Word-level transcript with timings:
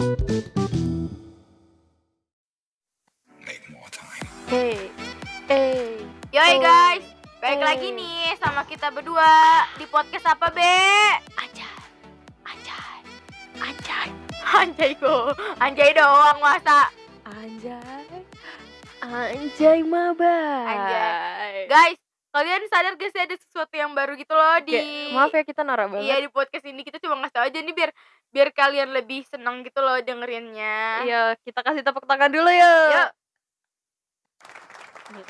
Make 0.00 0.48
more 3.68 3.84
time. 3.92 4.24
Hey, 4.48 4.88
hey. 5.44 6.00
Yoi 6.32 6.56
Oh. 6.56 6.58
guys, 6.58 7.04
balik 7.36 7.60
Hey. 7.60 7.68
lagi 7.68 7.88
nih 7.92 8.32
sama 8.40 8.64
kita 8.64 8.88
berdua 8.88 9.28
di 9.76 9.84
podcast 9.84 10.24
apa 10.26 10.48
be? 10.50 10.64
Anjay, 11.44 11.76
anjay, 12.48 12.98
anjay, 13.60 14.08
Anjay 14.50 14.92
go, 14.96 15.36
anjay 15.60 15.92
doang 15.92 16.40
masa. 16.40 16.88
anjay, 17.28 18.24
anjay 19.04 19.84
maba. 19.84 20.40
Anjay. 20.64 21.68
Guys, 21.68 22.00
kalian 22.30 22.64
sadar 22.66 22.96
gak 22.96 23.12
sih 23.12 23.20
ada 23.20 23.36
sesuatu 23.36 23.76
yang 23.76 23.92
baru 23.92 24.16
gitu 24.16 24.32
loh 24.32 24.64
di 24.64 24.72
Kayak, 24.72 25.12
maaf 25.12 25.30
ya 25.30 25.44
kita 25.44 25.60
norak 25.60 25.92
banget. 25.92 26.08
Iya 26.08 26.24
di 26.24 26.28
podcast 26.30 26.64
ini 26.64 26.80
kita 26.80 26.96
cuma 26.98 27.20
ngasih 27.20 27.36
tau 27.36 27.44
aja 27.44 27.58
nih 27.60 27.76
biar 27.76 27.92
biar 28.30 28.48
kalian 28.50 28.90
lebih 28.90 29.22
seneng 29.24 29.60
gitu 29.60 29.78
loh 29.78 29.98
dengerinnya. 29.98 31.02
Iya, 31.02 31.22
kita 31.40 31.60
kasih 31.60 31.82
tepuk 31.82 32.04
tangan 32.04 32.30
dulu 32.30 32.46
ya. 32.46 32.74
Yuk. 32.92 33.10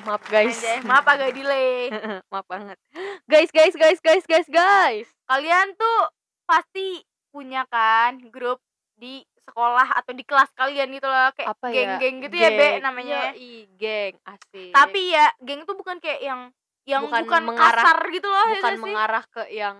Maaf 0.04 0.20
guys. 0.26 0.52
Anjay, 0.54 0.78
maaf 0.84 1.06
agak 1.06 1.32
delay. 1.32 1.88
maaf 2.32 2.44
banget. 2.44 2.76
Guys, 3.24 3.48
guys, 3.48 3.72
guys, 3.72 3.96
guys, 3.98 4.24
guys, 4.24 4.44
guys. 4.46 5.08
Kalian 5.24 5.72
tuh 5.72 6.00
pasti 6.44 7.00
punya 7.30 7.64
kan 7.64 8.20
grup 8.28 8.60
di 8.94 9.24
sekolah 9.40 9.96
atau 9.96 10.12
di 10.12 10.20
kelas 10.20 10.52
kalian 10.52 10.92
gitu 10.92 11.08
loh 11.08 11.32
kayak 11.32 11.48
Apa 11.50 11.66
ya? 11.68 11.96
geng-geng 11.96 12.16
gitu 12.20 12.36
ya 12.36 12.50
be 12.50 12.60
Geng. 12.60 12.82
namanya. 12.82 13.32
Yoi, 13.32 13.56
geng, 13.74 14.14
asik. 14.22 14.70
Tapi 14.70 15.00
ya 15.08 15.26
geng 15.40 15.64
tuh 15.64 15.74
bukan 15.74 15.96
kayak 15.96 16.20
yang 16.20 16.40
yang 16.84 17.02
Bukan 17.04 17.22
bukan, 17.24 17.42
mengarah- 17.46 17.80
kasar 17.80 17.98
gitu 18.10 18.26
loh 18.26 18.46
ya 18.46 18.54
bukan 18.58 18.74
sih? 18.74 18.82
mengarah 18.84 19.24
ke 19.26 19.42
yang 19.48 19.76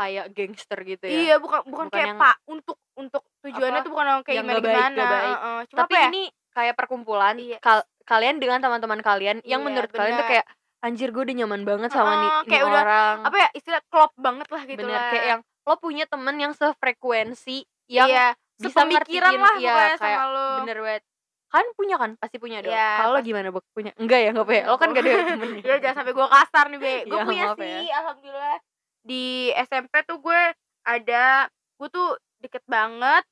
kayak 0.00 0.26
gangster 0.32 0.78
gitu 0.80 1.04
ya. 1.04 1.12
Iya 1.12 1.34
bukan 1.36 1.60
bukan, 1.62 1.86
Bukan 1.86 1.86
kayak 1.92 2.08
yang- 2.08 2.18
pak 2.18 2.36
untuk 2.46 2.76
untuk 2.94 3.22
tujuannya 3.40 3.76
Apa, 3.76 3.84
tuh 3.84 3.92
bukan 3.92 4.06
kayak 4.22 4.32
yang 4.34 4.46
gimana 4.46 4.60
baik, 4.60 4.72
gimana. 4.72 5.04
Heeh, 5.20 5.58
Cuma 5.68 5.78
Tapi 5.78 5.94
ya? 5.94 6.04
ini 6.08 6.22
kayak 6.50 6.74
perkumpulan 6.74 7.34
Iya. 7.36 7.58
kal- 7.58 7.88
kalian 8.02 8.36
dengan 8.36 8.58
teman-teman 8.58 9.00
kalian 9.00 9.36
yang 9.42 9.60
Iya, 9.60 9.66
menurut 9.66 9.90
kalian 9.90 10.16
tuh 10.16 10.26
kayak 10.26 10.46
anjir 10.80 11.08
gue 11.10 11.22
udah 11.22 11.36
nyaman 11.36 11.62
banget 11.62 11.90
sama 11.90 12.08
nih, 12.10 12.16
Heeh, 12.16 12.32
nih 12.34 12.48
kayak 12.48 12.64
udah 12.66 12.82
orang. 12.82 13.16
apa 13.22 13.36
ya 13.38 13.48
istilah 13.52 13.82
klop 13.86 14.12
banget 14.16 14.48
lah 14.48 14.62
gitu 14.64 14.80
Bener 14.80 14.96
lah. 14.96 15.10
kayak 15.10 15.26
yang 15.28 15.40
lo 15.60 15.74
punya 15.76 16.04
temen 16.04 16.36
yang 16.36 16.52
sefrekuensi 16.52 17.58
yang 17.86 18.08
iya, 18.08 18.26
bisa 18.56 18.80
ngertiin 18.82 19.20
lah 19.36 19.54
iya, 19.56 19.74
kayak 19.94 19.98
sama 19.98 20.24
lo. 20.26 20.48
bener 20.58 20.78
banget. 20.80 21.02
Kan 21.48 21.66
punya 21.74 21.98
kan? 21.98 22.14
Pasti 22.14 22.38
punya 22.38 22.62
dong. 22.62 22.70
Iya, 22.70 22.90
Kalau 22.96 23.10
lo 23.10 23.18
pasti. 23.18 23.28
gimana, 23.28 23.48
Bok? 23.50 23.64
Punya? 23.68 23.90
Enggak 23.96 24.20
ya, 24.20 24.28
enggak 24.30 24.46
punya. 24.46 24.62
Lo 24.64 24.76
kan 24.78 24.88
gak 24.88 25.02
ada 25.02 25.10
temennya. 25.28 25.62
Ya 25.66 25.76
jangan 25.78 25.96
sampai 25.98 26.12
gue 26.14 26.26
kasar 26.30 26.64
nih 26.68 26.78
be. 26.78 26.94
Gue 27.04 27.10
Iya, 27.12 27.24
punya 27.26 27.44
maaf 27.44 27.58
ya. 27.58 27.66
sih, 27.76 27.88
alhamdulillah 27.90 28.58
di 29.00 29.48
SMP 29.58 30.04
tuh 30.04 30.18
gue 30.18 30.40
ada, 30.82 31.46
gue 31.50 31.88
tuh 31.88 32.14
deket 32.38 32.64
banget 32.64 33.24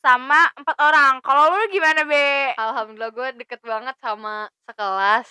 sama 0.00 0.48
empat 0.54 0.76
orang. 0.78 1.18
Kalau 1.20 1.50
lu 1.50 1.66
gimana 1.68 2.06
be? 2.06 2.54
Alhamdulillah 2.54 3.10
gue 3.10 3.28
deket 3.36 3.60
banget 3.60 3.96
sama 3.98 4.46
sekelas. 4.64 5.26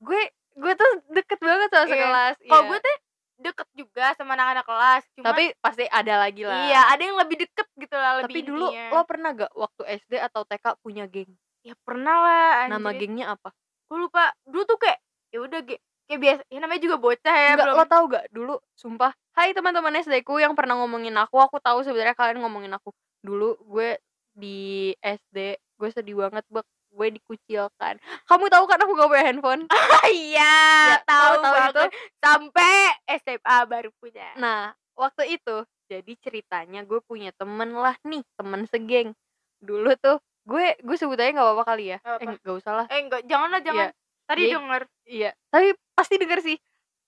Gue 0.00 0.20
gue 0.58 0.72
tuh 0.74 0.90
deket 1.12 1.38
banget 1.38 1.68
sama 1.70 1.84
Iya. 1.84 1.92
sekelas. 1.92 2.34
Kalau 2.42 2.62
iya. 2.62 2.68
gue 2.68 2.78
tuh 2.80 2.96
deket 3.38 3.68
juga 3.72 4.06
sama 4.14 4.34
anak-anak 4.34 4.66
kelas. 4.66 5.02
Cuma 5.14 5.26
tapi 5.30 5.44
pasti 5.60 5.84
ada 5.86 6.14
lagi 6.18 6.42
lah. 6.42 6.66
iya 6.66 6.90
ada 6.90 7.02
yang 7.02 7.14
lebih 7.14 7.38
deket 7.38 7.68
gitu 7.76 7.94
lah. 7.94 8.18
Tapi 8.18 8.32
Lebih 8.32 8.42
dulu 8.48 8.66
intinya. 8.68 8.90
lo 8.90 9.02
pernah 9.06 9.30
gak 9.30 9.52
waktu 9.54 9.82
SD 10.02 10.12
atau 10.18 10.42
TK 10.42 10.66
punya 10.80 11.06
geng? 11.06 11.30
ya 11.62 11.74
pernah 11.84 12.16
lah. 12.22 12.70
Nama 12.70 12.80
anjir. 12.80 12.98
gengnya 13.04 13.26
apa? 13.34 13.52
Gue 13.86 13.98
lupa. 14.00 14.32
Dulu 14.46 14.62
tuh 14.64 14.78
kayak 14.80 14.98
ya 15.28 15.38
udah 15.44 15.60
ge- 15.60 15.82
kayak 16.08 16.20
biasa. 16.20 16.42
Ya 16.48 16.58
namanya 16.58 16.80
juga 16.80 16.96
bocah 16.96 17.34
ya. 17.36 17.50
Enggak, 17.52 17.66
belum. 17.66 17.76
lo 17.76 17.84
tau 17.86 18.04
gak 18.06 18.26
dulu 18.28 18.54
sumpah 18.74 19.12
Hai 19.30 19.52
teman-teman 19.52 19.92
SD 19.94 20.22
ku 20.22 20.36
yang 20.36 20.52
pernah 20.52 20.74
ngomongin 20.76 21.14
aku 21.14 21.38
Aku 21.38 21.56
tahu 21.58 21.80
sebenarnya 21.80 22.12
kalian 22.12 22.40
ngomongin 22.40 22.72
aku 22.72 22.90
Dulu 23.20 23.54
gue 23.68 24.00
di 24.32 24.58
SD 24.96 25.36
Gue 25.76 25.88
sedih 25.88 26.18
banget 26.18 26.42
bak 26.48 26.64
Gue 26.88 27.12
dikucilkan 27.12 28.00
Kamu 28.24 28.44
tahu 28.46 28.64
kan 28.64 28.78
aku 28.78 28.92
gak 28.92 29.06
punya 29.06 29.24
handphone 29.24 29.62
Iya, 30.08 30.56
Ya, 30.90 30.98
tahu 31.04 31.32
tahu 31.38 31.54
itu? 31.62 31.82
Sampai 32.18 32.76
SMA 33.14 33.58
baru 33.64 33.92
punya. 33.94 34.32
Nah 34.34 34.72
waktu 34.94 35.32
itu 35.32 35.56
Jadi 35.86 36.12
ceritanya 36.18 36.82
gue 36.82 36.98
punya 37.00 37.30
temen 37.32 37.70
lah 37.72 37.94
nih 38.02 38.24
Temen 38.34 38.64
segeng 38.64 39.14
Dulu 39.58 39.94
tuh 39.94 40.18
Gue 40.42 40.74
gue 40.78 40.96
sebut 40.96 41.14
aja 41.14 41.30
gak 41.30 41.44
apa-apa 41.44 41.64
kali 41.68 41.92
ya 41.92 41.98
Nggak 42.00 42.18
Eh 42.18 42.26
apa. 42.26 42.42
gak 42.42 42.56
usah 42.56 42.72
lah 42.74 42.86
Eh 42.88 42.98
enggak, 42.98 43.22
jangan 43.22 43.48
lah, 43.48 43.60
jangan. 43.60 43.88
Tadi 44.24 44.42
Jadi- 44.42 44.52
denger. 44.52 44.82
Iya 45.06 45.30
Tapi 45.48 45.68
pasti 45.98 46.14
denger 46.16 46.38
sih 46.40 46.58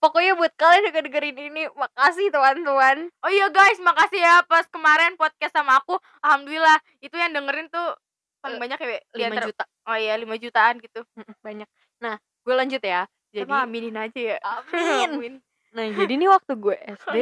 Pokoknya 0.01 0.33
buat 0.33 0.57
kalian 0.57 0.89
yang 0.89 1.05
dengerin 1.05 1.37
ini 1.39 1.63
Makasih 1.71 2.33
teman-teman 2.33 3.13
Oh 3.21 3.29
iya 3.29 3.47
guys, 3.49 3.77
makasih 3.79 4.19
ya 4.19 4.41
pas 4.45 4.65
kemarin 4.67 5.13
podcast 5.15 5.53
sama 5.53 5.77
aku. 5.77 5.95
Alhamdulillah, 6.25 6.75
itu 6.99 7.13
yang 7.15 7.31
dengerin 7.31 7.69
tuh 7.69 7.95
paling 8.41 8.57
Eh, 8.57 8.63
banyak 8.65 8.79
ya, 8.81 8.87
Be? 8.89 8.99
Di 9.13 9.21
5 9.21 9.29
antara- 9.29 9.47
juta 9.53 9.65
Oh 9.85 9.97
iya, 9.97 10.15
5 10.17 10.35
jutaan 10.35 10.75
gitu. 10.81 11.01
Banyak. 11.41 11.69
Nah, 12.01 12.17
gue 12.17 12.55
lanjut 12.57 12.81
ya. 12.81 13.05
Jadi, 13.31 13.45
Sama 13.45 13.63
aminin 13.63 13.95
aja 13.95 14.21
ya. 14.35 14.37
amin. 15.29 15.39
Nah, 15.71 15.85
jadi 15.93 16.13
nih 16.17 16.31
waktu 16.33 16.53
gue 16.57 16.77
SD, 16.97 17.17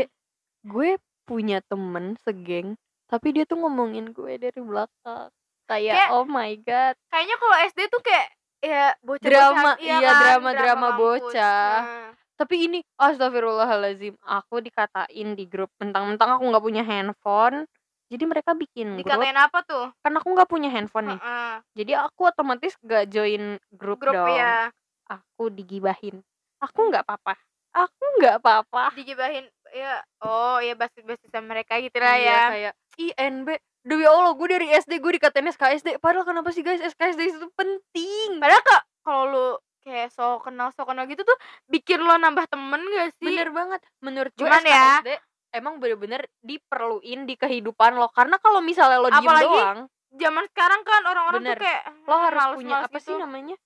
gue 0.64 0.90
punya 1.26 1.58
temen 1.66 2.14
segeng, 2.22 2.78
tapi 3.04 3.34
dia 3.34 3.42
tuh 3.42 3.58
ngomongin 3.58 4.14
gue 4.14 4.38
dari 4.38 4.60
belakang. 4.62 5.28
Kayak, 5.66 5.94
Kayak- 5.98 6.10
oh 6.14 6.24
my 6.24 6.52
god. 6.62 6.94
Kayaknya 7.10 7.36
kalau 7.36 7.56
SD 7.66 7.80
tuh 7.90 8.00
kayak 8.00 8.28
ya 8.62 8.94
bocah 9.02 9.22
Drama, 9.22 9.70
iya, 9.78 10.10
drama-drama 10.14 10.86
kampus. 10.94 11.20
bocah. 11.34 11.76
Nah, 11.82 12.08
Tapi 12.38 12.70
ini, 12.70 12.78
astagfirullahalazim, 12.94 14.14
aku 14.22 14.62
dikatain 14.62 15.34
di 15.34 15.44
grup 15.50 15.74
mentang-mentang 15.82 16.38
aku 16.38 16.44
nggak 16.46 16.62
punya 16.62 16.82
handphone. 16.86 17.66
Jadi 18.08 18.24
mereka 18.24 18.54
bikin 18.54 18.94
grup, 19.02 19.20
dikatain 19.20 19.36
apa 19.36 19.58
tuh? 19.66 19.86
kan 20.00 20.12
aku 20.16 20.28
nggak 20.32 20.48
punya 20.48 20.70
handphone 20.70 21.12
nih. 21.12 21.20
Heeh. 21.20 21.52
Jadi 21.82 21.92
aku 21.98 22.20
otomatis 22.30 22.72
gak 22.80 23.10
join 23.12 23.58
grup, 23.74 24.00
Grup 24.00 24.14
dong. 24.16 24.32
ya, 24.32 24.70
Aku 25.10 25.50
digibahin. 25.52 26.22
Aku 26.62 26.88
nggak 26.88 27.04
apa-apa. 27.04 27.34
Aku 27.74 28.04
nggak 28.22 28.40
apa-apa. 28.40 28.94
digibahin 28.96 29.44
ya. 29.74 30.00
Oh, 30.24 30.56
ya 30.62 30.72
basis-basisan 30.72 31.44
mereka 31.44 31.76
gitu 31.82 31.98
lah 32.00 32.16
Iya, 32.16 32.30
ya. 32.32 32.42
kayak 32.54 32.72
INB 32.98 33.48
Demi 33.88 34.04
Allah 34.04 34.32
gue 34.32 34.48
dari 34.50 34.68
SD 34.68 35.00
gue 35.00 35.16
dikatain 35.16 35.48
SKSD 35.48 35.96
Padahal 35.96 36.22
kenapa 36.22 36.52
sih 36.52 36.60
guys 36.60 36.78
SKSD 36.78 37.32
itu 37.32 37.48
penting 37.54 38.36
Padahal 38.36 38.60
kak 38.60 38.82
kalau 39.00 39.24
lu 39.24 39.46
kayak 39.80 40.12
so 40.12 40.36
kenal 40.38 40.68
so 40.70 40.84
kenal 40.84 41.08
gitu 41.08 41.24
tuh 41.24 41.38
bikin 41.64 41.96
lo 41.98 42.14
nambah 42.14 42.44
temen 42.44 42.76
gak 42.76 43.16
sih? 43.16 43.24
Bener 43.26 43.48
banget 43.48 43.80
Menurut 43.98 44.28
gue 44.30 44.44
Cuman 44.44 44.60
ya- 44.60 45.00
SKSD 45.00 45.10
Emang 45.48 45.80
bener-bener 45.80 46.28
diperluin 46.38 47.24
di 47.24 47.34
kehidupan 47.34 47.96
lo 47.96 48.12
Karena 48.12 48.36
kalau 48.36 48.60
misalnya 48.60 49.00
lo 49.00 49.08
diem 49.08 49.24
Apalagi 49.24 49.48
doang 49.48 49.80
Zaman 50.10 50.44
sekarang 50.46 50.80
kan 50.84 51.02
orang-orang 51.02 51.40
tuh 51.42 51.56
kayak 51.58 51.82
Lo 52.04 52.14
harus 52.14 52.36
males-males 52.36 52.58
punya 52.58 52.76
apa 52.82 52.98
sih 52.98 53.08
gitu. 53.08 53.20
namanya 53.20 53.56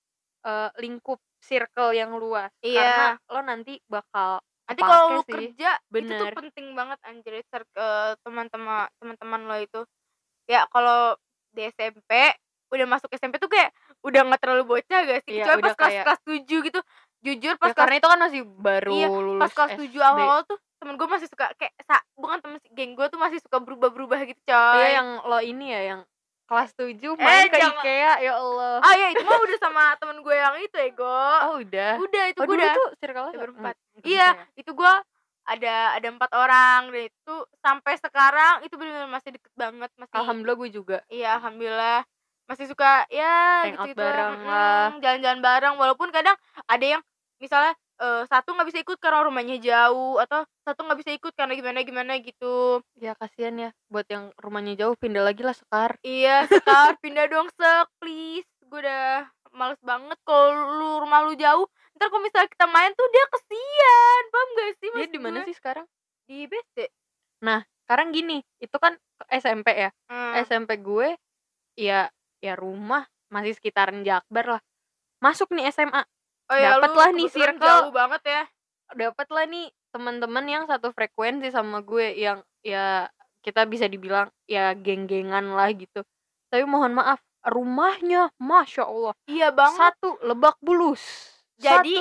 eh, 0.41 0.69
Lingkup 0.79 1.19
circle 1.37 1.91
yang 1.91 2.15
luas 2.15 2.47
Iya. 2.59 2.79
Karena 2.79 3.07
lo 3.27 3.39
nanti 3.43 3.73
bakal 3.83 4.39
Nanti 4.63 4.79
kalau 4.79 5.19
sih. 5.19 5.35
kerja 5.51 5.75
itu 5.75 5.91
Bener. 5.91 6.19
tuh 6.23 6.39
penting 6.39 6.71
banget 6.71 6.95
anjir 7.03 7.43
ke 7.43 7.87
teman-teman 8.23 8.87
teman-teman 8.95 9.41
lo 9.43 9.55
itu. 9.59 9.81
Ya 10.45 10.67
kalau 10.67 11.15
di 11.49 11.67
SMP 11.67 12.11
udah 12.67 12.85
masuk 12.87 13.09
SMP 13.11 13.37
tuh 13.37 13.47
kayak 13.47 13.69
udah 14.01 14.21
nggak 14.25 14.41
terlalu 14.41 14.63
bocah 14.67 14.99
gak 15.05 15.21
sih? 15.23 15.37
Iya, 15.37 15.45
Kecuali 15.45 15.61
pas 15.61 15.73
kelas 15.73 15.89
kayak- 15.91 16.05
kelas 16.05 16.21
7 16.23 16.57
gitu. 16.63 16.79
Jujur 17.23 17.53
pas 17.55 17.69
ya, 17.69 17.71
kelas 17.71 17.77
Karena 17.79 17.95
itu 17.95 18.07
kan 18.09 18.19
masih 18.19 18.41
baru 18.43 18.91
Iya, 18.91 19.07
lulus 19.07 19.39
pas 19.39 19.51
kelas 19.53 19.71
7 19.73 19.87
SD. 19.87 20.03
awal-awal 20.03 20.41
tuh 20.43 20.57
temen 20.75 20.93
gue 20.93 21.07
masih 21.07 21.27
suka 21.27 21.45
kayak 21.55 21.73
sa, 21.81 21.95
bukan 22.13 22.37
temen 22.37 22.57
geng 22.69 22.91
gue 22.93 23.07
tuh 23.07 23.15
masih 23.15 23.39
suka 23.39 23.57
berubah-berubah 23.57 24.19
gitu 24.25 24.41
coy. 24.43 24.75
Iya 24.75 24.87
yang 24.93 25.09
lo 25.23 25.39
ini 25.39 25.65
ya 25.69 25.81
yang 25.87 26.01
kelas 26.43 26.75
7 26.75 27.15
main 27.15 27.47
ke 27.47 27.55
jangan. 27.55 27.79
Ikea 27.79 28.13
ya 28.19 28.33
Allah. 28.35 28.83
Ah 28.83 28.93
ya 28.93 29.07
itu 29.09 29.23
mah 29.23 29.39
udah 29.39 29.57
sama 29.57 29.83
temen 29.95 30.19
gue 30.19 30.35
yang 30.35 30.55
itu 30.59 30.75
ego. 30.77 31.07
Oh 31.47 31.55
udah. 31.57 31.93
Udah 31.95 32.23
itu 32.27 32.37
Oh 32.37 32.45
gue 32.45 32.55
udah. 32.59 32.73
tuh 32.73 32.87
circle-nya 32.97 33.31
udah 33.31 33.41
berempat. 33.41 33.75
Hmm, 33.79 34.03
Iya, 34.03 34.27
ya? 34.35 34.43
itu 34.57 34.71
gue 34.73 34.93
ada 35.45 35.93
ada 35.93 36.07
empat 36.07 36.31
orang 36.31 36.89
dan 36.89 37.03
itu 37.05 37.35
sampai 37.59 37.93
sekarang 37.97 38.63
itu 38.63 38.73
benar-benar 38.73 39.11
masih 39.11 39.35
deket 39.35 39.53
banget 39.53 39.91
masih. 39.95 40.15
Alhamdulillah 40.15 40.57
gue 40.57 40.69
juga. 40.71 40.97
Iya 41.07 41.37
alhamdulillah 41.37 42.01
masih 42.43 42.67
suka 42.67 43.07
ya 43.07 43.63
Hangout 43.65 43.87
gitu-gitu 43.87 44.03
bareng 44.03 44.39
lah. 44.43 44.87
jalan-jalan 44.99 45.39
bareng 45.39 45.73
walaupun 45.75 46.11
kadang 46.11 46.35
ada 46.65 46.85
yang 46.89 47.01
misalnya 47.39 47.71
eh, 47.97 48.23
satu 48.25 48.51
nggak 48.51 48.67
bisa 48.67 48.79
ikut 48.79 48.99
karena 48.99 49.23
rumahnya 49.23 49.57
jauh 49.57 50.19
atau 50.19 50.43
satu 50.61 50.83
nggak 50.83 50.99
bisa 50.99 51.11
ikut 51.13 51.31
karena 51.33 51.55
gimana 51.55 51.79
gimana 51.81 52.13
gitu 52.19 52.83
Ya 52.95 53.15
kasihan 53.15 53.55
ya 53.57 53.69
buat 53.87 54.03
yang 54.05 54.35
rumahnya 54.35 54.75
jauh 54.77 54.95
pindah 54.95 55.23
lagi 55.23 55.39
lah 55.39 55.55
sekar. 55.55 55.95
iya 56.01 56.43
sekar 56.45 56.99
pindah 56.99 57.27
dong 57.27 57.47
sek 57.49 57.87
please 57.97 58.43
gue 58.61 58.79
udah 58.81 59.23
males 59.51 59.79
banget 59.79 60.19
kalau 60.23 60.49
lu 60.73 60.91
rumah 60.99 61.23
lu 61.23 61.35
jauh 61.35 61.63
ntar 61.93 62.07
kalau 62.09 62.21
misalnya 62.25 62.49
kita 62.49 62.65
main 62.67 62.91
tuh 62.97 63.07
dia 63.13 63.25
kesian 63.29 64.23
paham 64.33 64.49
gak 64.57 64.69
sih 64.81 64.89
Dia 64.93 65.07
di 65.09 65.19
mana 65.21 65.37
sih 65.45 65.55
sekarang? 65.55 65.85
di 66.25 66.47
BC 66.47 66.89
Sekarang 67.83 68.15
gini, 68.15 68.39
itu 68.63 68.77
kan 68.79 68.95
SMP 69.27 69.75
ya. 69.75 69.91
Hmm. 70.07 70.39
SMP 70.47 70.79
gue 70.79 71.19
ya 71.75 72.07
ya 72.39 72.53
rumah 72.55 73.03
masih 73.27 73.51
sekitaran 73.59 74.07
Jakbar 74.07 74.57
lah. 74.57 74.61
Masuk 75.19 75.51
nih 75.51 75.67
SMA, 75.67 75.99
oh 76.47 76.57
ya 76.57 76.79
dapet 76.79 76.89
lu 76.95 76.99
lah 76.99 77.11
nih 77.11 77.27
circle. 77.27 77.59
jauh 77.59 77.91
banget 77.91 78.21
ya 78.23 78.43
dapat 78.93 79.27
lah 79.33 79.45
nih 79.49 79.67
teman-teman 79.93 80.45
yang 80.45 80.63
satu 80.69 80.93
frekuensi 80.93 81.49
sama 81.49 81.81
gue 81.81 82.13
yang 82.17 82.41
ya 82.61 83.09
kita 83.43 83.65
bisa 83.67 83.89
dibilang 83.89 84.29
ya 84.47 84.71
geng-gengan 84.77 85.53
lah 85.53 85.69
gitu. 85.73 86.05
tapi 86.47 86.63
mohon 86.69 86.93
maaf 86.93 87.19
rumahnya 87.43 88.31
masya 88.39 88.87
Allah 88.87 89.13
iya 89.27 89.49
banget 89.51 89.97
satu 89.97 90.21
lebak 90.23 90.55
bulus 90.63 91.32
Jadi, 91.55 91.95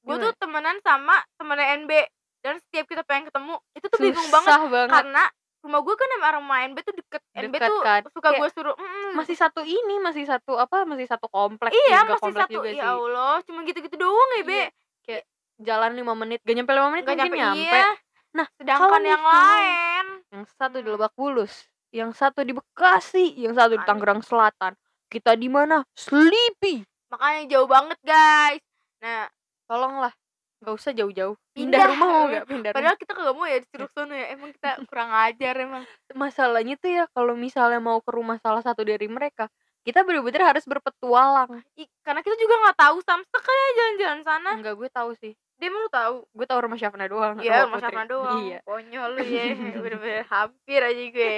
gue 0.00 0.16
tuh 0.18 0.32
temenan 0.36 0.76
sama 0.80 1.16
temennya 1.36 1.66
NB 1.78 1.92
dan 2.40 2.54
setiap 2.60 2.86
kita 2.86 3.02
pengen 3.02 3.28
ketemu 3.28 3.54
itu 3.74 3.86
tuh 3.86 3.98
bingung 3.98 4.30
banget 4.30 4.56
banget. 4.64 4.88
karena 4.90 5.24
rumah 5.58 5.80
gue 5.82 5.94
kan 5.94 6.08
sama 6.08 6.28
rumah 6.38 6.58
NB 6.64 6.76
tuh 6.80 6.94
deket, 6.94 7.20
NB 7.34 7.50
Deket 7.52 7.68
tuh 7.68 7.80
kan. 7.82 8.00
suka 8.08 8.28
Kayak 8.30 8.40
gue 8.40 8.48
suruh 8.54 8.74
"Mm, 8.74 9.10
masih 9.12 9.36
satu 9.36 9.60
ini 9.60 9.94
masih 9.98 10.24
satu 10.24 10.54
apa 10.54 10.86
masih 10.86 11.04
satu 11.04 11.26
kompleks 11.26 11.74
iya 11.74 12.00
juga 12.00 12.14
masih 12.14 12.22
kompleks 12.22 12.46
satu 12.46 12.54
juga 12.54 12.68
ya 12.68 12.74
sih. 12.76 12.86
Allah 12.86 13.34
cuma 13.42 13.58
gitu-gitu 13.62 13.96
doang 13.96 14.30
ya 14.32 14.42
be. 14.42 14.62
Iya. 15.04 15.20
jalan 15.58 15.90
lima 15.92 16.14
menit 16.14 16.38
gak 16.40 16.54
nyampe 16.54 16.70
lima 16.70 16.88
menit 16.88 17.02
Gak 17.02 17.10
mungkin 17.10 17.32
nyampe, 17.34 17.38
nyampe, 17.58 17.66
iya. 17.74 17.90
Nah, 18.30 18.46
sedangkan 18.54 19.02
yang 19.02 19.18
misalnya- 19.18 19.42
lain. 19.50 20.06
yang 20.30 20.44
satu 20.46 20.76
di. 20.78 20.88
Lebak 20.88 21.12
Bulus 21.12 21.54
yang 21.90 22.10
satu 22.12 22.40
di 22.40 22.52
Bekasi 22.52 23.34
yang 23.34 23.52
satu 23.52 23.74
di. 23.74 23.82
Tangerang 23.82 24.22
Selatan. 24.22 24.78
Kita 25.08 25.34
di 25.34 25.48
mana? 25.48 25.82
Sleepy. 25.92 26.86
Makanya 27.08 27.42
jauh 27.48 27.66
banget 27.66 27.98
guys 28.00 28.62
nah 28.98 29.26
tolonglah 29.64 30.12
nggak 30.58 30.74
usah 30.74 30.90
jauh-jauh 30.90 31.38
Pindah. 31.52 31.78
pindah, 31.78 31.82
rumah 31.88 32.08
mau 32.08 32.24
nggak 32.26 32.44
pindah 32.44 32.70
rumah. 32.70 32.76
padahal 32.76 32.96
kita 32.98 33.12
kagak 33.14 33.34
mau 33.34 33.46
ya 33.46 33.58
disuruh 33.58 33.90
sono 33.92 34.10
ya 34.12 34.26
emang 34.32 34.50
kita 34.50 34.70
kurang 34.90 35.10
ajar 35.14 35.54
emang 35.56 35.82
masalahnya 36.12 36.74
tuh 36.74 36.90
ya 36.90 37.04
kalau 37.08 37.34
misalnya 37.34 37.78
mau 37.78 37.98
ke 37.98 38.10
rumah 38.10 38.38
salah 38.38 38.58
satu 38.58 38.82
dari 38.82 39.06
mereka 39.06 39.46
kita 39.82 40.02
bener-bener 40.02 40.42
harus 40.44 40.66
berpetualang 40.66 41.62
Ih, 41.74 41.86
karena 42.02 42.20
kita 42.20 42.34
juga 42.36 42.54
nggak 42.60 42.76
tahu 42.76 42.96
samsek 43.00 43.40
kan 43.40 43.54
ya 43.54 43.68
jalan-jalan 43.72 44.20
sana 44.22 44.50
enggak 44.58 44.74
gue 44.74 44.88
tahu 44.90 45.10
sih 45.14 45.32
dia 45.58 45.70
mau 45.70 45.86
tahu 45.86 46.26
gue 46.28 46.46
tahu 46.46 46.58
rumah 46.60 46.78
Syafna 46.78 47.06
doang 47.06 47.34
Iya, 47.38 47.66
rumah 47.66 47.82
Putri. 47.82 48.06
doang. 48.06 48.38
iya 48.40 48.58
Konyol 48.62 49.10
lu 49.10 49.22
ya. 49.22 49.44
Bener-bener 49.82 50.22
hampir 50.24 50.80
aja 50.80 51.04
gue. 51.10 51.32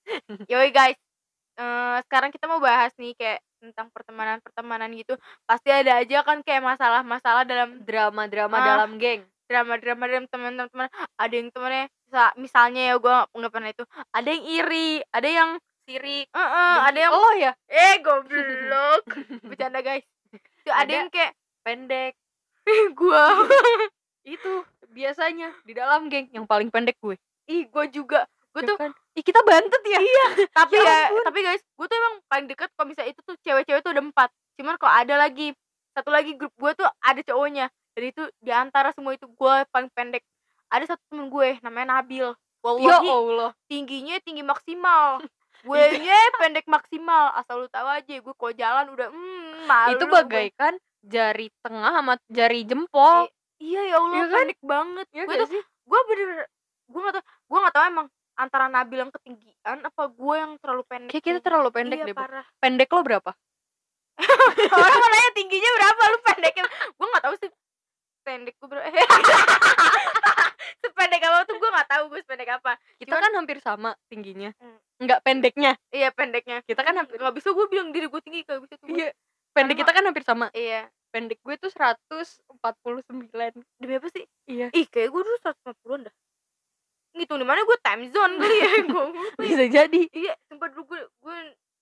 Yoi 0.48 0.72
guys. 0.72 0.96
eh, 1.56 1.96
sekarang 2.08 2.32
kita 2.32 2.48
mau 2.48 2.56
bahas 2.56 2.88
nih 2.96 3.12
kayak 3.12 3.44
tentang 3.60 3.92
pertemanan-pertemanan 3.92 4.90
gitu. 4.92 5.14
Pasti 5.44 5.68
ada 5.68 6.00
aja 6.00 6.24
kan 6.24 6.40
kayak 6.40 6.64
masalah-masalah 6.66 7.44
dalam 7.44 7.84
drama-drama 7.84 8.56
Ah. 8.56 8.66
dalam 8.66 8.96
geng 8.96 9.22
drama-drama 9.46 10.06
dalam 10.06 10.26
teman-teman. 10.26 10.88
Ada 11.14 11.34
yang 11.34 11.50
temennya 11.50 11.84
misa- 12.06 12.34
misalnya 12.36 12.82
ya 12.86 12.96
gue 12.96 13.16
nggak 13.30 13.52
pernah 13.52 13.70
itu. 13.70 13.84
Ada 14.10 14.28
yang 14.30 14.44
iri, 14.46 14.90
ada 15.10 15.28
yang 15.28 15.50
sirik 15.82 16.26
eh 16.28 16.38
eh, 16.38 16.76
ada 16.86 16.98
yang 16.98 17.12
oh 17.12 17.32
ya 17.34 17.52
eh 17.66 17.98
goblok. 17.98 19.04
Bercanda 19.48 19.80
guys. 19.80 20.06
Tuh, 20.62 20.70
ada, 20.70 20.80
Ada. 20.80 20.92
yang 20.96 21.10
kayak 21.10 21.32
pendek 21.60 22.12
gua. 22.94 23.26
itu 24.22 24.52
biasanya 24.86 25.50
di 25.62 25.72
dalam 25.72 26.06
geng 26.06 26.28
yang 26.30 26.44
paling 26.44 26.68
pendek 26.68 26.94
gue 26.98 27.16
Ih, 27.46 27.66
gue 27.66 27.84
juga. 27.90 28.30
Gue 28.50 28.62
Ya 28.62 28.68
tuh 28.68 28.76
kan? 28.78 28.90
Ih, 29.20 29.22
kita 29.22 29.40
bantet 29.44 29.82
ya. 29.84 30.00
Iya. 30.00 30.26
Tapi 30.56 30.80
Ya 30.80 31.12
ya, 31.12 31.20
tapi 31.20 31.38
guys 31.44 31.60
gue 31.60 31.86
tuh 31.86 31.96
emang 31.96 32.14
paling 32.24 32.46
deket 32.48 32.68
kalau 32.72 32.88
misalnya 32.88 33.12
itu 33.12 33.20
tuh 33.20 33.36
cewek-cewek 33.44 33.84
tuh 33.84 33.92
ada 33.92 34.00
empat. 34.00 34.32
Cuman 34.56 34.80
kalau 34.80 34.92
ada 34.96 35.14
lagi 35.20 35.52
satu 35.92 36.08
lagi 36.08 36.32
grup 36.40 36.56
gue 36.56 36.72
tuh 36.72 36.88
ada 37.04 37.20
cowoknya. 37.20 37.68
Jadi 37.92 38.06
itu 38.08 38.22
di 38.40 38.48
antara 38.48 38.96
semua 38.96 39.12
itu 39.12 39.28
gue 39.28 39.54
paling 39.68 39.92
pendek. 39.92 40.24
Ada 40.72 40.96
satu 40.96 41.02
temen 41.12 41.28
gue 41.28 41.60
namanya 41.60 42.00
Nabil. 42.00 42.32
Ya 42.32 42.64
Wallahi 42.64 43.08
Allah. 43.08 43.50
tingginya 43.68 44.16
tinggi 44.20 44.40
maksimal. 44.40 45.20
Gue 45.60 45.76
nya 46.00 46.16
pendek 46.40 46.64
maksimal. 46.64 47.36
Asal 47.36 47.64
lu 47.64 47.68
tahu 47.68 47.84
aja 47.84 48.16
gue 48.16 48.32
kalau 48.32 48.52
jalan 48.56 48.86
udah 48.96 49.08
hmm, 49.12 49.68
malu 49.68 49.92
itu 49.92 50.04
gue. 50.04 50.12
bagaikan 50.12 50.72
jari 51.04 51.52
tengah 51.60 51.92
sama 51.92 52.16
jari 52.32 52.64
jempol. 52.64 53.28
Iya 53.60 53.80
ya 53.84 53.96
Allah 54.00 54.16
Iya 54.16 54.24
kan? 54.24 54.38
pendek 54.40 54.60
banget. 54.64 55.06
Ya 55.12 55.22
gue 55.28 55.36
tuh 55.36 55.48
gue 55.60 56.00
bener 56.08 56.28
gue 56.90 57.00
gak 57.00 57.14
tau 57.16 57.24
gue 57.24 57.58
gak 57.60 57.74
tau 57.74 57.84
emang 57.86 58.06
antara 58.40 58.66
Nabil 58.72 59.04
yang 59.04 59.12
ketinggian 59.12 59.78
apa 59.84 60.02
gue 60.08 60.34
yang 60.34 60.56
terlalu 60.56 60.82
pendek 60.88 61.12
kayak 61.12 61.24
kita 61.28 61.40
terlalu 61.44 61.68
pendek 61.68 61.98
iya, 62.00 62.08
deh 62.08 62.16
parah. 62.16 62.46
Pendek 62.56 62.88
lo 62.88 63.04
berapa? 63.04 63.30
Orang 64.80 65.00
nanya 65.00 65.30
tingginya 65.36 65.70
berapa 65.76 66.02
lu 66.08 66.18
pendeknya? 66.24 66.64
Gue 66.96 67.06
nggak 67.08 67.24
tahu 67.24 67.34
sih. 67.40 67.50
Pendek 68.24 68.54
gue 68.56 68.68
berapa 68.68 68.88
sependek 70.80 71.22
apa 71.24 71.38
tuh? 71.44 71.56
Gue 71.60 71.70
nggak 71.72 71.88
tahu 71.88 72.04
gue 72.08 72.20
sependek 72.24 72.50
apa. 72.56 72.72
Kita 72.96 73.12
Cuman- 73.12 73.24
kan 73.28 73.32
hampir 73.36 73.56
sama 73.60 73.90
tingginya. 74.08 74.50
Hmm. 74.56 74.80
nggak 75.00 75.20
pendeknya. 75.24 75.72
Iya 75.88 76.12
pendeknya. 76.12 76.60
Kita 76.64 76.84
kan 76.84 76.92
hampir 76.92 77.16
nggak 77.16 77.36
bisa 77.36 77.56
gue 77.56 77.66
bilang 77.72 77.88
diri 77.88 78.08
gue 78.08 78.20
tinggi 78.20 78.44
gak 78.44 78.60
bisa 78.60 78.76
tuh 78.76 78.88
iya. 78.92 79.12
Pendek 79.56 79.80
kita 79.80 79.92
kan 79.96 80.04
hampir 80.04 80.24
sama. 80.24 80.52
Iya. 80.52 80.92
Pendek 81.08 81.40
gue 81.40 81.56
tuh 81.56 81.72
149 81.72 82.44
demi 83.80 83.94
apa 83.96 84.08
sih? 84.12 84.24
Iya. 84.44 84.68
Ih 84.76 84.86
kayak 84.88 85.08
gue 85.08 85.22
dulu 85.24 85.38
150an 85.40 86.08
dah 86.08 86.14
ngitung 87.12 87.38
di 87.38 87.46
mana 87.46 87.60
gue 87.60 87.78
time 87.80 88.04
zone 88.08 88.34
kali 88.36 88.56
ya 88.56 88.70
gue 88.90 89.04
bisa 89.38 89.64
jadi. 89.66 90.00
Iya 90.08 90.34
sempat 90.46 90.70
dulu 90.70 90.84
gue 90.88 91.00
gue 91.20 91.38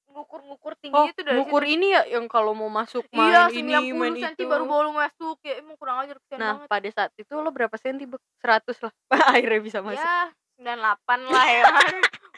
ngukur-ngukur 0.09 0.73
oh 0.73 0.79
tingginya 0.81 1.13
tuh 1.13 1.23
dari 1.23 1.37
ngukur 1.37 1.63
situ. 1.63 1.75
ini 1.77 1.87
ya 1.93 2.03
yang 2.09 2.27
kalau 2.27 2.57
mau 2.57 2.67
masuk 2.67 3.05
main 3.13 3.29
iya 3.29 3.43
ini 3.53 3.73
90 3.93 3.93
main 3.95 4.15
cm 4.17 4.35
itu. 4.35 4.49
baru 4.49 4.65
baru 4.65 4.91
masuk. 4.91 5.37
Ya 5.45 5.55
emang 5.61 5.77
kurang 5.77 5.97
ajar 6.01 6.17
nah 6.35 6.57
banget. 6.57 6.69
pada 6.69 6.89
saat 6.91 7.11
itu 7.15 7.33
lo 7.35 7.51
berapa 7.53 7.77
senti 7.77 8.09
Bek? 8.09 8.21
100 8.41 8.85
lah. 8.89 8.93
Akhirnya 9.37 9.61
bisa 9.61 9.79
masuk. 9.81 10.01
ya 10.01 10.33
98 10.59 11.29
lah 11.29 11.47
ya. 11.47 11.63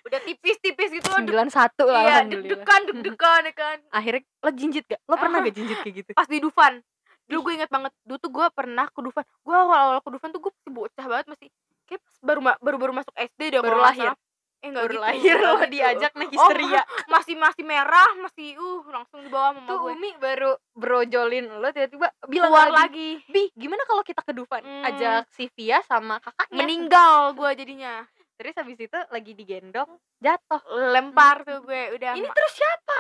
Udah 0.01 0.21
tipis-tipis 0.25 0.91
gitu 0.93 1.09
loh 1.09 1.21
91 1.21 1.47
lah 1.87 2.03
iya 2.03 2.15
alhamdulillah. 2.21 2.27
deg-degan 2.27 2.81
deg-degan 2.91 3.43
ya 3.47 3.55
kan. 3.55 3.79
Akhirnya 3.97 4.23
lo 4.43 4.51
jinjit 4.51 4.85
gak? 4.85 5.01
Lo 5.07 5.15
pernah 5.15 5.39
Ah. 5.39 5.45
gak 5.47 5.55
jinjit 5.55 5.79
kayak 5.81 5.95
gitu? 6.05 6.11
Pas 6.13 6.27
di 6.27 6.39
Dufan. 6.43 6.83
Dulu 7.31 7.39
gue 7.47 7.53
inget 7.55 7.71
banget 7.71 7.95
dulu 8.03 8.19
tuh 8.19 8.31
gue 8.35 8.47
pernah 8.51 8.91
ke 8.91 9.01
Dufan. 9.01 9.23
Gue 9.41 9.55
awal-awal 9.55 10.03
ke 10.03 10.11
Dufan 10.11 10.35
tuh 10.35 10.43
gue 10.43 10.53
bocah 10.67 11.07
banget 11.07 11.27
masih 11.31 11.49
kayak 11.91 12.01
pas 12.01 12.17
baru 12.23 12.41
baru 12.57 12.77
baru 12.79 12.93
masuk 12.95 13.11
SD 13.13 13.41
deh 13.51 13.59
Baru 13.59 13.83
lahir. 13.83 14.15
eh 14.61 14.69
enggak 14.69 14.85
baru 14.85 14.93
gitu. 14.93 15.03
lahir 15.03 15.35
nggak 15.35 15.41
lo 15.43 15.57
gitu. 15.57 15.73
diajak 15.73 16.13
nih 16.15 16.27
Oh, 16.27 16.31
histeria. 16.31 16.83
masih 17.11 17.35
masih 17.35 17.65
merah 17.65 18.11
masih 18.19 18.49
uh 18.55 18.85
langsung 18.87 19.21
dibawa 19.21 19.51
sama 19.51 19.65
tuh 19.65 19.77
gue. 19.81 19.93
Umi 19.93 20.11
baru 20.17 20.51
brojolin 20.71 21.47
lo 21.51 21.69
tiba-tiba 21.69 22.09
bilang 22.27 22.49
keluar 22.49 22.69
lagi, 22.71 23.19
lagi. 23.19 23.33
Bi 23.33 23.43
gimana 23.55 23.83
kalau 23.83 24.01
kita 24.01 24.21
ke 24.21 24.31
Dufan? 24.31 24.61
Hmm. 24.61 24.85
ajak 24.87 25.27
si 25.29 25.49
Via 25.51 25.81
sama 25.83 26.17
kakaknya. 26.19 26.57
Meninggal 26.57 27.33
gue 27.33 27.51
jadinya. 27.55 28.05
Terus 28.37 28.53
habis 28.55 28.79
itu 28.79 28.99
lagi 29.09 29.33
digendong 29.35 29.91
jatuh. 30.19 30.61
Lempar 30.93 31.41
tuh 31.43 31.61
gue 31.61 31.97
udah 31.97 32.13
ini 32.15 32.25
terus 32.27 32.53
siapa? 32.53 32.99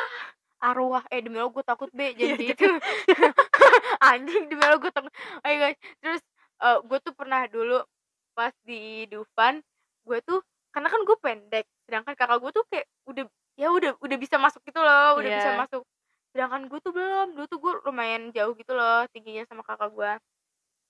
Arwah. 0.62 1.04
Eh 1.08 1.20
demi 1.20 1.36
lo 1.36 1.48
gue 1.48 1.60
takut 1.62 1.88
be 1.90 2.12
Iya, 2.12 2.36
jadi 2.36 2.44
itu 2.52 2.68
anjing 4.02 4.48
demi 4.48 4.60
lo 4.62 4.76
gue 4.78 4.90
takut. 4.90 5.12
Ayo 5.42 5.56
guys 5.60 5.76
terus 5.98 6.22
eh, 6.58 6.78
gue 6.80 6.98
tuh 7.00 7.12
pernah 7.12 7.44
dulu 7.46 7.80
pas 8.32 8.54
di 8.64 9.04
Dufan 9.06 9.60
gue 10.06 10.18
tuh 10.24 10.40
karena 10.70 10.88
kan 10.88 11.00
gue 11.02 11.16
pendek 11.18 11.66
sedangkan 11.84 12.14
kakak 12.14 12.38
gue 12.38 12.50
tuh 12.54 12.64
kayak 12.70 12.86
udah 13.10 13.24
ya 13.58 13.68
udah 13.68 13.92
udah 14.00 14.16
bisa 14.16 14.38
masuk 14.38 14.62
gitu 14.64 14.80
loh 14.80 15.18
udah 15.20 15.30
bisa 15.30 15.50
Iya. 15.52 15.60
masuk. 15.60 15.82
Sedangkan 16.30 16.62
gue 16.70 16.78
tuh 16.78 16.92
belum 16.94 17.28
dulu 17.34 17.46
tuh 17.50 17.58
gue 17.58 17.72
lumayan 17.84 18.30
jauh 18.30 18.54
gitu 18.54 18.72
loh 18.72 19.02
tingginya 19.10 19.42
sama 19.50 19.66
kakak 19.66 19.90
gue. 19.92 20.12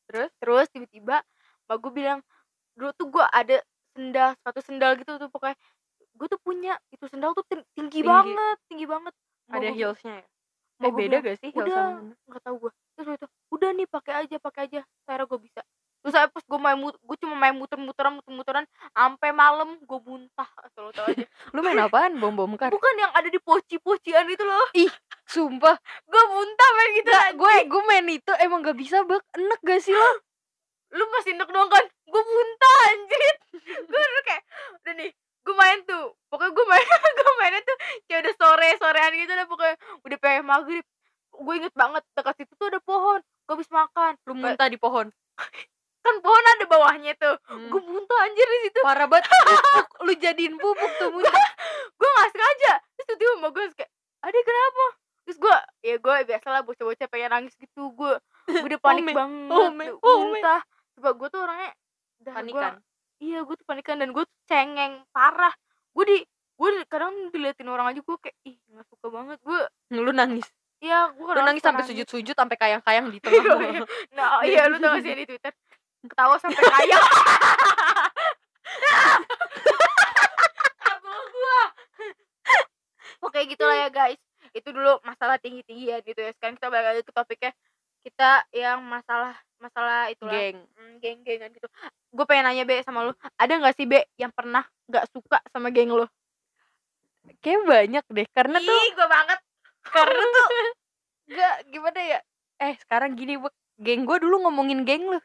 Terus 0.07 0.31
terus 0.38 0.67
tiba-tiba 0.71 1.25
mbak 1.67 1.76
gue 1.81 1.93
bilang 1.95 2.21
dulu 2.76 2.91
tuh 2.95 3.07
gue 3.09 3.25
ada 3.25 3.57
sendal 3.97 4.31
satu 4.45 4.61
sendal 4.62 4.95
gitu 5.00 5.17
tuh 5.17 5.33
pokoknya. 5.33 5.57
Gue 6.15 6.26
tuh 6.29 6.41
punya 6.45 6.76
itu 6.93 7.09
sendal 7.09 7.33
tuh 7.33 7.43
ting- 7.49 7.67
tinggi, 7.73 8.05
Tinggi. 8.05 8.07
banget 8.07 8.57
tinggi 8.69 8.87
banget. 8.87 9.15
Mbak 9.49 9.57
ada 9.59 9.69
heelsnya 9.73 10.15
ya? 10.21 10.26
Mbak 10.81 10.87
eh 10.87 10.93
beda 10.95 11.09
bilang, 11.09 11.23
gak 11.25 11.37
sih 11.41 11.50
heels 11.50 11.59
udah 11.67 11.85
nggak 12.29 12.43
tahu 12.45 12.57
gue. 12.61 12.73
Terus 12.95 13.09
itu 13.17 13.26
udah 13.50 13.71
nih 13.75 13.87
pakai 13.88 14.15
aja 14.23 14.37
pakai 14.38 14.61
aja. 14.69 14.81
Akhirnya 15.09 15.26
gue 15.26 15.41
bisa 15.41 15.61
terus 16.00 16.16
saya 16.16 16.26
pas 16.33 16.40
gue 16.40 16.61
main 16.61 16.76
gue 16.80 17.16
cuma 17.21 17.37
main 17.37 17.52
muter-muteran 17.52 18.16
muter-muteran 18.16 18.64
sampai 18.97 19.30
malam 19.37 19.76
gue 19.85 20.00
muntah 20.00 20.49
asal 20.64 20.88
lo 20.88 20.92
tau 20.97 21.04
aja. 21.12 21.26
Lu 21.54 21.61
main 21.61 21.76
apaan 21.76 22.16
bom 22.16 22.33
bom 22.33 22.57
kar? 22.57 22.73
Bukan 22.73 22.95
yang 22.97 23.12
ada 23.12 23.28
di 23.28 23.37
poci-pocian 23.37 24.25
itu 24.33 24.40
loh. 24.40 24.66
Sumpah. 25.28 25.76
Gue 26.09 26.23
muntah 26.33 26.69
main 26.73 26.90
gitu 26.97 27.11
Gak, 27.12 27.28
gue 27.37 27.54
gue 27.69 27.83
main 27.85 28.07
itu 28.09 28.33
emang 28.40 28.64
gak 28.64 28.78
bisa 28.80 29.04
bak 29.04 29.21
enak 29.37 29.61
gak 29.61 29.80
sih 29.85 29.92
lo? 29.92 30.11
Lu 30.97 31.04
masih 31.12 31.37
enak 31.37 31.49
dong 31.52 31.69
kan? 31.69 31.85
Gue 32.09 32.23
muntah 32.25 32.76
anjir 32.90 33.35
gue 33.61 34.00
udah 34.00 34.25
kayak 34.25 34.42
udah 34.80 34.92
nih 34.97 35.11
gue 35.40 35.54
main 35.57 35.78
tuh. 35.85 36.07
Pokoknya 36.33 36.52
gue 36.57 36.66
main 36.66 36.87
gue 37.21 37.33
mainnya 37.37 37.61
tuh 37.61 37.76
kayak 38.09 38.21
udah 38.25 38.35
sore 38.40 38.69
sorean 38.80 39.12
gitu 39.21 39.33
udah 39.37 39.49
pokoknya 39.52 39.76
udah 40.09 40.19
pengen 40.19 40.45
maghrib. 40.49 40.87
Gue 41.37 41.54
inget 41.61 41.75
banget 41.76 42.02
dekat 42.16 42.35
situ 42.40 42.52
tuh 42.57 42.73
ada 42.73 42.80
pohon. 42.80 43.21
Gue 43.45 43.52
habis 43.61 43.69
makan. 43.69 44.16
Lu 44.25 44.33
muntah 44.33 44.73
di 44.73 44.80
pohon 44.80 45.12
kan 46.00 46.14
pohon 46.19 46.45
ada 46.49 46.64
bawahnya 46.64 47.12
tuh. 47.14 47.37
Hmm. 47.45 47.69
gue 47.69 47.80
muntah 47.83 48.19
anjir 48.25 48.47
di 48.47 48.59
situ. 48.66 48.78
Parah 48.80 49.04
banget. 49.04 49.28
Pupuk 49.49 49.88
lu 50.00 50.12
jadiin 50.16 50.54
pupuk 50.57 50.92
tuh 50.97 51.09
muntah 51.11 51.33
gue 51.90 52.09
gak 52.11 52.28
sengaja. 52.33 52.73
Terus 52.97 53.04
tiba-tiba 53.07 53.33
sama 53.37 53.49
gue 53.50 53.64
kayak 53.76 53.90
adik 54.21 54.42
kenapa? 54.42 54.87
Terus 55.21 55.37
gue 55.37 55.57
ya 55.83 55.97
gue 55.97 56.14
biasalah 56.26 56.61
bocah-bocah 56.64 57.07
pengen 57.07 57.30
nangis 57.30 57.54
gitu. 57.54 57.83
Gue 57.92 58.12
gue 58.49 58.66
udah 58.66 58.80
panik 58.80 59.04
Ome, 59.04 59.12
banget 59.12 59.50
ome, 59.52 59.85
udah 59.95 60.14
ome. 60.16 60.23
muntah. 60.35 60.61
Coba 60.97 61.09
gue 61.14 61.28
tuh 61.28 61.40
orangnya 61.40 61.71
dah 62.21 62.35
panikan. 62.37 62.52
gua, 62.52 62.69
iya 63.19 63.38
gue 63.40 63.54
tuh 63.54 63.66
panikan 63.69 63.97
dan 63.97 64.11
gue 64.11 64.25
tuh 64.25 64.38
cengeng 64.45 65.04
parah. 65.12 65.52
Gue 65.92 66.04
di 66.04 66.19
gue 66.57 66.69
kadang 66.88 67.33
diliatin 67.33 67.69
orang 67.69 67.88
aja 67.88 68.00
gue 68.00 68.16
kayak 68.19 68.37
ih 68.45 68.57
nggak 68.69 68.87
suka 68.88 69.07
banget. 69.09 69.38
Gue 69.40 69.61
lu 69.92 70.11
nangis? 70.11 70.49
Iya 70.80 71.12
gue 71.12 71.28
lu 71.28 71.42
nangis 71.45 71.61
sampai 71.61 71.85
sujud-sujud 71.85 72.33
sampai 72.33 72.57
kayang-kayang 72.57 73.12
di 73.12 73.21
tengah 73.25 73.37
Iya, 73.37 73.54
iya. 73.69 73.85
nah 74.16 74.40
oh 74.40 74.42
iya 74.42 74.64
lu 74.64 74.80
tau 74.80 74.97
sih 74.97 75.12
di 75.21 75.25
twitter 75.28 75.52
ketawa 76.07 76.37
sampai 76.40 76.62
kaya. 76.64 76.99
Apa 80.80 81.12
gua. 81.28 81.61
Oke 83.21 83.38
pokoknya 83.40 83.45
gitu 83.52 83.64
lah 83.64 83.76
ya 83.76 83.88
guys. 83.92 84.21
Itu 84.57 84.69
dulu 84.75 84.99
masalah 85.04 85.37
tinggi 85.37 85.62
tinggian 85.66 86.00
gitu 86.02 86.21
ya. 86.21 86.33
Sekarang 86.37 86.57
kita 86.57 86.69
balik 86.73 86.87
lagi 86.97 87.02
ke 87.04 87.12
topiknya. 87.12 87.52
Kita 88.00 88.30
yang 88.57 88.80
masalah 88.80 89.37
masalah 89.61 90.09
itulah. 90.09 90.33
Geng. 90.33 90.64
Hmm, 90.76 90.92
geng-gengan 91.04 91.52
gitu. 91.52 91.69
Gue 92.11 92.25
pengen 92.25 92.49
nanya 92.49 92.64
be 92.64 92.80
sama 92.80 93.04
lu. 93.04 93.12
Ada 93.37 93.61
nggak 93.61 93.76
sih 93.76 93.85
be 93.85 94.09
yang 94.16 94.33
pernah 94.33 94.64
nggak 94.88 95.04
suka 95.12 95.38
sama 95.52 95.69
geng 95.69 95.92
lu? 95.92 96.09
Kayak 97.45 97.62
banyak 97.69 98.04
deh. 98.09 98.26
Karena 98.33 98.57
tuh 98.59 98.73
Ih, 98.73 98.90
gue 98.97 99.09
banget. 99.09 99.38
karena 99.80 100.25
tuh 100.25 100.47
gak 101.37 101.57
gimana 101.71 102.00
ya? 102.00 102.19
Eh 102.61 102.75
sekarang 102.85 103.16
gini 103.16 103.37
Bek. 103.40 103.52
geng 103.80 104.04
gue 104.04 104.16
dulu 104.21 104.45
ngomongin 104.45 104.85
geng 104.85 105.09
lu 105.09 105.21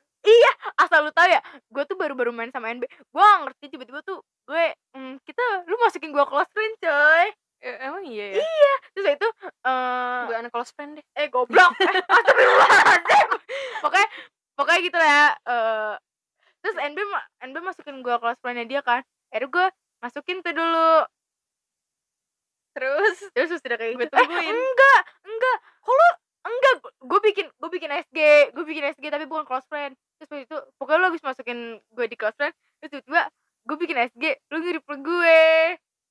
asal 0.85 1.07
lu 1.07 1.11
tahu 1.11 1.27
ya 1.27 1.41
gue 1.71 1.83
tuh 1.87 1.97
baru-baru 1.97 2.31
main 2.31 2.51
sama 2.53 2.71
NB 2.71 2.85
gue 2.87 3.23
gak 3.23 3.39
ngerti 3.47 3.65
tiba-tiba 3.73 3.99
tuh 4.05 4.21
gue 4.45 4.65
hmm, 4.95 5.19
kita 5.25 5.43
lu 5.65 5.75
masukin 5.81 6.13
gue 6.13 6.25
close 6.29 6.51
friend 6.53 6.75
coy. 6.79 7.27
Eh, 7.65 7.77
emang 7.81 8.05
iya 8.05 8.37
ya? 8.37 8.75
Terus 8.93 9.17
itu 9.17 9.27
eh 9.41 10.19
gue 10.29 10.35
anak 10.37 10.51
close 10.53 10.71
friend 10.77 11.01
deh. 11.01 11.05
Eh 11.17 11.27
goblok. 11.33 11.73
Eh, 11.81 12.03
astagfirullahaladzim. 12.05 13.29
Pokoknya 13.81 14.07
pokoknya 14.55 14.79
gitu 14.85 14.97
lah 14.97 15.09
ya 15.09 15.27
eh 15.35 15.93
terus 16.61 16.77
NB 16.81 16.97
NB 17.45 17.55
masukin 17.61 18.01
gue 18.01 18.15
close 18.17 18.39
friendnya 18.41 18.65
dia 18.65 18.81
kan 18.81 19.01
akhirnya 19.29 19.49
gue 19.49 19.65
masukin 20.05 20.37
tuh 20.45 20.53
dulu. 20.53 20.93
Terus? 22.75 23.17
Terus 23.33 23.49
sudah 23.57 23.77
kayak 23.79 23.97
Gue 23.97 24.05
gitu. 24.05 24.15
Eh, 24.15 24.51
enggak 24.53 25.01
enggak. 25.25 25.57
Kalau 25.81 26.09
enggak 26.45 26.73
gue 26.85 27.19
bikin 27.33 27.45
gue 27.49 27.69
bikin 27.73 27.91
SG 28.05 28.19
gue 28.53 28.65
bikin 28.69 28.85
SG 28.93 29.05
tapi 29.09 29.25
bukan 29.25 29.49
close 29.49 29.65
friend 29.65 29.97
terus 30.17 30.29
waktu 30.31 30.45
itu 30.47 30.57
pokoknya 30.79 30.99
lu 31.01 31.07
habis 31.11 31.23
masukin 31.23 31.59
gue 31.79 32.05
di 32.07 32.15
close 32.15 32.37
friend 32.37 32.55
terus 32.79 32.89
tiba-tiba 32.95 33.27
gue 33.65 33.77
bikin 33.81 33.97
SG 33.97 34.23
ngirim 34.53 34.83
ke 34.85 34.95
gue. 35.01 35.43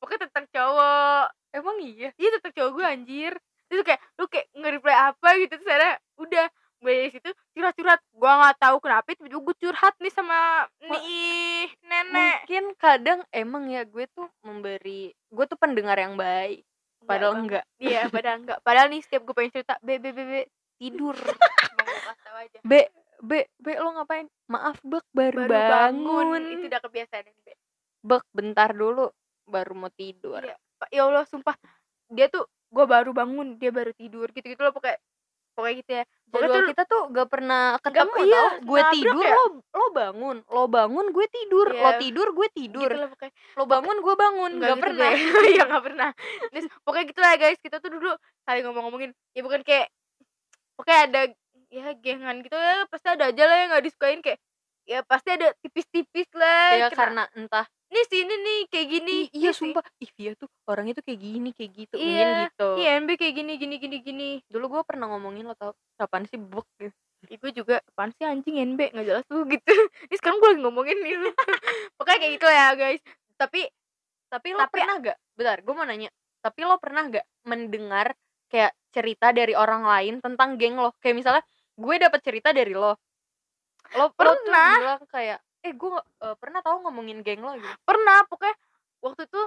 Pokoknya 0.03 0.27
tentang 0.29 0.47
cowok. 0.51 1.27
Emang 1.55 1.77
iya? 1.81 2.11
Iya 2.19 2.29
tentang 2.39 2.53
cowok 2.59 2.71
gue 2.75 2.85
anjir. 2.85 3.33
Terus 3.71 3.83
kayak 3.87 4.01
lu 4.19 4.27
kayak 4.29 4.47
nge-reply 4.53 4.97
apa 5.15 5.29
gitu 5.41 5.55
terus 5.57 5.71
akhirnya 5.71 5.95
udah. 6.19 6.47
Mulai 6.83 6.97
dari 7.01 7.11
situ 7.17 7.31
curhat-curhat. 7.57 8.01
Gue 8.13 8.29
nggak 8.29 8.59
tahu 8.61 8.77
kenapa 8.83 9.07
tiba-tiba 9.15 9.41
gue 9.41 9.57
curhat 9.57 9.95
nih 10.03 10.13
sama 10.13 10.69
nih 10.83 11.71
nenek. 11.87 12.39
Mungkin 12.45 12.65
kadang 12.77 13.21
emang 13.33 13.71
ya 13.71 13.87
gue 13.87 14.05
tuh 14.13 14.29
memberi 14.45 15.15
gue 15.15 15.45
tuh 15.49 15.57
pendengar 15.57 15.97
yang 15.97 16.19
baik. 16.19 16.67
Padahal 17.05 17.37
enggak 17.37 17.65
iya 17.77 18.09
padahal 18.09 18.41
enggak 18.41 18.65
padahal 18.65 18.89
nih 18.89 19.05
setiap 19.05 19.29
gue 19.29 19.37
pengen 19.37 19.53
cerita 19.53 19.77
be 19.85 20.01
be 20.01 20.13
be, 20.13 20.25
be 20.25 20.43
tidur. 20.81 21.13
Bang, 21.77 21.85
gua 21.85 22.05
kasih 22.13 22.25
tau 22.25 22.37
aja. 22.41 22.59
B 22.65 22.73
B 23.25 23.49
B 23.57 23.66
lo 23.81 23.97
ngapain? 23.97 24.28
Maaf 24.52 24.76
bek 24.85 25.04
baru, 25.16 25.49
baru 25.49 25.73
bangun, 25.73 26.26
bangun. 26.37 26.43
Itu 26.52 26.64
udah 26.69 26.81
kebiasaan 26.85 27.25
be 27.25 27.52
bek 28.04 28.25
bentar 28.37 28.71
dulu 28.76 29.09
baru 29.49 29.73
mau 29.73 29.93
tidur. 29.93 30.45
Iya. 30.45 30.57
Pak, 30.76 30.88
ya 30.93 31.02
Allah 31.09 31.25
sumpah. 31.25 31.57
Dia 32.12 32.28
tuh 32.28 32.45
gue 32.69 32.85
baru 32.85 33.14
bangun 33.16 33.57
dia 33.57 33.71
baru 33.71 33.95
tidur 33.95 34.28
gitu 34.35 34.50
gitu 34.50 34.61
loh 34.66 34.75
pokoknya 34.75 34.99
pokoknya 35.54 35.75
gitu 35.81 35.90
ya. 35.95 36.04
Pokoknya 36.35 36.50
tuh 36.50 36.62
kita 36.75 36.83
tuh 36.90 37.02
gak 37.14 37.28
pernah 37.31 37.78
ketemu 37.78 38.14
iya, 38.26 38.35
tau? 38.35 38.49
Gue 38.66 38.81
tidur 38.90 39.23
ya. 39.23 39.35
lo 39.38 39.45
lo 39.71 39.87
bangun. 39.95 40.37
Lo 40.50 40.64
bangun 40.66 41.07
gue 41.14 41.26
tidur. 41.31 41.69
Lo 41.71 41.90
Iya. 41.95 42.00
tidur 42.02 42.28
gue 42.35 42.49
tidur. 42.50 42.90
Gitu 42.90 43.00
lah 43.00 43.09
pokoknya. 43.14 43.35
Lo 43.54 43.64
bangun 43.71 43.97
gue 44.02 44.14
bangun. 44.19 44.50
Nggak 44.59 44.66
gak 44.66 44.75
gitu, 44.76 44.85
pernah. 44.85 45.11
Iya 45.54 45.62
nggak 45.71 45.85
pernah. 45.87 46.11
Terus, 46.50 46.66
pokoknya 46.83 47.04
gitu 47.07 47.21
lah 47.23 47.33
guys. 47.38 47.59
Kita 47.62 47.76
tuh 47.78 47.90
dulu 47.95 48.11
saling 48.43 48.64
ngomong-ngomongin. 48.66 49.11
Ya 49.33 49.40
bukan 49.47 49.61
kayak 49.62 49.87
pokoknya 50.75 51.00
ada 51.07 51.21
ya 51.75 51.90
gengan 51.97 52.38
gitu 52.38 52.54
ya 52.54 52.87
pasti 52.87 53.07
ada 53.09 53.25
aja 53.28 53.43
lah 53.43 53.57
yang 53.57 53.69
nggak 53.69 53.85
disukain 53.85 54.21
kayak 54.21 54.38
ya 54.85 55.00
pasti 55.02 55.33
ada 55.33 55.50
tipis-tipis 55.59 56.28
lah 56.33 56.76
ya 56.76 56.87
kena- 56.87 56.95
karena 56.95 57.23
entah 57.35 57.66
nih 57.87 58.04
sini 58.04 58.35
nih 58.37 58.61
kayak 58.69 58.88
gini 58.88 59.12
"Ih, 59.12 59.26
iya 59.33 59.50
sih. 59.50 59.71
sumpah. 59.71 59.87
Ih 59.97 60.11
Via 60.12 60.35
tuh 60.35 60.50
orangnya 60.64 60.95
tuh 60.95 61.04
kayak 61.04 61.21
gini 61.21 61.50
kayak 61.50 61.71
gitu 61.73 61.95
mungkin 61.97 62.11
Iya, 62.26 62.33
gitu. 62.45 62.69
iya 62.76 62.90
MB 62.97 63.11
kayak 63.14 63.35
gini 63.35 63.52
gini 63.54 63.75
gini 63.78 63.97
gini. 64.00 64.28
Dulu 64.45 64.64
gue 64.69 64.83
pernah 64.83 65.07
ngomongin 65.09 65.47
lo 65.47 65.54
tau 65.54 65.73
kapan 65.95 66.26
sih 66.26 66.35
bek 66.35 66.66
gitu. 67.25 67.47
Juga 67.54 67.78
apaan 67.85 68.11
sih 68.12 68.25
anjing 68.25 68.59
NB 68.66 68.90
nggak 68.90 69.07
jelas 69.07 69.25
tuh 69.25 69.47
gitu. 69.47 69.62
Ini 70.11 70.16
sekarang 70.16 70.37
gue 70.37 70.49
lagi 70.50 70.62
ngomongin 70.62 70.97
nih 70.99 71.14
pokoknya 71.97 72.19
kayak 72.19 72.33
gitu 72.35 72.47
ya 72.49 72.66
guys. 72.75 73.00
Tapi 73.37 73.61
tapi 74.26 74.49
lo 74.50 74.61
Tapi- 74.61 74.75
pernah 74.75 74.95
gak 75.00 75.19
bentar 75.33 75.59
gue 75.61 75.73
mau 75.73 75.87
nanya. 75.87 76.11
Tapi 76.40 76.61
lo 76.61 76.76
pernah 76.76 77.02
gak 77.09 77.26
mendengar 77.45 78.07
kayak 78.49 78.75
cerita 78.90 79.31
dari 79.31 79.54
orang 79.54 79.87
lain 79.87 80.19
tentang 80.19 80.59
geng 80.59 80.75
lo? 80.75 80.90
Kayak 80.99 81.14
misalnya 81.16 81.43
gue 81.75 81.95
dapet 81.99 82.21
cerita 82.23 82.54
dari 82.54 82.73
lo. 82.75 82.95
Lo 83.95 84.11
lo 84.11 84.12
tuh 84.12 84.16
Pernah. 84.19 84.73
bilang 84.81 85.04
kayak 85.11 85.38
eh 85.64 85.73
gue 85.73 85.90
eh, 85.97 86.37
pernah 86.38 86.61
tahu 86.61 86.76
ngomongin 86.87 87.21
geng 87.25 87.43
lo 87.43 87.57
gitu? 87.59 87.76
Pernah 87.83 88.26
pokoknya 88.31 88.57
waktu 89.04 89.26
itu 89.26 89.40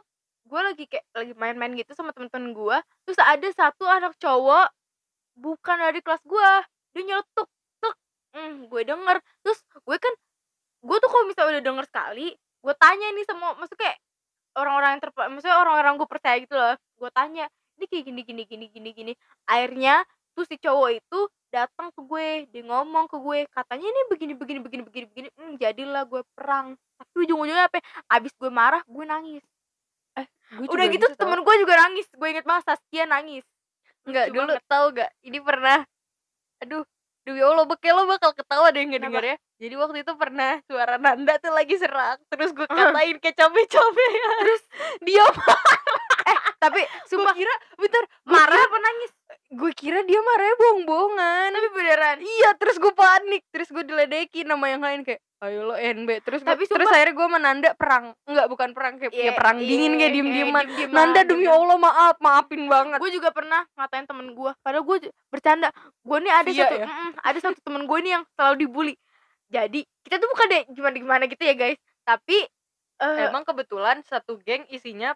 gue 0.47 0.61
lagi 0.63 0.83
kayak 0.87 1.05
lagi 1.11 1.33
main-main 1.35 1.73
gitu 1.75 1.91
sama 1.91 2.15
temen-temen 2.15 2.55
gue 2.55 2.77
terus 3.03 3.19
ada 3.19 3.47
satu 3.51 3.83
anak 3.83 4.15
cowok 4.15 4.71
bukan 5.35 5.75
dari 5.75 5.99
kelas 5.99 6.23
gue 6.23 6.49
dia 6.95 7.03
nyeletuk 7.03 7.47
tuk 7.83 7.95
hmm, 8.35 8.71
gue 8.71 8.81
denger. 8.87 9.17
Terus 9.43 9.59
gue 9.83 9.97
kan 9.99 10.13
gue 10.87 10.97
tuh 11.03 11.09
kalau 11.09 11.25
misalnya 11.27 11.59
udah 11.59 11.63
denger 11.63 11.85
sekali 11.91 12.27
gue 12.37 12.73
tanya 12.79 13.07
nih 13.13 13.25
sama 13.27 13.53
maksudnya 13.59 13.81
kayak 13.87 13.97
orang-orang 14.57 14.89
yang 14.97 15.01
terpa 15.03 15.21
maksudnya 15.29 15.57
orang-orang 15.61 15.93
gue 16.01 16.09
percaya 16.09 16.37
gitu 16.41 16.55
loh 16.57 16.75
gue 16.97 17.09
tanya 17.13 17.45
ini 17.77 17.85
kayak 17.85 18.03
gini 18.09 18.21
gini 18.25 18.43
gini 18.49 18.65
gini 18.73 18.89
gini. 18.91 19.13
Akhirnya 19.45 20.01
tuh 20.33 20.45
si 20.49 20.57
cowok 20.57 20.97
itu 20.97 21.19
datang 21.47 21.87
ke 21.91 22.01
gue 22.03 22.27
dia 22.51 22.63
ngomong 22.65 23.07
ke 23.07 23.17
gue 23.17 23.39
katanya 23.49 23.87
ini 23.87 24.01
begini 24.11 24.33
begini 24.35 24.59
begini 24.59 24.83
begini 24.83 25.05
begini 25.07 25.27
hmm, 25.33 25.53
jadilah 25.57 26.03
gue 26.03 26.21
perang 26.35 26.75
tapi 26.97 27.13
ujung-ujungnya 27.23 27.67
apa 27.67 27.79
ya? 27.79 27.83
abis 28.13 28.33
gue 28.35 28.51
marah 28.51 28.83
gue 28.85 29.05
nangis 29.05 29.43
Gua 30.47 30.63
udah 30.71 30.87
juga 30.87 30.95
gitu 30.95 31.05
tau. 31.11 31.27
temen 31.27 31.39
gue 31.43 31.55
juga 31.59 31.75
nangis 31.75 32.07
gue 32.07 32.27
inget 32.31 32.45
banget 32.47 32.63
Saskia 32.71 33.03
nangis 33.03 33.43
Enggak, 34.07 34.31
Lucu 34.31 34.39
dulu 34.39 34.53
banget. 34.55 34.63
tahu 34.71 34.85
gak? 34.95 35.11
Ini 35.19 35.39
pernah 35.43 35.77
Aduh, 36.63 36.83
Duh 37.27 37.35
ya 37.35 37.45
Allah, 37.51 37.67
bekel 37.67 37.91
lo 37.91 38.07
bakal 38.07 38.31
ketawa 38.31 38.71
deh 38.71 38.87
Kenapa? 38.87 39.19
ngedenger 39.19 39.23
ya 39.27 39.37
Jadi 39.59 39.75
waktu 39.75 39.97
itu 40.07 40.13
pernah 40.15 40.51
suara 40.63 40.95
Nanda 40.95 41.35
tuh 41.43 41.51
lagi 41.51 41.75
serak 41.75 42.23
Terus 42.31 42.55
gue 42.55 42.63
katain 42.63 43.19
kayak 43.19 43.35
cabe-cabe 43.35 44.07
Terus 44.15 44.63
dia 45.05 45.27
tapi 46.63 46.81
Gue 46.81 47.05
sumpah 47.11 47.35
kira, 47.35 47.53
bentar 47.75 48.03
marah 48.23 48.57
apa 48.57 48.77
nangis 48.79 49.11
Gue 49.49 49.71
kira 49.71 50.03
dia 50.03 50.19
marahnya 50.19 50.55
bohong-bohongan. 50.57 51.49
Tapi 51.49 51.67
beneran. 51.71 52.17
Iya, 52.19 52.49
terus 52.55 52.75
gue 52.75 52.91
panik 52.91 53.47
Terus 53.47 53.69
gue 53.69 53.79
diledekin 53.81 54.43
sama 54.43 54.67
yang 54.67 54.81
lain 54.81 55.01
kayak 55.01 55.23
Ayo 55.37 55.63
lo 55.63 55.73
NB 55.73 56.09
Terus 56.19 56.41
gua- 56.41 56.51
Tapi 56.51 56.65
terus 56.65 56.81
sumpah- 56.81 56.97
akhirnya 56.97 57.13
gue 57.13 57.25
sama 57.25 57.39
Nanda 57.39 57.69
perang. 57.71 58.05
Enggak, 58.25 58.47
bukan 58.47 58.69
perang 58.71 58.93
Kayak 58.97 59.13
ya 59.13 59.21
Iya, 59.21 59.31
perang 59.31 59.57
iya, 59.57 59.65
dingin 59.65 59.91
kayak 59.93 60.01
iya, 60.01 60.09
diem-dieman. 60.11 60.65
diem-dieman, 60.65 60.93
Nanda 60.93 61.21
demi 61.21 61.45
diem-dieman. 61.45 61.61
Allah 61.63 61.77
maaf, 61.79 62.15
maafin 62.19 62.63
banget. 62.65 62.97
Gue 62.97 63.11
juga 63.13 63.29
pernah 63.29 63.61
ngatain 63.73 64.05
temen 64.05 64.27
gue 64.29 64.51
padahal 64.59 64.83
gue 64.83 64.97
bercanda. 65.27 65.69
Gue 66.01 66.17
nih 66.19 66.33
ada 66.33 66.49
Via 66.49 66.59
satu 66.59 66.75
ya? 66.75 66.85
mm, 66.85 67.11
ada 67.17 67.39
satu 67.39 67.59
temen 67.61 67.83
gue 67.85 67.97
nih 68.01 68.11
yang 68.11 68.23
selalu 68.33 68.55
dibully. 68.59 68.95
Jadi 69.47 69.79
kita 70.01 70.15
tuh 70.17 70.27
bukan 70.27 70.45
deh 70.49 70.63
gimana 70.69 70.95
gimana 70.97 71.23
gitu 71.25 71.39
ya 71.39 71.53
guys. 71.53 71.77
Tapi 72.01 72.37
eh 72.97 73.17
Emang 73.23 73.45
kebetulan 73.45 74.01
satu 74.01 74.41
geng 74.41 74.65
isinya 74.67 75.13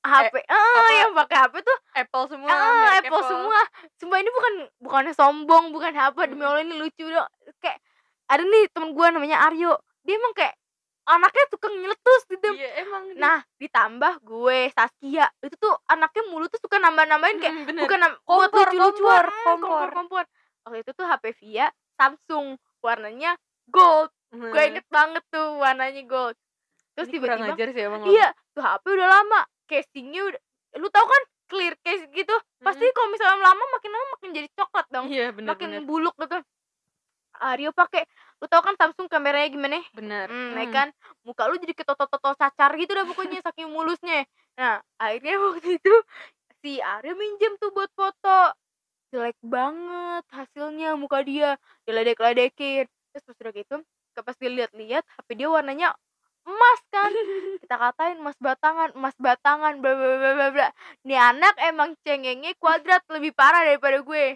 HP 0.00 0.34
ah 0.42 0.56
apa- 0.56 0.92
yang 0.94 1.12
pakai 1.14 1.36
HP 1.38 1.54
tuh 1.60 1.78
Apple 1.92 2.24
semua 2.26 2.48
ah 2.48 2.72
merek 2.88 3.04
Apple 3.04 3.24
semua. 3.26 3.60
Semua 3.94 4.16
ini 4.16 4.30
bukan 4.30 4.52
bukannya 4.80 5.12
sombong 5.12 5.64
bukan 5.70 5.92
apa 5.92 6.24
demi 6.24 6.40
Mm. 6.40 6.48
Allah 6.48 6.62
ini 6.62 6.74
lucu 6.74 7.04
dong 7.04 7.28
kayak 7.58 7.78
ada 8.26 8.40
nih 8.40 8.64
temen 8.68 8.90
gue 8.90 9.06
namanya 9.06 9.44
Aryo. 9.44 9.76
Dia 10.00 10.16
emang 10.16 10.32
kayak 10.32 10.56
anaknya 11.02 11.44
tukang 11.48 11.74
nyeletus 11.74 12.22
gitu. 12.26 12.48
Iya 12.54 12.70
emang 12.80 13.02
dia. 13.08 13.18
nah 13.18 13.38
ditambah 13.56 14.12
gue 14.22 14.58
Saskia 14.70 15.26
itu 15.40 15.56
tuh 15.56 15.74
anaknya 15.84 16.22
mulut 16.28 16.48
tuh 16.48 16.60
suka 16.60 16.78
nambah-nambahin 16.78 17.36
kayak 17.36 17.54
Hmm, 17.54 17.66
bener. 17.66 17.82
bukan 17.82 17.98
nam- 17.98 18.20
buat 18.22 18.48
Kompor, 18.48 18.66
lucu-lucuan. 18.70 19.20
kompor, 19.20 19.26
kompor. 19.26 19.58
kompor 19.58 19.88
kompor. 19.92 20.24
Waktu 20.62 20.78
itu 20.78 20.90
tuh 20.92 21.04
HP 21.04 21.24
Via 21.36 21.66
Samsung 21.94 22.46
warnanya 22.80 23.36
gold. 23.66 24.08
Hmm. 24.30 24.48
gue 24.48 24.62
inget 24.64 24.86
banget 24.88 25.26
tuh 25.28 25.58
warnanya 25.58 26.00
gold. 26.06 26.38
Terus 26.94 27.08
tiba-tiba 27.08 27.50
sih 27.68 27.82
emang 27.82 28.06
iya 28.06 28.30
tuh 28.50 28.62
HP 28.62 28.84
udah 28.88 29.08
lama 29.10 29.40
casingnya 29.70 30.34
udah 30.34 30.42
lu 30.82 30.90
tau 30.90 31.06
kan 31.06 31.22
clear 31.50 31.74
case 31.82 32.06
gitu 32.10 32.34
pasti 32.62 32.86
kalau 32.94 33.08
misalnya 33.10 33.38
lama 33.42 33.64
makin 33.74 33.90
lama 33.90 34.06
makin 34.18 34.30
jadi 34.34 34.48
coklat 34.54 34.86
dong 34.90 35.06
iya 35.10 35.30
bener 35.30 35.50
makin 35.54 35.70
bener. 35.78 35.82
buluk 35.86 36.14
gitu. 36.18 36.38
Aryo 37.40 37.70
pakai 37.72 38.04
lu 38.42 38.46
tau 38.50 38.60
kan 38.60 38.74
Samsung 38.76 39.08
kameranya 39.08 39.48
gimana? 39.48 39.80
Bener 39.96 40.28
Hmm, 40.28 40.52
Hmm. 40.58 40.70
kan? 40.74 40.88
Muka 41.24 41.48
lu 41.48 41.56
jadi 41.56 41.72
ketoto-toto 41.72 42.36
cacar 42.36 42.70
gitu 42.76 42.92
dah 42.92 43.06
pokoknya 43.08 43.40
saking 43.46 43.70
mulusnya. 43.70 44.26
Nah 44.58 44.82
akhirnya 45.00 45.34
waktu 45.46 45.78
itu 45.80 45.94
si 46.60 46.82
Arya 46.82 47.16
minjem 47.16 47.56
tuh 47.56 47.70
buat 47.72 47.88
foto. 47.96 48.52
Jelek 49.10 49.38
banget 49.42 50.24
hasilnya 50.30 50.94
muka 51.00 51.24
dia 51.24 51.56
diledek-ledekin. 51.88 52.86
Terus 53.10 53.24
pas 53.26 53.38
udah 53.40 53.52
gitu 53.56 53.76
pas 54.20 54.36
dilihat-lihat 54.36 55.00
HP 55.08 55.28
dia 55.32 55.48
warnanya 55.48 55.96
emas 56.50 56.80
kan 56.90 57.10
kita 57.62 57.76
katain 57.78 58.18
emas 58.18 58.36
batangan 58.42 58.90
emas 58.98 59.16
batangan 59.16 59.78
bla 59.78 59.92
bla 59.94 60.16
bla 60.18 60.30
bla 60.34 60.48
bla 60.50 60.68
nih 61.06 61.18
anak 61.18 61.54
emang 61.62 61.94
cengengnya 62.02 62.52
kuadrat 62.58 63.06
lebih 63.08 63.30
parah 63.30 63.62
daripada 63.62 64.02
gue 64.02 64.34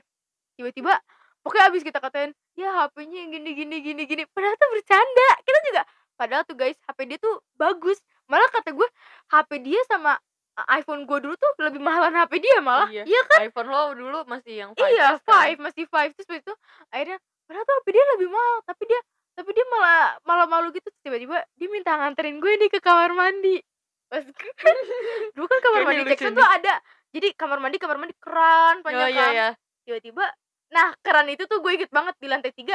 tiba-tiba 0.55 0.95
pokoknya 1.43 1.75
abis 1.75 1.83
kita 1.83 1.99
katain 1.99 2.31
ya 2.55 2.71
HP-nya 2.87 3.27
yang 3.27 3.31
gini 3.35 3.51
gini 3.53 3.77
gini 3.83 4.03
gini 4.07 4.23
padahal 4.31 4.55
tuh 4.55 4.71
bercanda 4.71 5.29
kita 5.43 5.59
juga 5.67 5.83
padahal 6.15 6.43
tuh 6.47 6.57
guys 6.57 6.79
HP 6.87 6.99
dia 7.11 7.19
tuh 7.19 7.43
bagus 7.59 7.99
malah 8.31 8.47
kata 8.49 8.71
gue 8.71 8.89
HP 9.29 9.51
dia 9.67 9.83
sama 9.91 10.17
a 10.55 10.79
iPhone 10.79 11.03
gue 11.03 11.19
dulu 11.19 11.35
tuh 11.35 11.51
lebih 11.59 11.83
mahalan 11.83 12.15
HP 12.15 12.39
dia 12.39 12.63
malah. 12.63 12.87
Iya. 12.87 13.03
Iya 13.03 13.21
kan? 13.27 13.39
iPhone 13.51 13.69
lo 13.75 13.91
dulu 13.99 14.19
masih 14.31 14.55
yang 14.55 14.71
5S 14.79 14.87
Iya, 14.87 15.09
kan? 15.27 15.59
5 15.59 15.67
masih 15.67 15.83
5 15.91 16.15
terus 16.15 16.31
itu 16.39 16.53
akhirnya 16.95 17.19
padahal 17.45 17.65
tuh 17.67 17.75
HP 17.83 17.87
dia 17.91 18.05
lebih 18.17 18.29
mahal, 18.31 18.57
tapi 18.63 18.83
dia 18.87 19.01
tapi 19.35 19.51
dia 19.51 19.67
malah 19.69 20.17
malah 20.23 20.47
malu 20.47 20.71
gitu 20.71 20.87
tiba-tiba 21.03 21.43
dia 21.55 21.69
minta 21.69 21.95
nganterin 21.95 22.39
gue 22.39 22.53
nih 22.57 22.71
ke 22.71 22.79
kamar 22.79 23.11
mandi. 23.13 23.59
Pas 24.07 24.23
dulu 25.35 25.47
kan 25.47 25.59
kamar 25.61 25.81
mandi 25.85 26.03
Jackson 26.09 26.33
tuh 26.33 26.47
ada. 26.47 26.75
Jadi 27.11 27.35
kamar 27.35 27.59
mandi 27.59 27.77
kamar 27.79 27.99
mandi 27.99 28.15
keran 28.19 28.81
Oh 28.81 28.85
panjang 28.87 29.11
iya 29.11 29.23
kan. 29.23 29.33
ya. 29.35 29.49
Tiba-tiba 29.85 30.25
nah 30.73 30.91
keran 31.05 31.31
itu 31.31 31.45
tuh 31.47 31.63
gue 31.63 31.71
inget 31.71 31.91
banget 31.93 32.15
di 32.19 32.27
lantai 32.27 32.51
3 32.51 32.75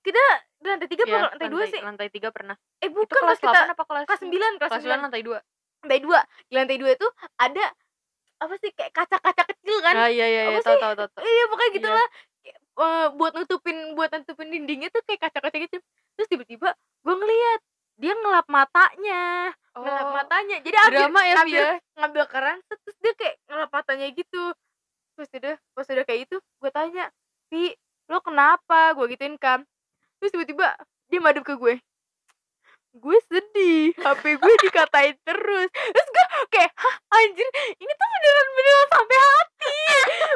kita 0.00 0.24
di 0.56 0.66
lantai 0.66 0.88
3 0.88 0.96
Iya, 0.96 1.04
apa 1.04 1.18
lantai 1.36 1.48
2 1.52 1.62
sih? 1.68 1.80
Lantai 1.84 2.08
3 2.08 2.28
pernah. 2.32 2.56
Eh 2.80 2.88
Itu 2.88 2.96
bukan 2.96 3.20
kelas 3.20 3.38
pas 3.38 3.52
kita 3.52 3.60
8 3.68 3.74
apa 3.76 3.82
kelas 3.84 4.04
kelas 4.08 4.22
9, 4.24 4.58
kelas 4.58 4.70
Kelas 4.72 4.82
9. 4.82 4.96
9 4.96 5.04
lantai 5.04 5.22
2. 5.22 5.38
Lantai 5.84 6.00
2. 6.00 6.48
Di 6.48 6.54
lantai 6.56 6.76
2 6.80 6.96
itu 6.96 7.06
ada 7.36 7.64
apa 8.40 8.54
sih 8.56 8.70
kayak 8.72 8.92
kaca-kaca 8.96 9.42
kecil 9.44 9.76
kan? 9.84 9.94
Ah 9.94 10.08
iya 10.08 10.24
iya 10.24 10.42
iya 10.48 10.58
tahu 10.64 10.80
tahu 10.80 10.94
tahu. 10.96 11.20
Iya 11.20 11.44
pokoknya 11.52 11.70
Iya. 11.76 12.04
Eh, 12.80 13.06
buat 13.14 13.32
nutupin 13.36 13.76
buat 13.94 14.10
nutupin 14.12 14.48
dindingnya 14.48 14.88
tuh 14.88 15.04
kayak 15.04 15.28
kaca-kaca 15.28 15.56
gitu. 15.60 15.76
Terus 16.16 16.28
tiba-tiba 16.32 16.72
gue 16.76 17.14
ngeliat 17.14 17.60
dia 18.00 18.12
ngelap 18.16 18.46
matanya 18.48 19.52
ngelap 19.76 20.06
Oh, 20.08 20.14
matanya. 20.16 20.56
Jadi 20.64 20.76
ambil, 20.76 20.98
drama 21.04 21.20
ya 21.22 21.34
ngambil, 21.40 21.62
Via. 21.62 21.96
ngambil 22.00 22.24
keran 22.26 22.58
terus 22.66 22.96
dia 22.98 23.12
kayak 23.14 23.34
ngelap 23.46 23.70
matanya 23.70 24.06
gitu. 24.10 24.44
Terus 25.14 25.28
udah 25.36 25.54
pas 25.76 25.86
udah 25.86 26.04
kayak 26.08 26.20
itu 26.28 26.36
gue 26.40 26.70
tanya 26.72 27.04
Vi 27.50 27.74
lo 28.10 28.18
kenapa? 28.24 28.94
Gue 28.96 29.06
gituin 29.14 29.36
kan. 29.36 29.62
Terus 30.18 30.30
tiba-tiba 30.34 30.74
dia 31.10 31.20
madep 31.20 31.44
ke 31.44 31.54
gue 31.58 31.74
gue 32.90 33.18
sedih 33.26 33.94
HP 33.94 34.24
gue 34.34 34.54
dikatain 34.62 35.14
terus. 35.22 35.68
Terus 35.70 36.08
gue 36.10 36.26
kayak 36.50 36.70
hah 36.74 36.96
anjir 37.14 37.48
ini 37.78 37.92
tuh 37.92 38.08
beneran 38.10 38.46
beneran 38.50 38.88
sampai 38.90 39.18
hati 39.18 39.76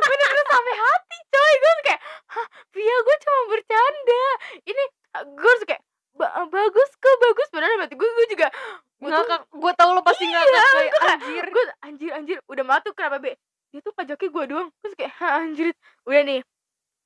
beneran 0.01 0.47
sampai 0.47 0.75
hati 0.79 1.19
coy. 1.29 1.53
Gue 1.55 1.73
kayak 1.83 2.01
hah 2.31 2.47
Via 2.71 2.97
gue 3.03 3.17
cuma 3.21 3.41
bercanda. 3.51 4.25
Ini 4.63 4.83
gue 5.35 5.51
harus 5.51 5.65
kayak 5.67 5.83
"Ba- 6.15 6.47
bagus 6.47 6.91
kok 6.95 7.17
bagus. 7.19 7.49
Padahal 7.51 7.75
berarti 7.83 7.97
gue 7.99 8.09
gue 8.09 8.27
juga 8.31 8.49
gue 9.03 9.11
Ngakak. 9.11 9.41
Gue 9.51 9.73
tahu 9.75 9.91
lo 9.93 10.01
pasti 10.07 10.25
Iya, 10.25 10.39
ngakak 10.39 10.63
kayak 10.71 10.93
anjir. 11.19 11.45
gue 11.51 11.65
anjir 11.83 12.11
anjir 12.15 12.37
udah 12.47 12.65
malah 12.65 12.83
tuh 12.87 12.95
kenapa 12.95 13.19
be? 13.19 13.35
Dia 13.75 13.83
tuh 13.83 13.91
pajaknya 13.91 14.29
gue 14.31 14.45
doang. 14.47 14.69
Terus 14.79 14.95
kayak 14.95 15.13
"Hah, 15.19 15.43
anjir. 15.43 15.75
Udah 16.07 16.23
nih 16.23 16.41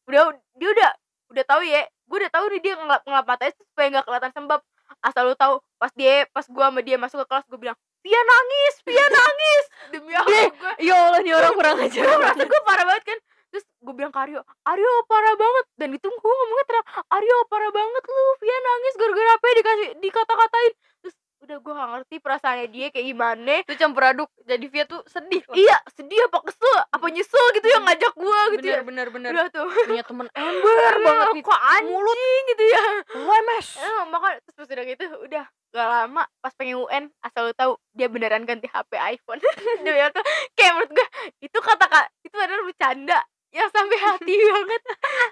udah 0.09 0.33
dia 0.57 0.69
udah 0.73 0.91
udah 1.29 1.45
tahu 1.45 1.61
ya 1.61 1.85
gue 1.85 2.17
udah 2.17 2.33
tahu 2.33 2.45
nih 2.49 2.61
dia 2.65 2.75
ngelap 2.81 3.05
ngelap 3.05 3.27
matanya 3.29 3.53
supaya 3.61 3.87
nggak 3.93 4.05
kelihatan 4.09 4.33
sembab 4.33 4.61
asal 5.05 5.31
lu 5.31 5.35
tahu 5.39 5.61
pas 5.79 5.93
dia 5.95 6.27
pas 6.33 6.45
gue 6.45 6.65
sama 6.65 6.81
dia 6.83 6.97
masuk 6.99 7.23
ke 7.25 7.27
kelas 7.29 7.47
gue 7.49 7.61
bilang 7.61 7.79
Via 7.99 8.21
nangis 8.23 8.75
Via 8.87 9.07
nangis! 9.11 9.65
Demi 9.91 10.13
Allah 10.15 10.31
gue 10.31 10.87
Ya 10.87 10.95
Allah 10.97 11.21
nih 11.23 11.35
orang 11.35 11.53
kurang 11.59 11.77
ajar 11.83 12.03
gue 12.07 12.19
merasa 12.19 12.43
gue 12.47 12.61
parah 12.63 12.87
banget 12.87 13.05
kan? 13.05 13.19
Terus 13.49 13.65
gue 13.65 13.95
bilang 13.97 14.13
ke 14.15 14.19
Aryo 14.23 14.41
Aryo 14.69 14.93
parah 15.11 15.35
banget. 15.35 15.65
Dan 15.81 15.89
itu 15.97 16.07
gue 16.07 16.35
ngomongnya 16.39 16.67
terang 16.69 16.87
Aryo 17.11 17.37
parah 17.51 17.73
banget 17.75 18.03
lu 18.07 18.25
Via 18.39 18.59
nangis 18.63 18.95
gara-gara 18.95 19.31
apa 19.35 19.47
dikasih 19.51 19.89
dikata-katain 19.99 20.73
udah 21.49 21.59
gue 21.59 21.73
gak 21.73 21.91
ngerti 21.91 22.17
perasaannya 22.21 22.69
dia 22.69 22.87
kayak 22.89 23.07
gimana 23.07 23.55
Itu 23.59 23.73
campur 23.75 24.05
aduk. 24.05 24.29
Jadi 24.43 24.67
Via 24.67 24.85
tuh 24.85 25.01
sedih. 25.05 25.41
loh. 25.43 25.57
iya 25.57 25.81
sedih 25.91 26.21
apa 26.23 26.45
kesel 26.45 26.77
apa 26.87 27.07
nyesel 27.09 27.45
gitu 27.53 27.67
yang 27.67 27.83
ngajak 27.83 28.13
gue 28.13 28.41
gitu 28.53 28.67
ya 28.67 28.79
Bener 28.79 28.85
bener 28.85 29.07
bener. 29.09 29.31
udah 29.33 29.47
tuh 29.49 29.65
Punya 29.83 30.05
temen 30.05 30.29
ember 30.37 30.95
banget 31.01 31.27
nih. 31.33 31.43
kok 31.43 31.61
anjing 31.73 32.43
gitu 32.47 32.65
ya 32.67 32.85
Lemes. 33.17 33.67
eh, 33.77 34.01
makanya 34.07 34.37
terus 34.43 34.57
pas 34.59 34.69
udah 34.69 34.85
gitu 34.87 35.05
udah 35.23 35.45
gak 35.69 35.89
lama 35.91 36.23
pas 36.39 36.53
pengen 36.55 36.77
UN 36.79 37.05
asal 37.19 37.43
lu 37.43 37.55
tahu 37.55 37.73
dia 37.93 38.09
beneran 38.09 38.45
ganti 38.45 38.65
HP 38.67 38.89
iPhone 38.95 39.41
dia 39.85 40.09
tuh 40.09 40.25
kayak 40.53 40.73
menurut 40.75 40.93
gue 40.95 41.07
itu 41.43 41.59
kata 41.59 41.85
kak 41.87 42.07
itu 42.23 42.37
adalah 42.37 42.61
bercanda 42.63 43.19
yang 43.51 43.69
sampai 43.69 43.97
hati 43.99 44.33
banget 44.53 44.83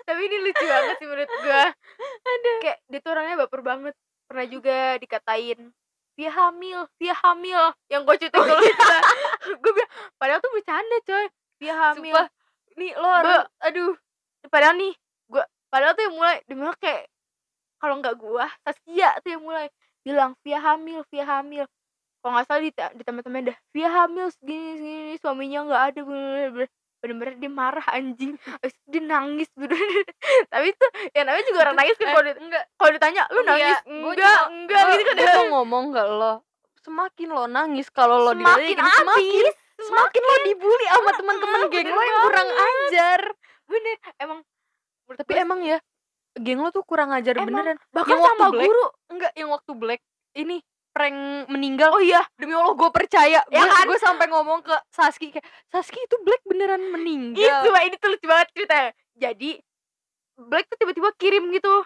tapi 0.03 0.21
ini 0.23 0.37
lucu 0.43 0.65
banget 0.65 0.95
sih 0.95 1.07
menurut 1.07 1.29
gue 1.31 1.63
ada 2.23 2.51
kayak 2.61 2.79
dia 2.87 2.99
tuh 2.99 3.11
orangnya 3.11 3.37
baper 3.39 3.61
banget 3.61 3.95
pernah 4.27 4.47
juga 4.47 4.77
dikatain 4.97 5.73
dia 6.17 6.31
hamil 6.33 6.89
dia 6.97 7.15
hamil. 7.21 7.63
Yang 7.93 8.01
gue 8.09 8.15
cuitin 8.27 8.41
dulu 8.41 8.65
itu 8.65 8.87
gue 9.63 9.73
bilang 9.77 9.93
padahal 10.17 10.41
tuh 10.41 10.53
bercanda 10.53 10.97
coy. 11.05 11.27
Dia 11.61 11.75
hamil. 11.77 12.13
Sumpah. 12.17 12.29
Nih 12.77 12.93
lo 12.97 13.09
harus 13.09 13.45
aduh. 13.65 13.95
padahal 14.53 14.77
nih 14.77 14.93
gua 15.33 15.45
padahal 15.73 15.93
tuh 15.97 16.05
yang 16.07 16.15
mulai 16.15 16.37
di 16.45 16.55
mana 16.55 16.77
kayak 16.77 17.09
kalau 17.81 17.95
nggak 18.01 18.17
gua 18.21 18.47
Saskia 18.63 19.17
tuh 19.25 19.31
yang 19.37 19.45
mulai 19.45 19.67
bilang 20.05 20.33
Via 20.45 20.59
hamil 20.61 21.05
Via 21.13 21.25
hamil. 21.25 21.65
Kalau 22.21 22.33
nggak 22.37 22.47
salah 22.49 22.63
di, 22.65 22.73
di 22.73 23.03
teman-teman 23.05 23.53
dah 23.53 23.59
Via 23.73 23.89
hamil 23.93 24.29
segini 24.33 24.73
segini 24.77 25.15
suaminya 25.21 25.61
nggak 25.69 25.83
ada. 25.93 26.01
bener-bener 26.05 26.69
bener-bener 27.07 27.35
dia 27.37 27.49
marah 27.49 27.87
anjing. 27.89 28.35
Abis 28.59 28.75
dia 28.85 28.99
nangis 29.01 29.47
bener 29.55 29.71
tapi 30.53 30.67
itu 30.69 30.87
ya 31.11 31.23
namanya 31.23 31.45
juga 31.45 31.59
orang 31.63 31.77
nangis 31.77 31.95
kan 31.95 32.05
Eh, 32.05 32.13
kalau 32.13 32.23
enggak. 32.37 32.65
kalau 32.75 32.91
ditanya 32.93 33.23
lu 33.29 33.39
Iya, 33.39 33.47
nangis? 33.47 33.79
gua 33.79 33.87
enggak 33.87 34.19
juga- 34.19 34.49
enggak. 34.49 34.85
gitu 34.93 35.13
kan. 35.13 35.17
Gua 35.17 35.33
mau 35.33 35.47
ngomong 35.55 35.85
gak 35.91 36.09
lo 36.11 36.35
semakin 36.83 37.29
lo 37.29 37.45
nangis 37.47 37.87
kalau 37.89 38.17
lo 38.21 38.31
semakin 38.31 38.75
semakin 38.75 39.07
abis 39.09 39.55
semakin 39.77 40.23
lo 40.23 40.35
dibully 40.43 40.87
sama 40.89 41.11
teman-teman 41.13 41.61
geng 41.67 41.89
lo 41.89 41.99
yang 42.01 42.19
kurang 42.25 42.49
ajar. 42.51 43.21
Bener. 43.67 43.97
Emang 44.17 44.39
tapi 45.09 45.33
emang 45.37 45.61
ya 45.61 45.79
geng 46.37 46.59
lo 46.59 46.69
tuh 46.69 46.83
kurang 46.83 47.11
ajar 47.11 47.35
Emang, 47.35 47.49
beneran. 47.49 47.77
Bahkan 47.91 48.07
yang 48.09 48.21
waktu 48.21 48.35
sama 48.37 48.47
Black- 48.51 48.67
guru. 48.67 48.87
enggak 49.09 49.33
yang 49.35 49.49
waktu 49.49 49.73
black 49.73 50.01
ini 50.33 50.57
prank 50.97 51.45
meninggal. 51.53 51.93
Oh 51.93 52.01
iya 52.01 52.25
demi 52.41 52.57
allah 52.57 52.73
gue 52.73 52.89
percaya. 52.89 53.45
Ya 53.53 53.63
gue 53.85 54.01
kan? 54.01 54.01
sampai 54.01 54.33
ngomong 54.33 54.65
ke 54.65 54.73
Saski 54.89 55.29
kayak 55.29 55.45
Saski 55.69 56.01
itu 56.01 56.17
black 56.25 56.41
beneran 56.49 56.81
meninggal. 56.89 57.61
Itu 57.61 57.69
ini 57.69 57.97
tuh 58.01 58.09
lucu 58.17 58.25
banget 58.25 58.49
ceritanya. 58.57 58.91
Jadi 59.13 59.61
Black 60.37 60.69
tuh 60.69 60.77
tiba-tiba 60.81 61.13
kirim 61.17 61.49
gitu 61.53 61.85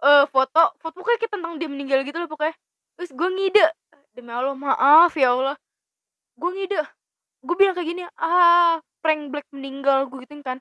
eh 0.00 0.24
foto 0.32 0.72
foto 0.80 0.96
pokoknya 0.96 1.18
kayak 1.20 1.32
tentang 1.36 1.52
dia 1.60 1.68
meninggal 1.68 2.04
gitu 2.04 2.20
loh 2.20 2.28
pokoknya. 2.28 2.52
Terus 3.00 3.10
gue 3.16 3.28
ngide 3.32 3.64
demi 4.12 4.32
Allah 4.32 4.52
maaf 4.52 5.12
ya 5.16 5.32
Allah. 5.32 5.56
Gue 6.36 6.50
ngide 6.52 6.84
gue 7.40 7.56
bilang 7.56 7.72
kayak 7.72 7.88
gini 7.88 8.04
ah 8.20 8.76
prank 9.00 9.32
Black 9.32 9.48
meninggal 9.56 10.08
gue 10.12 10.20
gituin 10.28 10.44
kan. 10.44 10.60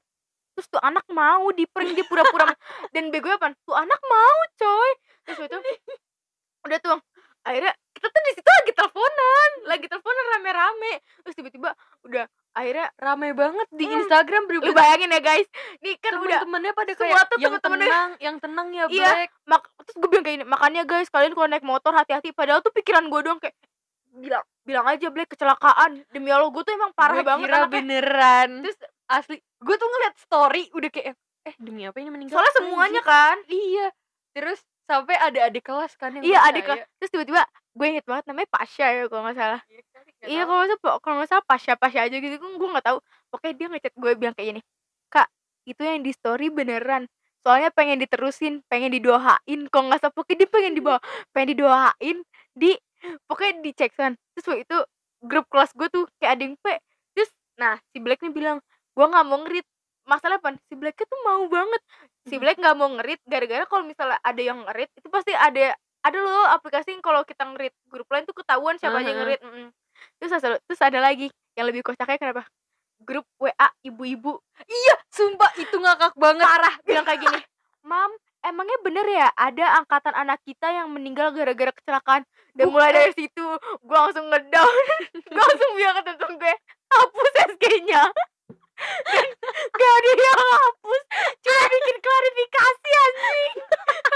Terus 0.55 0.67
tuh 0.71 0.79
anak 0.83 1.03
mau 1.11 1.51
di 1.51 1.67
prank 1.67 1.95
dia 1.95 2.07
pura-pura 2.07 2.47
dan 2.95 3.11
bego 3.11 3.31
apa? 3.31 3.51
Tuh 3.67 3.75
anak 3.75 3.99
mau 4.03 4.37
coy. 4.55 4.91
Terus 5.27 5.39
itu 5.47 5.59
udah 6.67 6.79
tuh 6.83 6.99
akhirnya 7.47 7.73
kita 7.99 8.07
tuh 8.07 8.21
di 8.21 8.31
situ 8.31 8.47
lagi 8.49 8.71
teleponan 8.71 9.49
lagi 9.65 9.85
teleponan 9.85 10.25
rame-rame. 10.33 10.93
Terus 11.19 11.35
tiba-tiba 11.35 11.69
udah 12.01 12.25
akhirnya 12.51 12.87
rame 12.95 13.29
banget 13.33 13.67
di 13.69 13.85
Hmm. 13.85 13.97
Instagram 13.99 14.43
lu 14.45 14.59
bener 14.61 14.73
bayangin 14.73 15.11
ya 15.11 15.21
guys. 15.21 15.47
Nih 15.79 15.95
kan 15.97 16.11
udah 16.15 16.39
temen-temennya 16.39 16.71
pada 16.73 16.91
kayak 16.93 17.15
tuh 17.27 17.37
yang 17.37 17.53
temen-temennya- 17.53 17.85
tenang 17.85 18.11
yang 18.17 18.35
tenang 18.39 18.67
ya 18.69 18.85
Iya. 18.85 19.03
black. 19.05 19.29
mak 19.45 19.61
terus 19.79 19.95
gue 19.95 20.09
bilang 20.09 20.23
kayak 20.23 20.35
gini 20.35 20.45
makanya 20.47 20.81
guys 20.83 21.07
kalian 21.07 21.33
kalau 21.33 21.47
naik 21.47 21.61
motor 21.61 21.91
hati-hati. 21.91 22.31
Padahal 22.31 22.59
tuh 22.59 22.71
pikiran 22.71 23.05
gue 23.05 23.19
doang 23.21 23.37
kayak 23.37 23.53
bilang 24.11 24.41
bilang 24.63 24.85
aja 24.85 25.07
Black 25.07 25.29
kecelakaan. 25.29 26.01
Demi 26.09 26.29
Allah 26.29 26.47
gue 26.47 26.63
tuh 26.63 26.71
emang 26.71 26.91
parah 26.91 27.19
Gua 27.19 27.27
banget 27.27 27.45
kira 27.45 27.57
anaknya. 27.59 27.73
beneran. 27.75 28.49
Terus 28.63 28.77
asli 29.07 29.35
gue 29.37 29.75
tuh 29.75 29.87
ngeliat 29.87 30.15
story 30.17 30.63
udah 30.71 30.89
kayak 30.89 31.13
eh 31.41 31.55
demi 31.57 31.81
apa 31.83 31.97
ini 31.97 32.09
meninggal 32.09 32.35
soalnya 32.35 32.53
semuanya 32.55 33.01
kan? 33.01 33.37
Iya. 33.45 33.93
Terus 34.31 34.59
sampai 34.89 35.15
ada 35.21 35.39
adik 35.45 35.69
kelas 35.69 35.93
kan 36.01 36.09
yang 36.17 36.25
iya 36.25 36.39
adik 36.49 36.65
kelas. 36.65 36.81
Terus 36.97 37.09
tiba-tiba 37.13 37.45
gue 37.77 37.85
inget 37.85 38.05
banget 38.09 38.25
namanya 38.25 38.49
Pasha 38.49 38.89
ya 38.89 39.05
kalau 39.05 39.21
nggak 39.29 39.37
salah. 39.37 39.61
Iya 39.69 39.81
nggak 39.85 40.25
iya 40.25 40.41
kalau 40.49 40.57
nggak 40.65 40.69
salah 40.81 40.97
kalau 40.97 41.15
nggak 41.21 41.29
salah 41.29 41.45
Pasha 41.45 41.73
Pasha 41.77 41.99
aja 42.09 42.17
gitu. 42.17 42.35
Gue 42.41 42.69
nggak 42.73 42.85
tahu. 42.89 42.97
Pokoknya 43.29 43.53
dia 43.53 43.67
ngechat 43.69 43.93
gue 43.93 44.11
bilang 44.17 44.33
kayak 44.33 44.47
gini 44.57 44.61
kak 45.13 45.29
itu 45.69 45.81
yang 45.85 46.01
di 46.01 46.09
story 46.09 46.49
beneran. 46.49 47.05
Soalnya 47.45 47.69
pengen 47.69 48.01
diterusin 48.01 48.65
pengen 48.65 48.89
didoain. 48.89 49.61
Kok 49.69 49.81
nggak 49.85 49.99
salah 50.01 50.13
pokoknya 50.17 50.43
dia 50.43 50.49
pengen 50.49 50.73
dibawa 50.73 50.99
pengen 51.29 51.47
didoain 51.53 52.17
di 52.57 52.73
pokoknya 53.29 53.53
di 53.61 53.71
cek 53.77 53.93
kan. 53.93 54.17
Terus 54.33 54.45
waktu 54.49 54.61
itu 54.65 54.77
grup 55.21 55.45
kelas 55.53 55.69
gue 55.77 55.87
tuh 55.93 56.09
kayak 56.17 56.33
ada 56.33 56.43
yang 56.49 56.55
pe 56.57 56.81
terus 57.13 57.29
nah 57.59 57.77
si 57.93 58.01
Black 58.01 58.25
nih 58.25 58.33
bilang 58.33 58.57
gue 58.97 59.05
nggak 59.05 59.25
mau 59.29 59.37
ngerit 59.45 59.67
masalah 60.09 60.41
apa? 60.41 60.57
Si 60.65 60.73
Black 60.73 60.97
tuh 61.05 61.19
mau 61.21 61.45
banget 61.45 61.81
si. 62.29 62.37
Black 62.37 62.57
nggak 62.61 62.75
mau 62.77 62.89
ngerit 62.95 63.21
gara-gara 63.25 63.63
kalau 63.65 63.83
misalnya 63.83 64.17
ada 64.21 64.41
yang 64.41 64.59
ngerit 64.65 64.89
itu 64.95 65.07
pasti 65.09 65.33
ada 65.33 65.75
ada 65.99 66.17
loh 66.17 66.47
aplikasi 66.55 66.95
yang 66.95 67.03
kalau 67.03 67.21
kita 67.27 67.43
ngerit 67.43 67.75
grup 67.91 68.07
lain 68.07 68.23
tuh 68.23 68.37
ketahuan 68.37 68.79
siapa 68.79 69.03
aja 69.03 69.11
yang 69.11 69.19
Aha. 69.19 69.21
ngerit 69.25 69.41
mm-mm. 69.43 69.67
terus 70.21 70.31
ada 70.37 70.57
terus 70.63 70.81
ada 70.81 70.99
lagi 71.03 71.27
yang 71.59 71.67
lebih 71.67 71.83
kocaknya 71.83 72.15
kenapa? 72.15 72.43
Grup 72.99 73.23
WA 73.39 73.67
ibu-ibu. 73.83 74.39
Iya 74.67 74.95
sumpah 75.11 75.51
itu 75.55 75.75
ngakak 75.75 76.15
banget. 76.19 76.47
Parah. 76.47 76.75
Bilang 76.83 77.07
kayak 77.07 77.19
gini 77.23 77.39
mam 77.83 78.11
emangnya 78.43 78.77
bener 78.83 79.05
ya? 79.07 79.27
Ada 79.35 79.83
angkatan 79.83 80.13
anak 80.15 80.39
kita 80.43 80.71
yang 80.71 80.87
meninggal 80.91 81.31
gara-gara 81.35 81.71
kecelakaan. 81.75 82.23
Dan 82.55 82.71
mulai 82.71 82.91
dari 82.91 83.13
situ 83.15 83.45
gue 83.83 83.97
langsung 83.97 84.27
ngedown. 84.27 84.73
Gue 85.29 85.39
langsung 85.39 85.71
bilang 85.77 85.95
ke 86.01 86.11
temen 86.11 86.35
gue 86.41 86.53
hapus 86.89 87.33
SG-nya 87.55 88.03
dan 89.07 89.27
gak 89.75 89.93
ada 89.99 90.11
yang 90.15 90.39
hapus 90.39 91.03
cuma 91.43 91.63
bikin 91.69 91.97
klarifikasi 91.99 92.89
anjing 93.05 93.53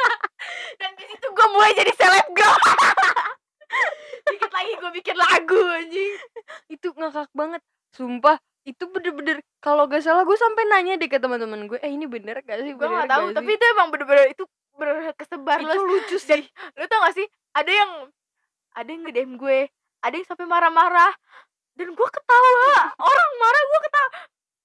dan 0.80 0.90
di 0.98 1.04
situ 1.10 1.28
gue 1.28 1.48
mulai 1.52 1.72
jadi 1.76 1.92
selebgram 1.96 2.62
dikit 4.32 4.52
lagi 4.52 4.72
gue 4.80 4.92
bikin 5.02 5.16
lagu 5.20 5.60
anjing 5.76 6.14
itu 6.72 6.88
ngakak 6.96 7.30
banget. 7.36 7.62
Sumpah 7.94 8.38
itu 8.64 8.84
bener-bener 8.88 9.44
kalau 9.60 9.86
gak 9.92 10.02
salah 10.04 10.24
gue 10.24 10.38
sampai 10.40 10.64
nanya 10.72 10.96
deh 10.96 11.12
ke 11.12 11.20
teman-teman 11.20 11.68
gue, 11.68 11.80
"Eh 11.84 11.92
ini 11.92 12.08
bener 12.08 12.40
gak 12.48 12.64
sih? 12.64 12.72
gue 12.72 12.88
nggak 12.88 13.12
tahu 13.12 13.24
gak 13.32 13.36
tapi 13.36 13.52
sih?" 13.52 13.58
itu 13.60 13.66
emang 13.76 13.88
bener-bener 13.92 14.26
itu 14.32 14.44
bener 14.74 14.96
kesebar 15.20 15.58
itu 15.62 15.80
lucu 15.84 16.18
dan 16.18 16.42
sih. 16.42 16.44
lu 16.80 16.86
tau 16.88 17.00
gak 17.06 17.16
sih 17.20 17.28
ada 17.54 17.72
yang 17.72 17.92
ada 18.74 18.90
yang 18.90 19.02
nge-DM 19.06 19.32
gue 19.38 19.60
ada 20.02 20.14
yang 20.16 20.26
sampai 20.26 20.48
marah-marah 20.48 21.14
dan 21.78 21.88
gue 21.94 22.08
ketawa 22.10 22.90
orang 22.98 23.30
marah 23.38 23.64
gue 23.68 23.80
ketawa 23.86 24.10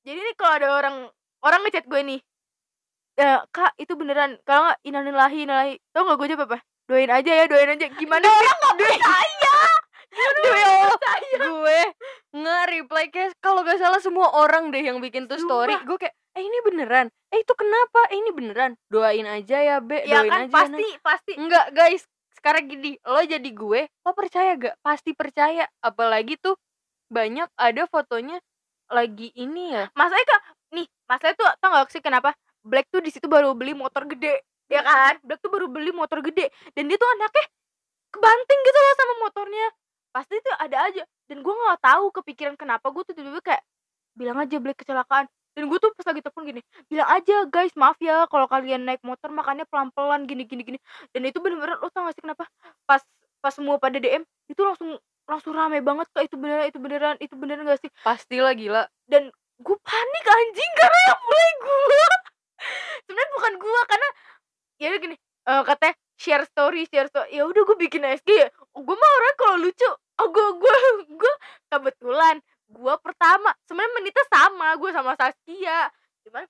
jadi 0.09 0.21
nih 0.25 0.37
kalau 0.41 0.53
ada 0.57 0.69
orang 0.73 0.97
orang 1.45 1.61
ngechat 1.69 1.85
gue 1.85 2.01
nih 2.01 2.21
"Eh, 3.21 3.39
kak 3.53 3.77
itu 3.77 3.93
beneran 3.93 4.41
kalau 4.49 4.73
nggak 4.73 4.81
inanilahi 4.89 5.45
inanilahi 5.45 5.75
tau 5.93 6.09
gak 6.09 6.17
gue 6.17 6.29
jawab 6.33 6.49
apa 6.49 6.59
doain 6.89 7.13
aja 7.13 7.29
ya 7.29 7.45
doain 7.45 7.77
aja 7.77 7.93
gimana 7.93 8.25
orang 8.25 8.57
nggak 8.57 8.77
percaya 8.81 9.57
Demi 10.19 10.63
Allah, 10.65 10.99
gue 11.47 11.81
nge-reply 12.35 13.07
kayak 13.13 13.39
kalau 13.39 13.63
gak 13.63 13.79
salah 13.79 14.01
semua 14.03 14.35
orang 14.35 14.75
deh 14.75 14.83
yang 14.83 14.99
bikin 14.99 15.31
tuh 15.31 15.39
story. 15.39 15.79
Gue 15.87 15.95
kayak, 16.01 16.17
"Eh 16.35 16.43
ini 16.43 16.59
beneran? 16.65 17.07
Eh 17.31 17.45
itu 17.45 17.55
kenapa? 17.55 18.09
Eh 18.11 18.19
ini 18.19 18.31
beneran? 18.35 18.75
Doain 18.91 19.29
aja 19.29 19.63
ya, 19.63 19.77
Be. 19.79 20.03
ya 20.09 20.25
Doain 20.25 20.33
kan 20.33 20.41
aja." 20.49 20.55
pasti 20.59 20.87
pasti 21.05 21.33
Enggak, 21.39 21.71
guys. 21.71 22.03
Sekarang 22.35 22.67
gini, 22.67 22.99
lo 23.07 23.21
jadi 23.21 23.47
gue, 23.47 23.81
lo 23.87 24.11
percaya 24.17 24.59
gak? 24.59 24.75
Pasti 24.83 25.15
percaya. 25.15 25.71
Apalagi 25.85 26.35
tuh 26.41 26.59
banyak 27.13 27.47
ada 27.55 27.87
fotonya 27.87 28.43
lagi 28.89 29.29
ini 29.37 29.77
ya. 29.77 29.85
masalahnya 29.93 30.27
kak 30.27 30.43
nih 30.75 30.87
masalahnya 31.09 31.37
tuh 31.37 31.49
tau 31.61 31.71
gak 31.77 31.89
sih 31.93 32.03
kenapa? 32.03 32.31
Black 32.65 32.87
tuh 32.93 33.01
di 33.01 33.11
situ 33.13 33.29
baru 33.29 33.53
beli 33.57 33.73
motor 33.77 34.05
gede 34.09 34.45
ya 34.69 34.81
kan? 34.85 35.17
Black 35.25 35.41
tuh 35.41 35.53
baru 35.53 35.67
beli 35.69 35.93
motor 35.93 36.21
gede 36.25 36.49
dan 36.77 36.85
dia 36.89 36.97
tuh 37.01 37.09
anaknya 37.17 37.45
kebanting 38.13 38.61
gitu 38.65 38.79
loh 38.81 38.95
sama 38.97 39.15
motornya. 39.29 39.67
Pasti 40.09 40.35
tuh 40.41 40.55
ada 40.57 40.77
aja 40.89 41.03
dan 41.29 41.39
gue 41.45 41.55
nggak 41.55 41.81
tahu 41.85 42.05
kepikiran 42.21 42.55
kenapa 42.57 42.89
gue 42.93 43.03
tuh 43.05 43.15
tiba-tiba 43.17 43.43
kayak 43.45 43.63
bilang 44.17 44.39
aja 44.41 44.57
Black 44.61 44.81
kecelakaan. 44.81 45.29
Dan 45.57 45.67
gue 45.67 45.79
tuh 45.83 45.91
pas 45.91 46.07
lagi 46.07 46.23
telepon 46.23 46.47
gini 46.47 46.61
bilang 46.87 47.09
aja 47.11 47.37
guys 47.51 47.75
maaf 47.75 47.99
ya 47.99 48.31
kalau 48.31 48.47
kalian 48.47 48.87
naik 48.87 49.03
motor 49.03 49.27
makanya 49.35 49.67
pelan-pelan 49.67 50.25
gini 50.25 50.47
gini 50.47 50.63
gini. 50.63 50.79
Dan 51.11 51.27
itu 51.27 51.43
bener-bener 51.43 51.77
lo 51.83 51.91
tau 51.91 52.07
gak 52.07 52.15
sih 52.15 52.23
kenapa? 52.23 52.47
Pas 52.87 53.03
pas 53.39 53.55
semua 53.55 53.79
pada 53.79 53.99
DM 53.99 54.23
itu 54.51 54.61
langsung 54.63 54.99
langsung 55.29 55.53
rame 55.53 55.85
banget 55.85 56.09
kak 56.17 56.25
itu 56.25 56.41
beneran 56.41 56.67
itu 56.73 56.79
beneran 56.81 57.17
itu 57.21 57.35
beneran 57.37 57.69
gak 57.69 57.85
sih? 57.85 57.91
Pastilah 58.01 58.57
gila. 58.57 58.89
dan 59.05 59.29
gue 59.59 59.77
panik 59.85 60.25
anjing 60.27 60.73
karena 60.79 61.01
yang 61.11 61.21
mulai 61.21 61.51
gue 61.59 62.07
sebenarnya 63.05 63.31
bukan 63.35 63.53
gue 63.59 63.81
karena 63.91 64.09
ya 64.79 64.87
udah 64.95 65.01
gini 65.03 65.17
eh 65.19 65.63
katanya 65.67 65.95
share 66.15 66.45
story 66.47 66.83
share 66.87 67.09
story 67.11 67.29
ya 67.35 67.43
udah 67.43 67.63
gue 67.67 67.77
bikin 67.77 68.07
SG 68.07 68.31
ya 68.31 68.49
gue 68.55 68.97
mah 68.97 69.11
orang 69.19 69.35
kalau 69.35 69.57
lucu 69.59 69.91
oh 69.93 70.29
gue 70.31 70.47
gue 70.63 70.75
gue 71.21 71.35
kebetulan 71.75 72.39
gue 72.69 72.95
pertama 73.01 73.51
sebenarnya 73.65 73.93
menitnya 73.97 74.27
sama 74.29 74.69
gue 74.77 74.91
sama 74.93 75.13
Saskia. 75.17 75.89
Cuman 76.29 76.45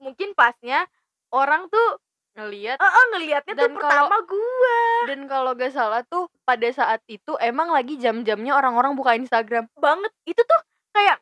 mungkin 0.00 0.32
pasnya 0.32 0.88
orang 1.30 1.68
tuh 1.68 2.00
Ngeliat 2.40 2.80
eh 2.80 2.88
eh, 2.88 3.04
ngelihatnya 3.12 3.52
tuh 3.52 3.68
pertama 3.76 4.16
gue 4.24 4.78
dan 5.12 5.20
kalau 5.28 5.52
gak 5.52 5.72
salah 5.76 6.00
tuh 6.08 6.32
pada 6.48 6.64
saat 6.72 7.04
itu 7.04 7.36
emang 7.36 7.68
lagi 7.68 8.00
jam-jamnya 8.00 8.56
orang-orang 8.56 8.96
buka 8.96 9.12
Instagram. 9.12 9.68
banget. 9.76 10.08
Itu 10.24 10.40
tuh 10.40 10.60
kayak 10.96 11.20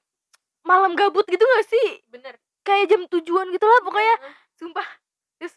malam 0.63 0.95
gabut 0.95 1.27
gitu 1.27 1.43
gak 1.43 1.67
sih? 1.67 1.89
Bener. 2.07 2.39
kayak 2.63 2.93
jam 2.93 3.03
tujuan 3.09 3.49
gitu 3.51 3.65
lah 3.67 3.81
pokoknya. 3.83 4.17
Sumpah. 4.55 4.87
Terus 5.41 5.57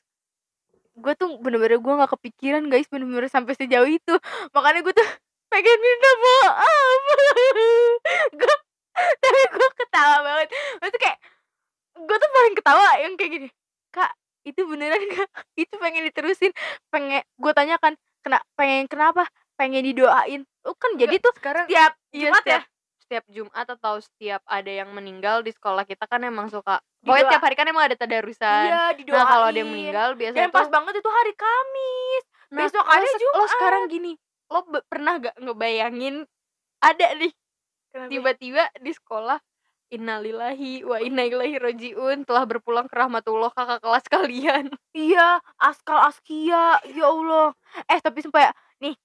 gue 0.98 1.14
tuh 1.14 1.38
bener-bener 1.44 1.78
gue 1.78 1.94
nggak 2.00 2.12
kepikiran 2.18 2.64
guys 2.72 2.88
bener-bener 2.88 3.28
sampai 3.30 3.54
sejauh 3.54 3.86
itu. 3.86 4.16
Makanya 4.56 4.80
gue 4.82 4.96
tuh 4.96 5.10
pengen 5.52 5.78
minta 5.78 6.12
maaf. 6.24 7.02
Gue 8.40 8.56
tapi 9.22 9.42
gue 9.52 9.68
ketawa 9.76 10.18
banget. 10.24 10.48
Itu 10.88 10.98
kayak 10.98 11.20
gue 12.02 12.18
tuh 12.18 12.30
paling 12.32 12.56
ketawa 12.56 12.88
yang 13.04 13.14
kayak 13.20 13.32
gini 13.36 13.48
kak 13.92 14.12
itu 14.42 14.62
beneran 14.66 15.02
gak 15.12 15.30
itu 15.62 15.74
pengen 15.78 16.04
diterusin 16.10 16.52
pengen 16.90 17.22
gue 17.38 17.52
tanyakan 17.54 17.94
kena 18.22 18.40
pengen 18.54 18.86
kenapa? 18.86 19.26
Pengen 19.58 19.86
didoain. 19.86 20.42
Oh 20.66 20.74
kan 20.78 20.94
jadi 20.98 21.18
tuh 21.22 21.34
sekarang 21.38 21.66
tiap 21.66 21.94
Iya, 22.14 22.30
Jumat 22.30 22.42
ya? 22.42 22.42
setiap, 22.42 22.64
setiap 23.02 23.26
Jumat 23.30 23.66
atau 23.66 23.94
setiap 23.98 24.42
ada 24.46 24.72
yang 24.72 24.90
meninggal 24.94 25.42
di 25.42 25.50
sekolah 25.54 25.86
kita 25.86 26.06
kan 26.06 26.22
emang 26.22 26.50
suka 26.50 26.82
pokoknya 27.02 27.34
tiap 27.38 27.44
hari 27.46 27.56
kan 27.58 27.66
emang 27.66 27.86
ada 27.90 27.98
tadarusan. 27.98 28.70
Iya 28.70 28.84
didoain 28.94 29.18
nah 29.18 29.26
kalau 29.26 29.46
ada 29.50 29.58
yang 29.58 29.72
meninggal 29.74 30.10
biasanya 30.14 30.50
dan 30.50 30.54
pas 30.54 30.66
tuh 30.66 30.74
banget 30.74 30.94
itu 31.02 31.10
hari 31.10 31.34
Kamis. 31.34 32.24
Nah, 32.52 32.58
besokannya 32.68 33.02
lo, 33.02 33.10
se- 33.10 33.20
lo 33.22 33.26
Jumat. 33.32 33.50
sekarang 33.58 33.84
gini 33.90 34.12
lo 34.52 34.60
pernah 34.86 35.14
gak 35.18 35.36
ngebayangin 35.40 36.16
ada 36.82 37.08
nih 37.16 37.32
tiba-tiba 38.08 38.64
di 38.80 38.92
sekolah 38.92 39.40
innalillahi 39.92 40.88
wa 40.88 40.98
inna 41.04 41.28
ilaihi 41.28 41.60
rojiun 41.60 42.24
telah 42.24 42.44
berpulang 42.48 42.88
ke 42.88 42.96
rahmatullah 42.96 43.52
kakak 43.52 43.80
kelas 43.84 44.06
kalian 44.08 44.66
Iya, 44.96 45.40
askal 45.60 46.00
askia, 46.08 46.80
ya 46.92 47.06
Allah. 47.08 47.56
Eh 47.88 48.00
tapi 48.04 48.20
sumpah 48.24 48.50
ya, 48.50 48.54
nih 48.84 48.96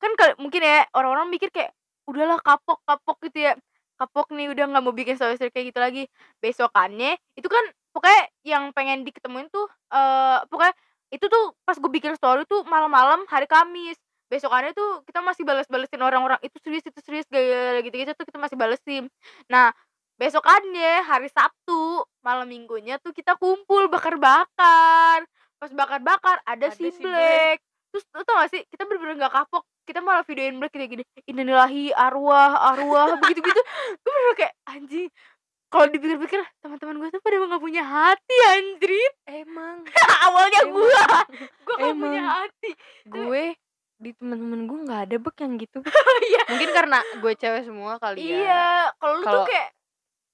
kan 0.00 0.12
mungkin 0.40 0.60
ya 0.64 0.84
orang-orang 0.96 1.28
mikir 1.32 1.48
kayak 1.52 1.72
udahlah 2.08 2.40
kapok 2.40 2.80
kapok 2.88 3.16
gitu 3.28 3.38
ya, 3.50 3.52
kapok 4.00 4.32
nih 4.36 4.48
udah 4.52 4.64
nggak 4.72 4.82
mau 4.84 4.94
bikin 4.96 5.16
story 5.20 5.36
story 5.36 5.52
kayak 5.52 5.72
gitu 5.72 5.80
lagi. 5.80 6.02
Besokannya 6.44 7.16
itu 7.36 7.48
kan 7.48 7.64
pokoknya 7.92 8.22
yang 8.48 8.64
pengen 8.76 9.04
diketemuin 9.06 9.48
tuh, 9.52 9.68
eh 9.92 10.38
pokoknya 10.48 10.74
itu 11.12 11.26
tuh 11.26 11.44
pas 11.66 11.76
gue 11.76 11.90
bikin 11.92 12.14
story 12.16 12.44
tuh 12.48 12.64
malam-malam 12.68 13.24
hari 13.28 13.44
Kamis. 13.50 13.98
Besokannya 14.30 14.72
tuh 14.78 15.02
kita 15.08 15.20
masih 15.26 15.42
balas-balesin 15.42 16.00
orang-orang 16.00 16.38
itu 16.46 16.54
serius 16.62 16.86
itu 16.86 17.00
serius 17.02 17.26
gaya 17.28 17.82
gitu-gitu 17.82 18.14
tuh 18.14 18.24
kita 18.28 18.38
masih 18.40 18.56
balesin. 18.60 19.04
Nah 19.50 19.74
besokannya 20.20 21.00
hari 21.00 21.32
Sabtu 21.32 22.04
malam 22.20 22.44
minggunya 22.44 23.00
tuh 23.00 23.16
kita 23.16 23.40
kumpul 23.40 23.88
bakar-bakar. 23.88 25.24
Pas 25.56 25.72
bakar-bakar 25.72 26.44
ada, 26.44 26.68
Ada 26.68 26.76
si 26.76 26.92
si 26.92 27.00
Black 27.00 27.64
terus 27.90 28.06
lu 28.14 28.22
tau 28.22 28.38
gak 28.38 28.54
sih 28.54 28.62
kita 28.68 28.84
bener-bener 28.84 29.16
gak 29.18 29.34
kapok. 29.34 29.64
Kita 29.82 29.98
malah 29.98 30.22
videoin 30.22 30.60
Black 30.60 30.70
kayak 30.70 30.92
gini 30.92 31.02
innalillahi 31.24 31.90
arwah 31.90 32.54
arwah 32.70 33.16
begitu 33.18 33.40
begitu 33.40 33.60
gue 33.96 34.12
bener 34.12 34.34
kayak 34.36 34.54
anjing 34.68 35.08
kalau 35.70 35.86
dipikir-pikir 35.86 36.42
teman-teman 36.60 36.98
gue 36.98 37.08
tuh 37.14 37.22
pada 37.22 37.46
nggak 37.46 37.62
punya 37.62 37.82
hati 37.86 38.36
anjrit. 38.50 39.14
Emang. 39.24 39.86
Awalnya 40.26 40.60
Emang. 40.66 40.74
gue 40.74 40.90
gue 41.38 41.74
gak 41.78 41.94
punya 41.96 42.20
Emang. 42.20 42.26
hati. 42.26 42.70
Gue 43.06 43.44
di 44.00 44.10
temen-temen 44.16 44.60
gue 44.66 44.78
nggak 44.84 45.00
ada 45.08 45.16
bek 45.16 45.36
yang 45.40 45.54
gitu. 45.56 45.78
Iya. 46.30 46.42
Mungkin 46.52 46.70
karena 46.70 46.98
gue 47.18 47.32
cewek 47.34 47.62
semua 47.64 47.98
kali 47.98 48.18
ya. 48.18 48.26
Iya 48.38 48.66
kalau 48.98 49.14
lu 49.18 49.22
tuh 49.22 49.26
Kalau- 49.26 49.46
kayak 49.48 49.68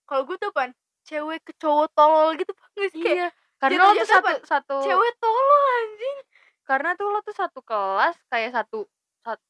kalau 0.06 0.22
gue 0.24 0.36
tuh 0.38 0.50
pan 0.54 0.70
cewek 1.06 1.42
ke 1.42 1.52
cowok 1.58 1.86
tolol 1.92 2.34
gitu 2.38 2.52
nggak 2.74 2.90
sih? 2.94 3.02
Kayak 3.02 3.16
iya 3.16 3.28
karena 3.56 3.82
lo 3.88 3.92
tuh 3.96 4.08
satu 4.08 4.32
satu 4.44 4.76
cewek 4.84 5.12
tolol 5.16 5.62
anjing. 5.80 6.18
karena 6.66 6.90
tuh 6.98 7.06
lo 7.08 7.20
tuh 7.22 7.36
satu 7.36 7.60
kelas 7.62 8.16
kayak 8.28 8.50
satu 8.52 8.84
satu 9.22 9.44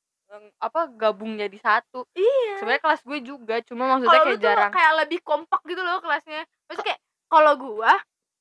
apa 0.59 0.81
gabung 0.95 1.39
jadi 1.39 1.59
satu. 1.59 2.05
Iya. 2.13 2.61
Sebenarnya 2.61 2.83
kelas 2.83 3.01
gue 3.07 3.19
juga 3.23 3.57
cuma 3.65 3.97
maksudnya 3.97 4.21
lu 4.21 4.37
kayak 4.37 4.43
jarang. 4.43 4.73
kayak 4.75 4.93
lebih 5.07 5.19
kompak 5.23 5.61
gitu 5.65 5.81
loh 5.81 6.03
kelasnya. 6.03 6.45
Maksudnya 6.67 6.87
kayak 6.93 7.01
kalau 7.27 7.53
gua 7.59 7.93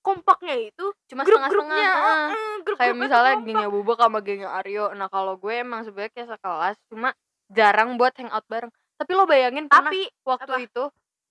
kompaknya 0.06 0.70
itu 0.70 0.86
cuma 1.10 1.26
grup-grupnya 1.26 1.50
setengah-setengah 1.50 1.82
heeh, 1.82 2.28
heeh. 2.30 2.56
grup-grupnya 2.62 2.78
kayak 2.86 2.96
misalnya 3.02 3.34
gengnya 3.42 3.70
Bubuk 3.74 3.98
sama 3.98 4.20
gengnya 4.22 4.50
Aryo. 4.62 4.86
Nah 4.94 5.08
kalau 5.10 5.34
gue 5.42 5.54
emang 5.58 5.82
sebenarnya 5.82 6.14
kayak 6.14 6.30
sekelas 6.38 6.78
cuma 6.94 7.10
jarang 7.50 7.98
buat 7.98 8.14
hangout 8.14 8.46
bareng. 8.46 8.72
Tapi 9.02 9.12
lo 9.18 9.26
bayangin 9.26 9.66
tapi 9.66 10.06
waktu 10.22 10.52
apa? 10.54 10.62
itu 10.62 10.84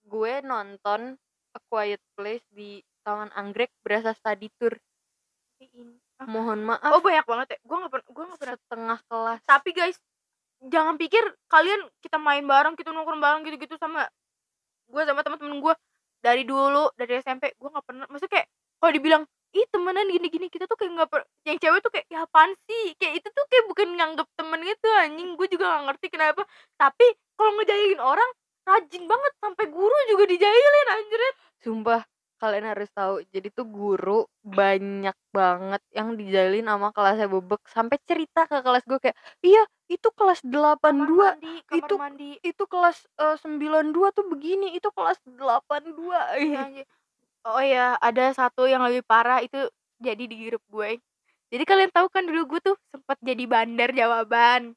gue 0.05 0.35
nonton 0.45 1.17
A 1.55 1.61
Quiet 1.71 2.03
Place 2.19 2.45
di 2.51 2.83
Taman 3.05 3.31
Anggrek 3.37 3.71
berasa 3.85 4.17
study 4.17 4.49
tour. 4.57 4.75
Ah. 6.15 6.31
mohon 6.31 6.63
maaf. 6.63 6.91
Oh 6.95 7.03
banyak 7.03 7.27
banget 7.27 7.47
ya. 7.57 7.59
Gua 7.67 7.77
nggak 7.85 7.93
pernah 7.93 8.09
gua 8.11 8.25
nggak 8.31 8.41
pernah. 8.41 8.57
Setengah 8.59 8.99
kelas. 9.11 9.41
Tapi 9.45 9.71
guys 9.75 9.97
jangan 10.65 10.95
pikir 10.97 11.25
kalian 11.51 11.81
kita 12.01 12.17
main 12.17 12.45
bareng 12.47 12.75
kita 12.79 12.95
nongkrong 12.95 13.21
bareng 13.21 13.43
gitu-gitu 13.45 13.77
sama 13.77 14.09
gua 14.89 15.03
sama 15.05 15.21
teman-teman 15.21 15.61
gua 15.61 15.75
dari 16.25 16.47
dulu 16.47 16.89
dari 16.97 17.21
SMP 17.21 17.53
gua 17.61 17.77
nggak 17.79 17.87
pernah. 17.87 18.07
Maksudnya 18.09 18.33
kayak 18.41 18.49
kalau 18.81 18.93
dibilang 18.95 19.23
ih 19.55 19.67
temenan 19.71 20.11
gini-gini 20.11 20.47
kita 20.51 20.67
tuh 20.67 20.75
kayak 20.75 20.93
nggak 20.99 21.09
per 21.11 21.23
yang 21.47 21.59
cewek 21.63 21.81
tuh 21.85 21.93
kayak 21.93 22.07
ya 22.11 22.19
apaan 22.27 22.51
sih? 22.67 22.85
Kayak 22.99 23.23
itu 23.23 23.29
tuh 23.31 23.45
kayak 23.51 23.65
bukan 23.71 23.89
nganggep 23.95 24.29
temen 24.35 24.61
gitu 24.65 24.89
anjing. 24.99 25.29
Gue 25.39 25.47
juga 25.47 25.65
gak 25.79 25.83
ngerti 25.95 26.07
kenapa. 26.11 26.43
Tapi 26.75 27.07
kalau 27.39 27.51
ngejailin 27.59 28.03
orang 28.03 28.31
rajin 28.65 29.05
banget 29.05 29.33
sampai 29.41 29.65
guru 29.69 29.97
juga 30.11 30.25
dijailin 30.29 30.89
anjir 30.97 31.21
sumpah 31.65 32.03
kalian 32.35 32.67
harus 32.77 32.91
tahu 32.93 33.25
jadi 33.33 33.49
tuh 33.55 33.65
guru 33.65 34.29
banyak 34.45 35.17
banget 35.33 35.81
yang 35.95 36.13
dijalin 36.19 36.67
sama 36.69 36.93
kelasnya 36.93 37.27
Bubuk 37.31 37.63
sampai 37.73 37.97
cerita 38.05 38.45
ke 38.45 38.61
kelas 38.61 38.85
gue 38.85 39.01
kayak 39.01 39.17
iya 39.41 39.65
itu 39.89 40.09
kelas 40.13 40.45
82 40.45 41.09
kamar 41.09 41.09
mandi 41.41 41.55
kamar 41.65 41.89
itu- 41.89 41.99
mandi 42.01 42.31
itu 42.45 42.65
kelas 42.69 42.99
eh, 43.17 43.37
92 43.41 44.13
tuh 44.13 44.25
begini 44.29 44.77
itu 44.77 44.89
kelas 44.93 45.17
82 45.25 46.21
Iya, 46.37 46.59
anjir. 46.69 46.87
Oh 47.45 47.61
iya, 47.61 47.97
ada 48.01 48.33
satu 48.33 48.65
yang 48.65 48.81
lebih 48.85 49.05
parah 49.05 49.45
itu 49.45 49.69
jadi 50.01 50.25
di 50.25 50.37
grup 50.49 50.65
gue. 50.73 50.97
Jadi 51.53 51.65
kalian 51.69 51.93
tahu 51.93 52.09
kan 52.09 52.25
dulu 52.25 52.57
gue 52.57 52.61
tuh 52.73 52.77
sempat 52.89 53.21
jadi 53.21 53.45
bandar 53.45 53.93
jawaban. 53.93 54.73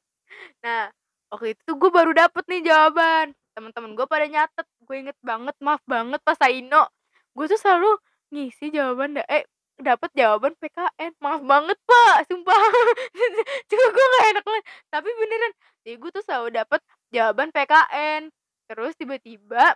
Nah, 0.60 0.92
waktu 1.32 1.56
itu 1.56 1.60
tuh 1.64 1.76
gue 1.80 1.90
baru 1.92 2.12
dapet 2.12 2.44
nih 2.44 2.68
jawaban. 2.68 3.32
Teman-teman 3.58 3.98
gue 3.98 4.06
pada 4.06 4.26
nyatet. 4.30 4.66
Gue 4.86 5.02
inget 5.02 5.18
banget 5.18 5.56
maaf 5.58 5.82
banget 5.90 6.22
pas 6.22 6.38
Aino. 6.46 6.86
Gue 7.34 7.50
tuh 7.50 7.58
selalu 7.58 7.98
ngisi 8.30 8.70
jawaban 8.70 9.18
da 9.18 9.26
eh 9.26 9.42
dapat 9.78 10.10
jawaban 10.14 10.54
PKN 10.62 11.12
maaf 11.18 11.42
banget 11.42 11.78
pak 11.82 12.30
sumpah. 12.30 12.54
Cuma 13.70 13.84
gue 13.90 14.04
gak 14.14 14.24
enak 14.30 14.44
banget. 14.46 14.64
Tapi 14.94 15.08
beneran 15.10 15.52
jadi 15.82 15.96
gue 15.98 16.10
tuh 16.14 16.22
selalu 16.22 16.48
dapat 16.54 16.80
jawaban 17.10 17.48
PKN 17.50 18.22
terus 18.70 18.92
tiba-tiba 18.94 19.74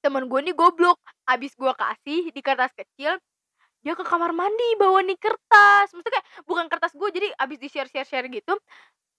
temen 0.00 0.24
gue 0.32 0.40
nih 0.40 0.56
goblok. 0.56 0.96
Abis 1.28 1.52
gue 1.52 1.72
kasih 1.76 2.32
di 2.32 2.40
kertas 2.40 2.72
kecil 2.72 3.20
dia 3.80 3.96
ke 3.96 4.04
kamar 4.04 4.32
mandi 4.32 4.76
bawa 4.80 5.04
nih 5.04 5.20
kertas. 5.20 5.92
Maksudnya 5.92 6.20
kayak 6.20 6.26
bukan 6.48 6.64
kertas 6.72 6.92
gue 6.96 7.08
jadi 7.12 7.28
abis 7.36 7.58
di 7.60 7.68
share 7.68 7.88
share 7.92 8.08
share 8.08 8.28
gitu 8.32 8.56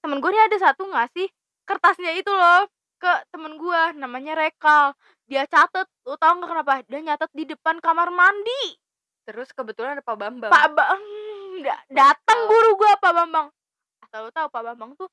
temen 0.01 0.17
gue 0.17 0.29
nih 0.33 0.43
ada 0.49 0.57
satu 0.57 0.89
ngasih 0.89 1.29
kertasnya 1.69 2.17
itu 2.17 2.33
loh 2.33 2.65
ke 3.01 3.13
temen 3.33 3.57
gue 3.57 3.81
namanya 3.97 4.37
Rekal. 4.37 4.93
Dia 5.25 5.49
catet 5.49 5.89
lo 6.05 6.13
tau 6.21 6.37
nggak 6.37 6.49
kenapa? 6.53 6.71
Dia 6.85 6.99
nyatet 7.01 7.31
di 7.33 7.49
depan 7.49 7.81
kamar 7.81 8.13
mandi. 8.13 8.77
Terus 9.25 9.49
kebetulan 9.49 9.97
ada 9.97 10.05
Pak 10.05 10.17
Bambang. 10.17 10.53
Pak 10.53 10.67
Bang 10.77 11.01
datang 11.89 12.39
guru 12.45 12.77
gue 12.77 12.91
Pak 13.01 13.13
Bambang. 13.13 13.47
Asal 14.05 14.29
lo 14.29 14.31
tahu 14.33 14.47
Pak 14.53 14.61
Bambang 14.61 14.91
tuh 14.93 15.09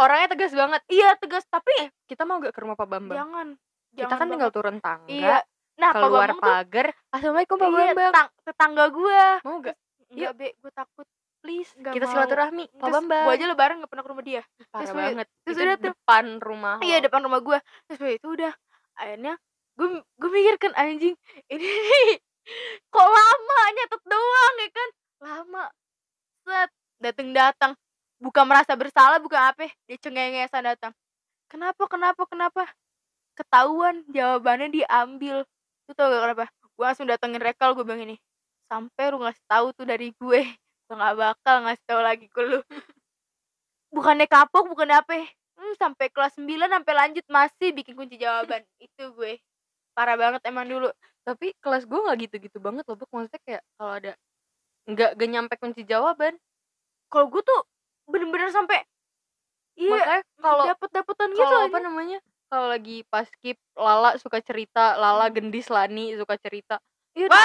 orangnya 0.00 0.32
tegas 0.32 0.52
banget. 0.56 0.80
Iya 0.88 1.20
tegas 1.20 1.44
tapi 1.52 1.72
eh 1.84 1.88
kita 2.08 2.24
mau 2.24 2.40
gak 2.40 2.56
ke 2.56 2.60
rumah 2.64 2.76
Pak 2.80 2.88
Bambang? 2.88 3.16
Jangan 3.16 3.46
kita 3.92 4.08
jangan 4.08 4.16
kan 4.16 4.26
tinggal 4.32 4.48
banget. 4.48 4.56
turun 4.56 4.76
tangga. 4.80 5.08
Iya. 5.12 5.36
Nah 5.76 5.90
Pak 5.92 6.00
keluar 6.00 6.28
Bambang 6.32 6.40
tuh 6.40 6.48
pagar. 6.48 6.86
Assalamualaikum 7.12 7.56
Pak 7.60 7.68
iya, 7.68 7.76
Bambang. 7.76 8.12
tetang- 8.12 8.32
tetangga 8.48 8.84
gue 8.88 9.22
mau 9.44 9.56
gak 9.60 9.76
enggak 10.12 10.32
be 10.36 10.48
gue 10.56 10.72
takut 10.72 11.06
please 11.42 11.70
Nggak 11.74 11.92
kita 11.92 12.06
mau. 12.06 12.12
silaturahmi. 12.14 12.64
Pak 12.68 12.78
Terus 12.78 12.94
Bambang 12.94 13.24
gue 13.24 13.34
aja 13.34 13.46
lebaran 13.46 13.74
gak 13.78 13.90
pernah 13.90 14.04
ke 14.04 14.10
rumah 14.10 14.24
dia. 14.24 14.42
Parah 14.70 14.84
udah- 14.84 14.94
banget. 14.94 15.26
terus 15.42 15.52
itu 15.52 15.62
udah 15.62 15.76
tuh. 15.76 15.84
depan 15.90 16.24
rumah 16.38 16.76
iya 16.80 16.96
depan 16.98 17.20
rumah 17.20 17.40
gue 17.40 17.58
terus 17.84 17.98
udah 18.00 18.14
itu 18.14 18.28
udah 18.30 18.52
akhirnya 18.94 19.32
gue 19.72 19.88
gue 19.98 20.30
mikir 20.30 20.54
kan 20.58 20.72
anjing 20.76 21.14
ini 21.48 21.64
nih 21.66 22.12
kok 22.86 23.08
lama 23.08 23.58
nyatet 23.72 24.02
doang 24.04 24.54
ya 24.56 24.68
kan? 24.70 24.88
Lama. 25.20 25.64
Set 26.42 26.70
dateng 26.98 27.28
datang 27.30 27.72
bukan 28.18 28.44
merasa 28.44 28.74
bersalah 28.74 29.18
bukan 29.18 29.40
apa 29.42 29.66
dia 29.84 29.98
cengengesan 29.98 30.62
datang. 30.64 30.92
Kenapa 31.46 31.84
kenapa 31.86 32.22
kenapa? 32.24 32.64
Ketahuan 33.32 34.06
jawabannya 34.08 34.70
diambil. 34.72 35.42
Tuh 35.84 35.94
tau 35.94 36.06
gak 36.06 36.22
kenapa? 36.22 36.44
Gue 36.72 36.84
langsung 36.84 37.06
datengin 37.06 37.38
rekal 37.38 37.74
gue 37.74 37.82
bilang 37.82 38.02
ini 38.02 38.16
sampai 38.66 39.12
lu 39.12 39.20
ngasih 39.20 39.44
tahu 39.44 39.66
tuh 39.72 39.84
dari 39.84 40.10
gue 40.12 40.42
gue 40.88 40.96
nggak 40.98 41.16
bakal 41.16 41.54
ngasih 41.64 41.84
tahu 41.88 42.00
lagi 42.02 42.26
ke 42.28 42.40
lu. 42.42 42.60
Bukannya 43.92 44.26
kapok 44.28 44.68
bukannya 44.72 45.04
apa 45.04 45.12
hmm, 45.60 45.74
sampai 45.76 46.08
kelas 46.08 46.36
9 46.40 46.68
sampai 46.68 46.92
lanjut 46.96 47.24
masih 47.28 47.70
bikin 47.76 47.94
kunci 47.96 48.16
jawaban. 48.16 48.64
Itu 48.86 49.12
gue. 49.16 49.40
Parah 49.92 50.16
banget 50.16 50.42
emang 50.48 50.66
dulu. 50.68 50.88
Tapi 51.22 51.54
kelas 51.60 51.86
gue 51.86 51.98
nggak 51.98 52.18
gitu-gitu 52.28 52.58
banget 52.58 52.84
loh 52.88 52.98
maksudnya 52.98 53.40
kayak 53.46 53.62
kalau 53.78 53.92
ada 53.94 54.12
nggak 54.88 55.10
gak 55.14 55.30
nyampe 55.30 55.54
kunci 55.60 55.82
jawaban. 55.86 56.34
Kalau 57.12 57.28
gue 57.28 57.42
tuh 57.44 57.60
bener-bener 58.08 58.50
sampai 58.50 58.82
iya 59.78 60.20
kalau 60.36 60.68
dapet 60.68 60.90
dapetan 60.92 61.30
gitu 61.32 61.44
kalau 61.44 61.64
apa 61.70 61.78
namanya? 61.80 62.18
Kalau 62.52 62.68
lagi 62.68 63.00
pas 63.08 63.24
skip 63.24 63.56
Lala 63.72 64.20
suka 64.20 64.44
cerita 64.44 64.98
Lala 65.00 65.30
Hmm. 65.30 65.34
gendis 65.40 65.72
Lani 65.72 66.12
suka 66.20 66.36
cerita 66.36 66.76
iya 67.12 67.26
wah 67.28 67.40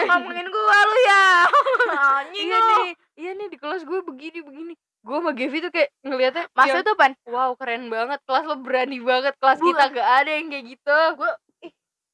gue. 0.00 0.06
ngomongin 0.10 0.46
gue 0.46 0.78
lu 0.82 0.98
ya. 1.02 1.24
Anjing 2.18 2.46
iya 2.46 2.58
nih 2.60 2.86
iya 3.14 3.30
nih 3.32 3.46
di 3.48 3.56
kelas 3.56 3.82
gue 3.82 4.00
begini 4.02 4.38
begini. 4.40 4.74
Gue 5.04 5.16
sama 5.20 5.32
Gevi 5.32 5.60
tuh 5.60 5.68
kayak 5.68 5.92
ngeliatnya 6.00 6.44
Maksudnya 6.50 6.80
yang, 6.80 6.88
tuh 6.88 6.96
pan? 6.96 7.12
Wow 7.28 7.50
keren 7.54 7.82
banget. 7.88 8.18
Kelas 8.24 8.44
lo 8.44 8.56
berani 8.56 8.98
banget. 8.98 9.36
Kelas 9.36 9.58
Gua- 9.58 9.68
kita 9.70 9.84
gak 9.92 10.08
ada 10.24 10.30
yang 10.32 10.46
kayak 10.48 10.64
gitu. 10.66 10.98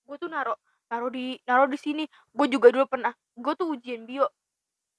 Gue 0.04 0.16
tuh 0.18 0.26
naro 0.26 0.54
naro 0.90 1.06
di 1.08 1.38
naro 1.46 1.64
di 1.70 1.78
sini. 1.78 2.04
Gue 2.30 2.46
juga 2.50 2.68
dulu 2.68 2.84
pernah 2.84 3.14
gue 3.14 3.52
tuh 3.54 3.70
ujian 3.70 4.04
bio. 4.04 4.26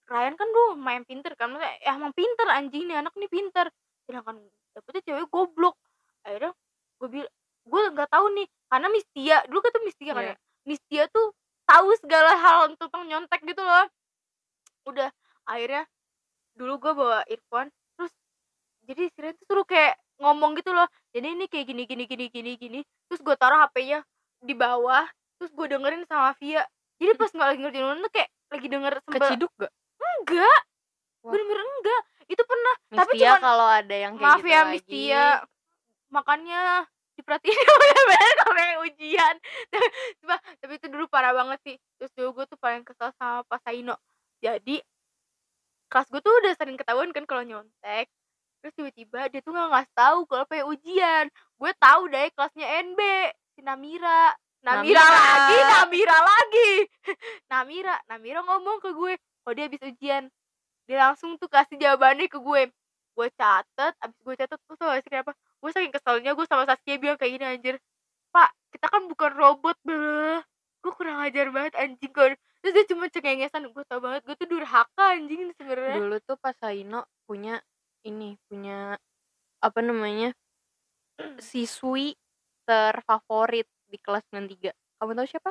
Ryan 0.08 0.36
kan 0.36 0.48
dulu 0.48 0.76
main 0.76 1.04
pinter 1.04 1.36
kan 1.36 1.52
maksudnya 1.52 1.72
ya 1.80 1.96
emang 1.96 2.12
pinter 2.12 2.48
anjing 2.48 2.88
nih 2.88 2.98
anak 2.98 3.14
nih 3.14 3.28
pinter. 3.28 3.68
Sedangkan 4.08 4.40
dapetnya 4.72 5.02
cewek 5.06 5.28
goblok. 5.28 5.76
Akhirnya 6.24 6.56
gue 6.98 7.08
bil 7.12 7.28
gue 7.62 7.82
nggak 7.92 8.10
tahu 8.10 8.26
nih 8.34 8.48
karena 8.66 8.88
Mistia 8.90 9.38
dulu 9.46 9.60
kan 9.60 9.72
tuh 9.72 9.84
Mistia 9.84 10.12
kan 10.12 10.24
Iya. 10.24 10.32
ya. 10.32 10.36
Mistia 10.64 11.04
tuh 11.12 11.28
tahu 11.72 11.90
segala 12.04 12.32
hal 12.36 12.76
tentang 12.76 13.08
nyontek 13.08 13.42
gitu 13.48 13.64
loh. 13.64 13.88
Udah 14.84 15.08
akhirnya 15.48 15.88
dulu 16.52 16.78
gue 16.84 16.94
bawa 16.94 17.24
earphone 17.32 17.72
terus 17.96 18.12
jadi 18.84 19.08
si 19.08 19.18
Ryan 19.24 19.36
tuh 19.40 19.46
suruh 19.48 19.64
kayak 19.66 19.96
ngomong 20.20 20.54
gitu 20.60 20.76
loh 20.76 20.86
jadi 21.16 21.32
ini 21.32 21.48
kayak 21.48 21.66
gini 21.72 21.84
gini 21.88 22.04
gini 22.06 22.26
gini 22.28 22.52
gini. 22.60 22.80
Terus 23.08 23.24
gue 23.24 23.36
taruh 23.40 23.64
HP-nya 23.64 24.04
di 24.44 24.52
bawah 24.52 25.08
terus 25.40 25.52
gue 25.56 25.66
dengerin 25.72 26.04
sama 26.12 26.36
Via. 26.38 26.68
Jadi 27.02 27.18
pas 27.18 27.32
nggak 27.32 27.48
lagi 27.48 27.60
ngerjain 27.64 27.86
ulangan 27.88 28.06
tuh 28.06 28.14
kayak 28.14 28.30
lagi 28.52 28.68
denger 28.68 28.94
sembel 29.02 29.16
keciduk 29.16 29.52
gak 29.58 29.72
enggak. 30.22 30.62
Bener-bener 31.24 31.64
enggak. 31.64 32.02
Itu 32.28 32.44
pernah 32.46 32.74
tapi 32.92 33.16
Mistia 33.16 33.32
cuman 33.32 33.42
kalau 33.42 33.68
ada 33.68 33.96
yang 33.96 34.14
kayak 34.20 34.28
maaf 34.28 34.40
gitu 34.44 34.52
ya 34.52 34.60
lagi, 34.62 34.72
Mistia. 34.76 35.26
Makanya 36.12 36.62
diperhatiin. 37.22 37.56
Bener-bener 37.82 38.36
sampai 38.42 38.78
ujian. 38.90 39.36
Cuma, 40.20 40.36
tapi 40.60 40.74
itu 40.76 40.88
dulu 40.90 41.06
parah 41.08 41.32
banget 41.32 41.60
sih. 41.64 41.76
Terus 42.02 42.12
dulu 42.18 42.42
gue 42.42 42.46
tuh 42.50 42.60
paling 42.60 42.84
kesel 42.84 43.14
sama 43.16 43.46
Pak 43.46 43.62
Saino. 43.64 43.96
Jadi 44.42 44.82
kelas 45.92 46.08
gue 46.10 46.22
tuh 46.24 46.34
udah 46.44 46.54
sering 46.58 46.78
ketahuan 46.80 47.14
kan 47.14 47.24
kalau 47.30 47.44
nyontek. 47.46 48.10
Terus 48.62 48.74
tiba-tiba 48.78 49.30
dia 49.34 49.42
tuh 49.42 49.52
nggak 49.58 49.70
ngasih 49.74 49.94
tahu 49.98 50.20
kalau 50.30 50.44
pengen 50.46 50.66
ujian. 50.70 51.26
Gue 51.58 51.72
tahu 51.78 52.02
deh 52.10 52.28
kelasnya 52.34 52.68
NB 52.94 53.00
si 53.58 53.62
Namira. 53.66 54.34
Namira, 54.62 55.02
Namira. 55.02 55.26
lagi 55.26 55.58
Namira 55.58 56.18
lagi. 56.22 56.72
Namira 57.52 57.96
Namira 58.06 58.40
ngomong 58.46 58.78
ke 58.78 58.94
gue 58.94 59.14
kalau 59.42 59.54
dia 59.58 59.66
habis 59.66 59.82
ujian? 59.82 60.30
Dia 60.86 61.10
langsung 61.10 61.38
tuh 61.42 61.50
kasih 61.50 61.82
jawabannya 61.82 62.30
ke 62.30 62.38
gue. 62.38 62.70
Gue 63.18 63.28
catet 63.34 63.94
abis 63.98 64.20
gue 64.22 64.36
catet 64.38 64.60
tuh 64.70 64.78
tau 64.78 64.94
gak 64.94 65.02
sih 65.04 65.10
kenapa 65.10 65.34
gue 65.62 65.72
saking 65.72 65.94
keselnya 65.94 66.34
gue 66.34 66.46
sama 66.50 66.66
Saskia 66.66 66.98
bilang 66.98 67.18
kayak 67.22 67.32
gini 67.38 67.46
anjir 67.46 67.76
pak 68.34 68.50
kita 68.74 68.90
kan 68.90 69.06
bukan 69.06 69.32
robot 69.38 69.78
blah 69.86 70.42
gue 70.82 70.94
kurang 70.98 71.22
ajar 71.22 71.54
banget 71.54 71.74
anjing 71.78 72.12
kan 72.12 72.34
terus 72.62 72.74
dia 72.74 72.86
cuma 72.90 73.06
cengengesan 73.10 73.70
gue 73.70 73.84
tau 73.86 74.02
banget 74.02 74.22
gue 74.26 74.36
tuh 74.38 74.50
durhaka 74.50 75.06
anjing 75.14 75.54
sebenarnya 75.56 75.98
dulu 76.02 76.18
tuh 76.26 76.38
pas 76.42 76.58
Saino 76.58 77.06
punya 77.30 77.62
ini 78.02 78.34
punya 78.50 78.98
apa 79.62 79.80
namanya 79.86 80.34
siswi 81.38 82.18
terfavorit 82.66 83.70
di 83.86 83.98
kelas 84.02 84.26
93 84.34 84.74
kamu 85.02 85.18
tahu 85.18 85.28
siapa? 85.34 85.50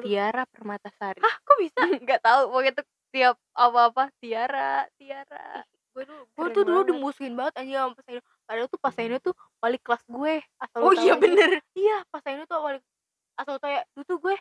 Lu. 0.00 0.08
Tiara 0.08 0.48
Permatasari. 0.48 1.20
Ah 1.20 1.36
kok 1.44 1.56
bisa? 1.60 1.76
Nggak 2.04 2.20
tahu 2.24 2.48
pokoknya 2.48 2.72
tuh 2.80 2.86
tiap 3.12 3.36
apa-apa 3.52 4.08
Tiara 4.24 4.88
Tiara 4.96 5.68
gue 5.96 6.04
dulu 6.04 6.22
gue 6.28 6.48
tuh 6.52 6.62
dulu 6.68 6.80
dimusuhin 6.84 7.32
banget 7.32 7.56
anjing 7.56 7.80
sama 7.80 7.96
Pas 7.96 8.04
Aino 8.12 8.20
padahal 8.44 8.68
tuh 8.68 8.80
Pas 8.84 8.96
Aino 9.00 9.16
tuh 9.16 9.34
wali 9.64 9.78
kelas 9.80 10.02
gue 10.04 10.34
asal 10.60 10.78
oh 10.84 10.92
iya 10.92 11.16
aja. 11.16 11.22
bener. 11.24 11.50
Iya 11.72 11.96
Pas 12.12 12.24
Aino 12.28 12.44
tuh 12.44 12.60
wali 12.60 12.78
asal 13.40 13.56
ya 13.64 13.80
dulu 13.96 14.04
tuh 14.04 14.18
gue 14.20 14.36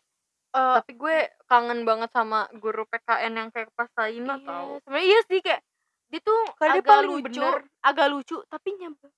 eh 0.55 0.73
tapi 0.83 0.91
gue 0.99 1.15
kangen 1.47 1.87
banget 1.87 2.11
sama 2.11 2.51
guru 2.59 2.83
PKN 2.91 3.33
yang 3.39 3.49
kayak 3.55 3.71
pas 3.75 3.87
Saino 3.95 4.35
iya, 4.35 4.43
tau. 4.43 4.79
sebenarnya 4.83 5.07
iya 5.07 5.19
sih 5.27 5.39
kayak 5.39 5.61
dia 6.11 6.19
tuh 6.23 6.39
agak 6.59 6.99
lucu 7.07 7.39
bener. 7.39 7.63
agak 7.83 8.07
lucu 8.11 8.37
tapi 8.47 8.69
nyebel 8.79 9.11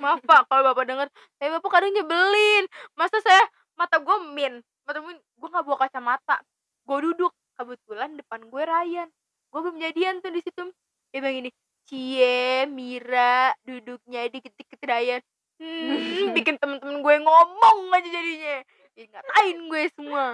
maaf 0.00 0.20
pak 0.24 0.48
kalau 0.48 0.62
bapak 0.72 0.84
denger 0.88 1.08
tapi 1.36 1.48
bapak 1.52 1.70
kadang 1.70 1.92
nyebelin. 1.92 2.64
Masa 2.96 3.20
saya 3.20 3.44
mata 3.76 4.00
gue 4.00 4.16
min 4.32 4.60
mata 4.88 5.04
min 5.04 5.16
gue 5.20 5.48
nggak 5.52 5.64
bawa 5.68 5.76
kacamata. 5.84 6.40
Gue 6.88 6.98
duduk 7.12 7.32
kebetulan 7.60 8.16
depan 8.16 8.48
gue 8.48 8.62
Ryan. 8.64 9.08
Gue 9.52 9.60
belum 9.64 9.76
jadian 9.80 10.24
tuh 10.24 10.32
di 10.32 10.40
situ 10.40 10.64
dia 11.10 11.18
bilang 11.24 11.36
gini 11.44 11.50
cie 11.88 12.68
Mira 12.68 13.56
duduknya 13.64 14.28
dikit-dikit 14.28 14.80
Ryan 14.84 15.22
hmm, 15.58 16.32
bikin 16.36 16.56
temen-temen 16.60 17.00
gue 17.00 17.16
ngomong 17.24 17.78
aja 17.94 18.08
jadinya. 18.08 18.56
Jadi 18.94 19.06
ngatain 19.14 19.58
gue 19.70 19.82
semua? 19.94 20.24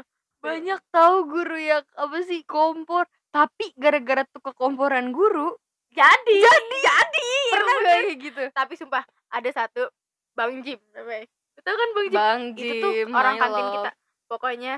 Banyak 0.44 0.80
tahu 0.92 1.16
guru 1.30 1.56
yang 1.56 1.84
apa 1.96 2.18
sih 2.26 2.44
kompor. 2.44 3.08
Tapi 3.34 3.74
gara-gara 3.74 4.22
tuh 4.30 4.42
kekomporan 4.42 5.10
guru 5.10 5.54
jadi 5.94 6.34
jadi 6.42 6.78
jadi 6.82 7.28
pernah 7.54 7.74
gak 7.78 7.94
kayak 8.02 8.16
gitu. 8.18 8.42
Tapi 8.50 8.72
sumpah 8.74 9.02
ada 9.30 9.50
satu 9.54 9.86
Bang 10.34 10.58
Jim 10.66 10.82
namanya. 10.90 11.26
Itu 11.54 11.70
kan 11.70 11.88
Bang 11.94 12.06
Jim? 12.10 12.18
Bang 12.18 12.40
itu 12.58 12.74
tuh 12.82 12.92
Jim 12.92 13.08
orang 13.14 13.34
kantin 13.38 13.62
love. 13.62 13.74
kita 13.78 13.90
pokoknya 14.26 14.74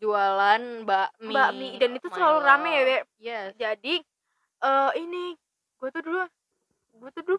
jualan 0.00 0.62
bakmi 0.86 1.34
bakmi 1.34 1.68
dan 1.82 1.90
itu 1.98 2.06
selalu 2.14 2.38
rame 2.46 2.70
ya. 2.70 2.82
Be. 2.86 2.98
yes. 3.18 3.48
Jadi 3.58 3.94
eh 4.60 4.90
ini 5.02 5.34
gue 5.80 5.88
tuh 5.88 6.02
dulu 6.04 6.20
gue 7.00 7.10
tuh 7.16 7.22
dulu 7.24 7.38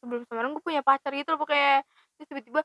sebelum 0.00 0.22
sekarang 0.26 0.50
gue 0.56 0.62
punya 0.64 0.82
pacar 0.82 1.12
gitu 1.14 1.36
loh 1.36 1.40
pokoknya. 1.44 1.84
Terus 2.18 2.26
tiba-tiba 2.32 2.60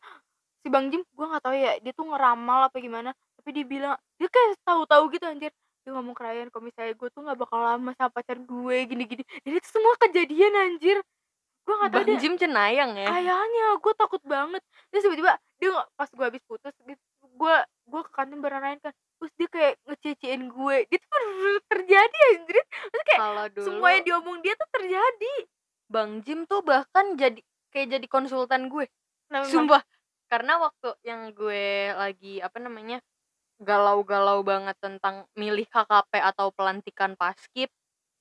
si 0.63 0.67
Bang 0.71 0.87
Jim 0.89 1.03
gue 1.03 1.25
nggak 1.27 1.43
tahu 1.43 1.55
ya 1.55 1.77
dia 1.83 1.93
tuh 1.93 2.07
ngeramal 2.07 2.71
apa 2.71 2.77
gimana 2.81 3.13
tapi 3.37 3.49
dia 3.53 3.65
bilang 3.67 3.93
dia 4.17 4.27
kayak 4.31 4.57
tahu-tahu 4.65 5.03
gitu 5.13 5.25
anjir. 5.27 5.51
Dia 5.85 5.91
ngomong 5.95 6.15
ke 6.17 6.21
Ryan 6.25 6.47
kalau 6.51 6.63
misalnya 6.65 6.93
gue 6.97 7.09
tuh 7.13 7.21
nggak 7.23 7.37
bakal 7.37 7.59
lama 7.61 7.91
sama 7.95 8.11
pacar 8.11 8.37
gue 8.39 8.77
gini-gini. 8.89 9.23
Dan 9.43 9.51
itu 9.59 9.67
semua 9.69 9.93
kejadian 10.01 10.53
anjir. 10.55 10.97
Gue 11.67 11.75
nggak 11.75 11.91
tahu 11.93 12.01
Bang 12.03 12.09
dia 12.09 12.17
Jim 12.19 12.33
cenayang 12.39 12.91
ya? 12.95 13.07
Kayaknya 13.11 13.65
gue 13.77 13.93
takut 13.95 14.21
banget. 14.23 14.63
Terus 14.89 15.03
tiba-tiba 15.05 15.33
dia 15.59 15.69
pas 15.93 16.09
gue 16.09 16.25
habis 16.25 16.43
putus 16.47 16.73
gitu 16.83 17.03
gue 17.37 17.55
gue 17.87 18.01
ke 18.01 18.11
kantin 18.11 18.41
bareng 18.41 18.61
Ryan 18.63 18.79
kan. 18.81 18.93
Terus 19.17 19.31
dia 19.37 19.47
kayak 19.47 19.73
ngececein 19.85 20.41
gue. 20.49 20.77
Dia 20.89 20.99
tuh 20.99 21.21
terjadi 21.69 22.17
anjir 22.35 22.57
kalau 23.17 23.45
dulu 23.49 23.65
semua 23.65 23.87
yang 23.93 24.05
diomong 24.05 24.37
dia 24.39 24.53
tuh 24.55 24.69
terjadi. 24.71 25.35
Bang 25.87 26.19
Jim 26.21 26.43
tuh 26.45 26.61
bahkan 26.61 27.15
jadi 27.15 27.39
kayak 27.71 27.87
jadi 27.99 28.07
konsultan 28.07 28.67
gue. 28.67 28.85
Emang? 29.31 29.47
sumpah. 29.47 29.81
Karena 30.27 30.59
waktu 30.59 30.91
yang 31.07 31.31
gue 31.31 31.95
lagi 31.95 32.43
apa 32.43 32.59
namanya 32.59 32.99
galau-galau 33.57 34.43
banget 34.45 34.75
tentang 34.77 35.25
milih 35.33 35.65
KKP 35.65 36.19
atau 36.21 36.51
pelantikan 36.53 37.17
paskib 37.17 37.71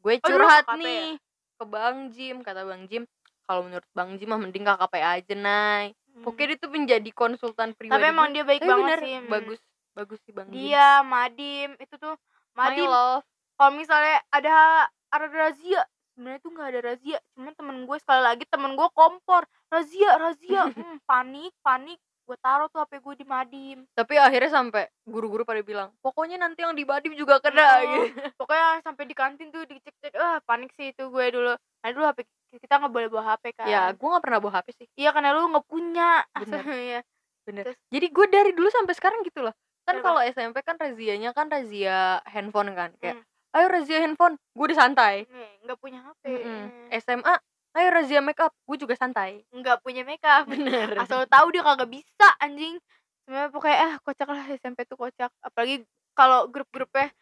gue 0.00 0.14
Oh, 0.22 0.28
curhat 0.30 0.64
ya? 0.64 0.76
nih 0.78 1.18
ke 1.58 1.64
Bang 1.66 2.14
Jim. 2.14 2.40
Kata 2.46 2.62
Bang 2.62 2.86
Jim 2.86 3.04
kalau 3.44 3.66
menurut 3.66 3.86
Bang 3.92 4.14
Jim 4.16 4.28
mah 4.30 4.40
mending 4.40 4.64
KKP 4.64 4.94
aja 5.02 5.34
nay. 5.34 5.92
Hmm. 6.16 6.24
Tuh 6.24 6.70
menjadi 6.72 7.10
konsultan 7.12 7.76
pribadi 7.76 8.00
tapi 8.00 8.08
emang 8.08 8.32
dia 8.32 8.40
baik 8.46 8.64
Tapi 8.64 8.70
banget 8.72 8.88
bener, 8.88 9.00
sih 9.04 9.14
bagus 9.28 9.60
bagus 9.92 10.18
sih 10.24 10.32
Bang 10.32 10.48
Jim. 10.48 10.56
Dia 10.56 11.04
Madim 11.04 11.76
itu 11.76 11.94
tuh 12.00 12.14
My 12.56 12.72
Madim. 12.72 12.88
love 12.88 13.26
kalau 13.56 13.72
misalnya 13.72 14.20
ada 14.30 14.86
ada 15.10 15.26
razia 15.32 15.82
sebenarnya 16.12 16.40
tuh 16.40 16.50
nggak 16.52 16.68
ada 16.72 16.80
razia 16.80 17.18
cuman 17.36 17.52
temen 17.52 17.76
gue 17.84 17.96
sekali 18.00 18.22
lagi 18.24 18.44
temen 18.48 18.72
gue 18.72 18.88
kompor 18.92 19.42
razia 19.68 20.10
razia 20.16 20.62
hmm, 20.76 21.04
panik 21.04 21.52
panik 21.60 21.98
gue 22.26 22.36
taruh 22.42 22.66
tuh 22.68 22.82
hp 22.82 22.92
gue 22.98 23.14
di 23.22 23.26
Madim 23.26 23.78
tapi 23.94 24.18
akhirnya 24.18 24.50
sampai 24.50 24.90
guru-guru 25.06 25.46
pada 25.46 25.62
bilang 25.62 25.94
pokoknya 26.02 26.42
nanti 26.42 26.66
yang 26.66 26.74
di 26.74 26.82
Badim 26.82 27.14
juga 27.14 27.38
kena 27.38 27.62
Oh, 27.62 27.80
gitu 27.86 28.06
pokoknya 28.34 28.82
sampai 28.82 29.04
di 29.06 29.14
kantin 29.14 29.48
tuh 29.54 29.62
dicek 29.62 29.94
cek 30.02 30.14
ah 30.18 30.42
panik 30.42 30.74
sih 30.74 30.90
itu 30.90 31.06
gue 31.06 31.24
dulu 31.30 31.54
nah 31.54 31.88
dulu 31.94 32.04
hp 32.10 32.26
kita 32.56 32.80
nggak 32.82 32.92
boleh 32.92 33.08
bawa 33.12 33.36
hp 33.36 33.44
kan 33.54 33.68
ya 33.70 33.82
gue 33.94 34.08
nggak 34.10 34.24
pernah 34.24 34.40
bawa 34.42 34.52
HP 34.58 34.68
sih 34.74 34.86
iya 34.98 35.14
karena 35.14 35.36
lu 35.38 35.46
nggak 35.54 35.66
punya 35.70 36.24
Bener. 36.42 36.62
Iya. 36.66 37.00
bener 37.46 37.64
Terus? 37.70 37.78
jadi 37.94 38.06
gue 38.10 38.26
dari 38.26 38.50
dulu 38.58 38.68
sampai 38.74 38.94
sekarang 38.98 39.22
gitu 39.22 39.46
loh 39.46 39.54
kan 39.86 40.02
kalau 40.02 40.18
SMP 40.18 40.66
kan 40.66 40.74
razianya 40.82 41.30
kan 41.30 41.46
razia 41.46 42.18
handphone 42.26 42.74
kan 42.74 42.90
kayak 42.98 43.22
Hmm. 43.22 43.26
Ayo 43.56 43.66
razia 43.66 43.98
handphone. 43.98 44.36
Gue 44.52 44.64
udah 44.68 44.78
santai. 44.78 45.24
Nih, 45.26 45.52
nggak 45.64 45.78
punya 45.80 45.98
hp. 46.04 46.22
Eh, 46.28 47.00
SMA 47.00 47.34
ayo 47.76 47.88
razia 47.92 48.20
make 48.20 48.40
up 48.40 48.52
gue 48.64 48.76
juga 48.76 48.96
santai. 48.96 49.44
Nggak 49.50 49.80
punya 49.80 50.04
makeup. 50.04 50.44
Bener. 50.52 50.96
Asal 50.96 51.24
tahu 51.26 51.50
dia 51.50 51.60
kagak 51.60 51.88
bisa 51.88 52.26
anjing. 52.38 52.76
Sebenarnya 53.24 53.50
pokoknya 53.50 53.78
ah 53.80 53.94
kocak 54.00 54.28
lah 54.28 54.44
SMP 54.54 54.84
tuh 54.84 54.96
kocak. 54.96 55.32
Apalagi 55.42 55.84
kalau 56.12 56.48
grup-grupnya 56.48 57.12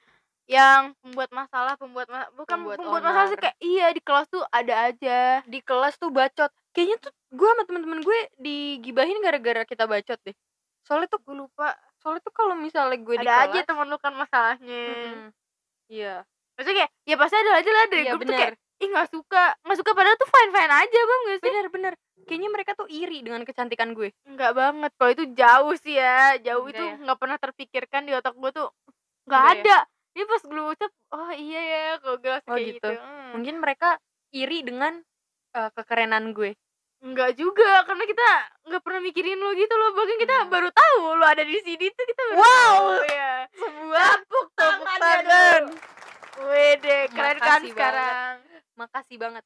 yang 0.44 0.92
pembuat 1.01 1.33
masalah 1.33 1.75
pembuat 1.75 2.05
ma- 2.12 2.29
bukan 2.37 2.61
Pembuat 2.61 2.77
pembuat, 2.77 3.01
masalah 3.01 3.33
sih 3.33 3.38
kayak 3.40 3.57
iya 3.64 3.87
di 3.90 4.03
kelas 4.05 4.27
tuh 4.29 4.44
ada 4.53 4.92
aja. 4.92 5.40
Di 5.49 5.59
kelas 5.64 5.97
tuh 5.97 6.12
bacot. 6.12 6.53
Kayaknya 6.77 6.97
tuh 7.01 7.12
gue 7.33 7.49
sama 7.49 7.62
temen-temen 7.64 8.01
gue 8.05 8.18
digibahin 8.37 9.18
gara-gara 9.25 9.64
kita 9.64 9.88
bacot 9.88 10.20
deh. 10.20 10.37
Soalnya 10.85 11.09
tuh 11.09 11.20
gue 11.25 11.35
lupa. 11.35 11.73
soalnya 11.97 12.20
tuh 12.20 12.37
kalau 12.37 12.53
misalnya 12.53 13.01
gue 13.01 13.16
di 13.16 13.25
ada 13.25 13.49
aja 13.49 13.64
kelas 13.64 13.64
temen 13.64 13.88
lu 13.88 13.97
kan 13.97 14.12
masalahnya. 14.12 14.61
Mm-mm. 14.68 15.33
Iya. 15.88 16.14
Maksudnya 16.55 16.77
kayak 16.85 16.90
ya 17.05 17.16
pasti 17.18 17.37
ada 17.37 17.53
aja 17.59 17.70
lah 17.70 17.85
dari 17.90 18.03
iya 18.03 18.12
grup 18.14 18.23
tuh 18.23 18.31
kayak 18.31 18.55
bener 18.55 18.62
ih 18.83 18.88
nggak 18.90 19.09
suka. 19.11 19.44
Nggak 19.64 19.79
suka 19.81 19.90
padahal 19.94 20.16
tuh 20.18 20.29
fine 20.29 20.51
fine 20.51 20.73
aja 20.73 21.01
bang 21.01 21.20
gak 21.25 21.38
sih? 21.38 21.47
Bener 21.51 21.66
bener. 21.70 21.92
Kayaknya 22.25 22.49
mereka 22.51 22.70
tuh 22.73 22.88
iri 22.88 23.18
dengan 23.20 23.42
kecantikan 23.44 23.92
gue. 23.92 24.09
Nggak 24.25 24.53
banget. 24.55 24.90
Kalau 24.97 25.11
itu 25.12 25.25
jauh 25.37 25.75
sih 25.77 25.94
ya. 25.94 26.37
Jauh 26.40 26.64
Enggak 26.64 26.75
itu 26.75 26.85
ya? 26.85 26.94
nggak 27.05 27.18
pernah 27.20 27.37
terpikirkan 27.38 28.03
di 28.05 28.12
otak 28.12 28.35
gue 28.35 28.51
tuh 28.51 28.68
nggak 29.27 29.42
Enggak 29.42 29.44
ya? 29.44 29.62
ada. 29.62 29.77
Ini 30.14 30.25
pas 30.31 30.42
gue 30.47 30.64
ucap 30.70 30.90
oh 31.11 31.33
iya 31.35 31.61
ya 31.61 31.83
kalau 31.99 32.16
gue 32.18 32.31
Oh, 32.31 32.40
kayak 32.55 32.61
gitu. 32.61 32.75
gitu, 32.79 32.90
Hmm. 32.94 33.31
mungkin 33.35 33.55
mereka 33.59 33.88
iri 34.31 34.59
dengan 34.62 34.92
eh, 35.55 35.70
kekerenan 35.75 36.31
gue 36.35 36.55
Enggak 37.05 37.37
juga 37.37 37.85
karena 37.85 38.05
kita 38.05 38.29
nggak 38.64 38.81
pernah 38.81 39.01
mikirin 39.01 39.37
lo 39.37 39.53
gitu 39.53 39.71
loh. 39.71 39.93
Bahkan 39.93 40.17
kita 40.17 40.37
Hmm. 40.40 40.49
baru 40.49 40.69
tahu 40.73 41.01
lo 41.14 41.25
ada 41.25 41.45
di 41.45 41.59
sini 41.61 41.87
tuh 41.87 42.05
kita 42.05 42.23
baru 42.25 42.38
Wow. 42.40 42.49
tahu, 42.49 42.88
ya. 43.07 43.33
Sebuah 43.53 44.11
tepuk 44.19 44.47
tangan. 44.57 44.99
tangan. 44.99 45.62
Wede 46.35 46.99
keren 47.12 47.38
kan 47.38 47.61
Makasih 47.61 47.71
sekarang? 47.71 48.35
makasih 48.75 49.17
banget. 49.17 49.45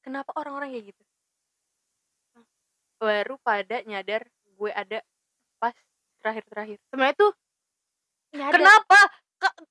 Kenapa 0.00 0.30
orang-orang 0.34 0.72
kayak 0.72 0.90
gitu? 0.90 1.02
Baru 2.96 3.36
pada 3.38 3.84
nyadar 3.84 4.24
gue 4.50 4.70
ada 4.72 4.98
pas 5.60 5.76
terakhir-terakhir. 6.18 6.80
Sebenarnya 6.88 7.16
tuh 7.16 7.32
nyadar. 8.32 8.54
kenapa? 8.56 9.00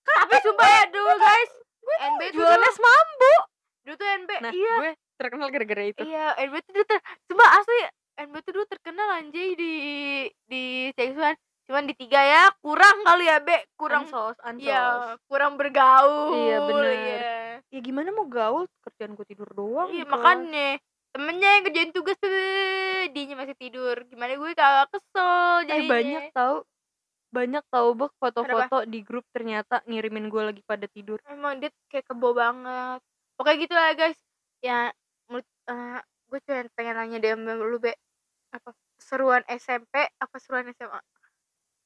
Tapi 0.06 0.36
sumpah 0.40 0.70
ya 0.70 0.84
dulu 0.88 1.14
guys 1.18 1.52
NB 1.84 2.22
tuh 2.30 2.38
jualannya 2.38 2.72
mambu 2.78 3.36
dulu 3.84 3.96
tuh 3.98 4.08
NB 4.14 4.32
nah 4.40 4.52
iya. 4.54 4.76
gue 4.80 4.92
terkenal 5.24 5.48
gara-gara 5.48 5.84
itu 5.88 6.04
iya 6.04 6.36
NB 6.38 6.56
tuh 6.60 6.72
dulu 6.76 6.86
ter 6.86 7.00
sumpah 7.26 7.50
asli 7.56 7.80
NB 8.20 8.34
tuh 8.44 8.52
dulu 8.52 8.66
terkenal 8.68 9.08
anjay 9.16 9.56
di 9.56 9.74
di 10.46 10.64
seksual 10.94 11.34
cuman 11.64 11.88
di 11.88 11.96
tiga 11.96 12.20
ya 12.20 12.44
kurang 12.60 12.98
kali 13.02 13.24
ya 13.24 13.40
be 13.40 13.56
kurang 13.74 14.04
ansos 14.04 14.36
ansos 14.44 14.60
Iya, 14.60 15.16
kurang 15.32 15.56
bergaul. 15.56 16.36
Iya, 16.36 16.58
bener. 16.60 16.92
Iya, 16.92 17.20
ya 17.72 17.80
gimana 17.80 18.12
mau 18.12 18.28
gaul 18.28 18.68
kerjaan 18.84 19.16
gue 19.16 19.24
tidur 19.24 19.48
doang 19.56 19.88
Iya, 19.88 20.04
kelas. 20.04 20.12
makanya 20.12 20.68
temennya 21.16 21.50
yang 21.56 21.64
kerjain 21.64 21.92
tugas 21.96 22.20
tuh 22.20 22.30
dianya 23.16 23.36
masih 23.40 23.56
tidur. 23.56 23.96
Gimana 24.12 24.36
gue 24.36 24.50
kagak 24.52 24.92
kesel 24.92 25.24
eh 25.24 25.60
jadinya. 25.72 25.88
banyak 25.88 26.24
tahu 26.36 26.56
banyak 27.32 27.64
tahu 27.72 27.90
bek 27.96 28.14
foto-foto 28.20 28.78
di 28.84 29.00
grup 29.02 29.26
ternyata 29.32 29.80
ngirimin 29.88 30.28
gue 30.28 30.44
lagi 30.44 30.62
pada 30.68 30.86
tidur 30.86 31.18
Emang 31.26 31.64
dia 31.64 31.72
kayak 31.88 32.06
kebo 32.06 32.36
banget. 32.36 33.00
Pokoknya 33.40 33.58
gitu 33.58 33.74
lah 33.74 33.90
guys. 33.96 34.20
Ya, 34.60 34.92
eh, 35.66 36.00
gue 36.28 36.40
cuma 36.42 36.66
pengen 36.74 36.96
nanya 36.96 37.18
deh 37.18 37.32
sama 37.32 37.54
lu 37.56 37.78
be 37.78 37.94
apa 38.50 38.70
seruan 38.98 39.44
SMP 39.48 39.94
apa 40.14 40.36
seruan 40.38 40.68
SMA? 40.70 41.00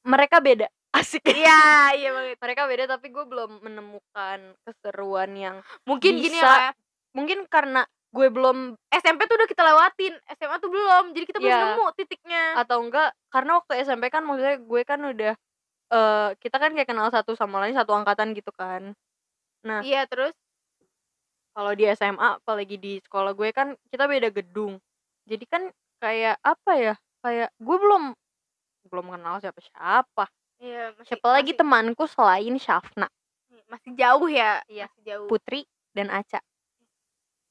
mereka 0.04 0.38
beda 0.38 0.66
asik 0.98 1.20
Iya, 1.26 1.92
iya 1.94 2.08
banget. 2.10 2.36
mereka 2.38 2.62
beda 2.64 2.84
tapi 2.88 3.08
gue 3.08 3.22
belum 3.22 3.60
menemukan 3.60 4.38
keseruan 4.62 5.30
yang 5.32 5.56
Mungkin 5.84 6.16
gini 6.16 6.32
Bisa. 6.34 6.44
lah 6.44 6.58
ya. 6.60 6.72
mungkin 7.12 7.44
karena 7.46 7.82
gue 8.08 8.28
belum 8.28 8.72
SMP 8.88 9.28
tuh 9.28 9.36
udah 9.36 9.44
kita 9.44 9.60
lewatin, 9.60 10.16
SMA 10.32 10.56
tuh 10.58 10.72
belum. 10.72 11.12
Jadi 11.12 11.24
kita 11.26 11.38
belum 11.38 11.52
Iya. 11.52 11.64
nemu 11.68 11.86
titiknya. 11.92 12.44
atau 12.56 12.80
enggak 12.80 13.12
karena 13.28 13.60
waktu 13.60 13.84
SMP 13.84 14.08
kan 14.08 14.24
maksudnya 14.24 14.56
gue 14.56 14.80
kan 14.82 15.00
udah 15.02 15.32
eh 15.88 16.28
kita 16.36 16.56
kan 16.56 16.72
kayak 16.72 16.88
kenal 16.88 17.08
satu 17.08 17.32
sama 17.32 17.60
lain 17.60 17.72
satu 17.72 17.92
angkatan 17.92 18.32
gitu 18.32 18.48
kan 18.52 18.92
nah. 19.60 19.80
Iya, 19.80 20.04
terus 20.04 20.32
kalau 21.58 21.74
di 21.74 21.90
SMA 21.90 22.38
apalagi 22.38 22.78
di 22.78 23.02
sekolah 23.02 23.34
gue 23.34 23.50
kan 23.50 23.74
kita 23.90 24.06
beda 24.06 24.30
gedung. 24.30 24.78
Jadi 25.26 25.42
kan 25.50 25.66
kayak 25.98 26.38
apa 26.38 26.72
ya 26.78 26.94
kayak 27.18 27.50
gue 27.58 27.76
belum 27.82 28.14
belum 28.86 29.06
kenal 29.10 29.42
siapa 29.42 29.58
siapa 29.58 30.30
iya 30.62 30.94
masih 30.94 31.18
siapa 31.18 31.28
lagi 31.34 31.58
temanku 31.58 32.06
selain 32.06 32.54
Syafna. 32.62 33.10
Masih 33.66 33.90
jauh 33.98 34.30
ya 34.30 34.62
Iya. 34.70 34.86
masih 34.86 35.02
jauh. 35.02 35.26
Putri 35.26 35.66
dan 35.98 36.14
Aca. 36.14 36.38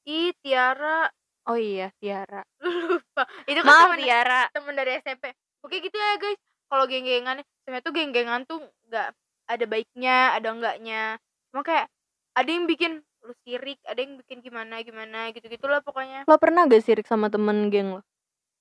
Ih 0.07 0.31
Tiara. 0.39 1.11
Oh 1.51 1.59
iya 1.59 1.91
Tiara. 1.99 2.47
Lupa. 2.63 3.27
Itu 3.43 3.59
kan 3.59 3.67
maaf 3.67 3.91
temen, 3.91 4.07
Tiara. 4.07 4.41
temen 4.55 4.71
dari 4.71 4.91
SMP 5.03 5.35
oke 5.67 5.75
gitu 5.83 5.99
ya 5.99 6.15
guys. 6.15 6.39
Kalau 6.71 6.87
geng-gengan 6.87 7.43
sebenarnya 7.63 7.83
tuh 7.83 7.91
geng-gengan 7.91 8.41
tuh 8.47 8.63
nggak 8.87 9.09
ada 9.51 9.65
baiknya 9.67 10.15
ada 10.31 10.47
enggaknya. 10.55 11.19
Cuma 11.51 11.59
kayak 11.67 11.91
ada 12.39 12.47
yang 12.47 12.63
bikin 12.71 13.03
lu 13.27 13.35
sirik 13.43 13.83
ada 13.83 13.99
yang 13.99 14.15
bikin 14.23 14.39
gimana 14.39 14.79
gimana 14.87 15.35
gitu 15.35 15.51
gitulah 15.51 15.83
pokoknya. 15.83 16.23
Lo 16.23 16.39
pernah 16.39 16.63
gak 16.63 16.79
sirik 16.79 17.03
sama 17.03 17.27
temen 17.27 17.67
geng 17.67 17.99
lo? 17.99 18.01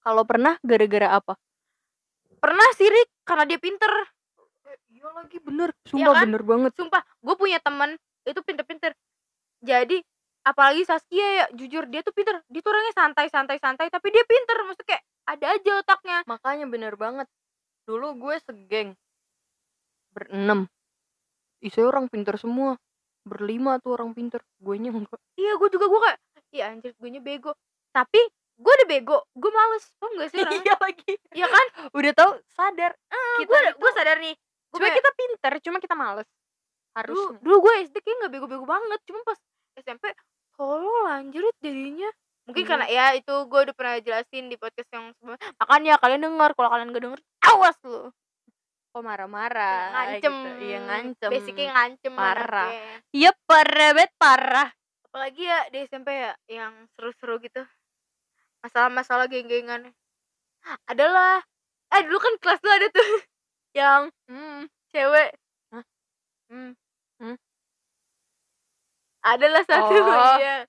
Kalau 0.02 0.26
pernah 0.26 0.59
gara-gara 0.66 1.22
apa? 1.22 1.38
Pernah 2.42 2.68
sirik 2.74 3.07
karena 3.22 3.46
dia 3.46 3.62
pinter. 3.62 3.90
Iya 4.90 5.07
lagi 5.14 5.38
bener. 5.38 5.70
Sumpah 5.87 6.14
kan? 6.18 6.24
bener 6.26 6.42
banget. 6.42 6.72
Sumpah 6.74 7.02
gue 7.02 7.35
punya 7.38 7.62
temen 7.62 7.94
itu 8.26 8.40
pinter-pinter. 8.42 8.90
Jadi 9.62 10.02
apalagi 10.42 10.83
Saskia 10.83 11.26
ya 11.42 11.44
jujur 11.55 11.87
dia 11.87 12.02
tuh 12.02 12.11
pinter. 12.11 12.42
Dia 12.50 12.59
tuh 12.59 12.74
orangnya 12.74 12.94
santai 12.98 13.26
santai 13.31 13.59
santai 13.62 13.86
tapi 13.86 14.11
dia 14.11 14.26
pinter. 14.26 14.66
Maksudnya 14.66 14.99
kayak 14.99 15.03
ada 15.30 15.47
aja 15.55 15.70
otaknya. 15.78 16.18
Makanya 16.26 16.66
bener 16.66 16.99
banget. 16.99 17.30
Dulu 17.86 18.18
gue 18.18 18.34
segeng. 18.43 18.99
Berenam. 20.11 20.66
Isinya 21.62 21.86
orang 21.86 22.11
pinter 22.11 22.34
semua 22.34 22.74
berlima 23.27 23.83
tuh 23.83 23.99
orang 23.99 24.14
pinter 24.14 24.39
gue 24.62 24.74
nya 24.79 24.95
enggak. 24.95 25.18
Iya 25.35 25.59
gue 25.59 25.68
juga 25.74 25.87
gue 25.91 26.01
kayak 26.07 26.18
iya 26.55 26.64
anjir 26.70 26.95
gue 26.95 27.09
nya 27.11 27.20
bego. 27.20 27.53
Tapi 27.91 28.20
gue 28.57 28.72
udah 28.72 28.89
bego 28.89 29.18
gue 29.35 29.51
males 29.53 29.85
paham 29.99 30.12
gak 30.22 30.31
sih 30.31 30.39
iya 30.41 30.74
lagi. 30.79 31.12
Iya 31.35 31.47
kan? 31.51 31.66
Udah 31.91 32.12
tahu 32.14 32.31
sadar. 32.47 32.93
Kita 32.95 33.45
gue 33.51 33.59
itu 33.59 33.77
gue 33.83 33.91
sadar 33.93 34.16
nih 34.22 34.35
gue 34.66 34.79
sebenarnya 34.83 34.99
kita 34.99 35.11
pinter 35.18 35.53
cuma 35.66 35.79
kita 35.83 35.97
males. 35.99 36.29
Dulu 36.29 36.97
harus 36.97 37.20
dulu 37.45 37.57
gue 37.66 37.72
SD 37.91 37.97
kayak 38.01 38.16
nggak 38.24 38.33
bego-bego 38.33 38.64
banget 38.64 39.01
cuma 39.05 39.20
pas 39.27 39.39
SMP 39.77 40.05
tolol 40.57 41.05
anjir 41.11 41.45
jadinya. 41.61 42.09
Mungkin 42.47 42.62
Iya. 42.62 42.70
karena 42.70 42.87
ya 42.87 43.07
itu 43.18 43.35
gue 43.51 43.61
udah 43.66 43.74
pernah 43.74 43.99
jelasin 43.99 44.47
di 44.47 44.55
podcast 44.55 44.87
yang 44.95 45.11
sebelumnya. 45.18 45.43
Makanya 45.59 45.99
kalian 45.99 46.22
denger 46.31 46.51
kalau 46.55 46.68
kalian 46.70 46.89
gak 46.95 47.03
denger 47.03 47.20
awas 47.47 47.77
lu 47.83 48.11
kok 48.97 49.05
marah-marah 49.05 49.92
ngancem 49.92 50.32
gitu. 50.32 50.64
iya 50.64 50.78
ngancem 50.80 51.28
basicnya 51.28 51.68
ngancem 51.76 52.12
Parah. 52.16 52.72
iya 53.12 53.28
parah 53.44 53.92
banget 53.92 54.12
parah 54.16 54.68
apalagi 55.05 55.44
ya 55.44 55.68
di 55.68 55.84
SMP 55.84 56.16
ya 56.16 56.32
yang 56.49 56.72
seru-seru 56.97 57.36
gitu 57.44 57.61
masalah-masalah 58.64 59.28
geng-gengan 59.28 59.92
adalah 60.88 61.44
eh 61.92 62.01
dulu 62.09 62.16
kan 62.16 62.40
kelas 62.40 62.61
lu 62.64 62.72
ada 62.72 62.88
tuh 62.88 63.05
yang 63.84 64.09
Hmm. 64.32 64.64
cewek 64.88 65.36
Hah? 65.76 65.84
hmm. 66.49 66.72
Hmm? 67.20 67.36
ada 69.28 69.47
lah 69.53 69.64
satu 69.68 69.92
Oh. 69.92 70.36
iya 70.40 70.64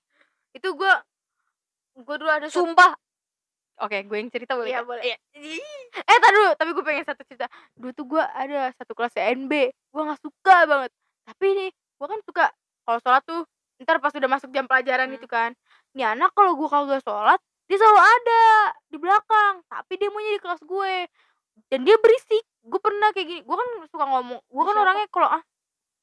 itu 0.52 0.68
gua 0.76 1.00
gua 1.96 2.16
dulu 2.20 2.28
ada 2.28 2.52
Sumpah. 2.52 2.92
Oke, 3.78 4.02
gue 4.02 4.16
yang 4.18 4.28
cerita 4.28 4.52
boleh. 4.54 4.70
Iya 4.70 4.82
kan? 4.82 4.88
boleh. 4.88 5.02
Eh 5.94 6.18
tadi 6.18 6.34
dulu, 6.34 6.50
tapi 6.54 6.70
gue 6.72 6.84
pengen 6.84 7.04
satu 7.06 7.22
cerita. 7.22 7.46
Dulu 7.74 7.90
tuh 7.94 8.06
gue 8.06 8.22
ada 8.22 8.74
satu 8.74 8.92
kelas 8.92 9.14
NB, 9.14 9.52
gue 9.70 10.02
nggak 10.02 10.20
suka 10.20 10.56
banget. 10.66 10.90
Tapi 11.24 11.46
nih, 11.54 11.70
gue 11.70 12.06
kan 12.06 12.20
suka 12.22 12.44
kalau 12.82 12.98
sholat 12.98 13.22
tuh 13.22 13.42
ntar 13.78 14.02
pas 14.02 14.10
udah 14.10 14.26
masuk 14.26 14.50
jam 14.50 14.66
pelajaran 14.66 15.06
Hmm. 15.06 15.16
itu 15.16 15.26
kan. 15.26 15.50
Nih 15.94 16.04
anak 16.04 16.34
kalau 16.34 16.58
gue 16.58 16.66
kagak 16.66 17.00
sholat, 17.00 17.38
dia 17.64 17.78
selalu 17.78 18.00
ada 18.02 18.42
di 18.86 18.98
belakang. 18.98 19.62
Tapi 19.64 19.92
dia 19.94 20.08
maunya 20.10 20.34
di 20.34 20.42
kelas 20.42 20.60
gue. 20.60 20.94
Dan 21.70 21.82
dia 21.82 21.94
berisik. 21.98 22.42
Gue 22.62 22.78
pernah 22.78 23.10
kayak 23.10 23.26
gini. 23.26 23.40
Gue 23.42 23.56
kan 23.56 23.68
suka 23.86 24.04
ngomong. 24.04 24.42
Gue 24.44 24.62
kan 24.62 24.74
Siapa? 24.74 24.84
orangnya 24.84 25.06
kalau 25.08 25.28
ah, 25.30 25.42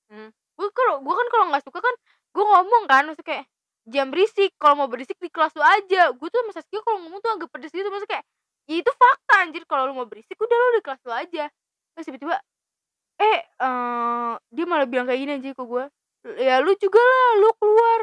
Hmm. 0.06 0.30
gue 0.30 0.70
kalau 0.72 1.02
gue 1.02 1.14
kan 1.14 1.28
kalau 1.28 1.46
nggak 1.50 1.64
suka 1.66 1.80
kan 1.82 1.96
gue 2.32 2.46
ngomong 2.46 2.84
kan, 2.86 3.04
maksudnya 3.04 3.26
kayak 3.26 3.46
jam 3.86 4.10
berisik 4.10 4.52
kalau 4.58 4.86
mau 4.86 4.90
berisik 4.90 5.18
di 5.22 5.30
kelas 5.30 5.54
lu 5.54 5.62
aja. 5.62 6.12
Gue 6.18 6.28
tuh 6.34 6.42
sama 6.42 6.52
Saskia 6.58 6.82
kalau 6.82 6.98
ngomong 7.06 7.22
tuh 7.22 7.32
agak 7.38 7.50
pedes 7.54 7.72
gitu 7.72 7.86
maksudnya 7.94 8.20
kayak 8.20 8.26
ya 8.66 8.76
itu 8.82 8.92
fakta 8.98 9.34
anjir 9.46 9.64
kalau 9.70 9.86
lu 9.86 9.94
mau 9.94 10.10
berisik 10.10 10.34
udah 10.42 10.58
lu 10.58 10.68
di 10.78 10.82
kelas 10.82 11.02
lu 11.06 11.14
aja. 11.14 11.46
Terus 11.94 12.06
tiba-tiba 12.10 12.36
eh 13.16 13.40
eh, 13.46 14.34
dia 14.52 14.66
malah 14.68 14.88
bilang 14.90 15.06
kayak 15.08 15.20
gini 15.22 15.32
anjir 15.40 15.54
ke 15.56 15.64
gue 15.64 15.86
ya 16.42 16.60
lu 16.66 16.74
juga 16.82 17.00
lah 17.00 17.32
lu 17.42 17.50
keluar. 17.62 18.02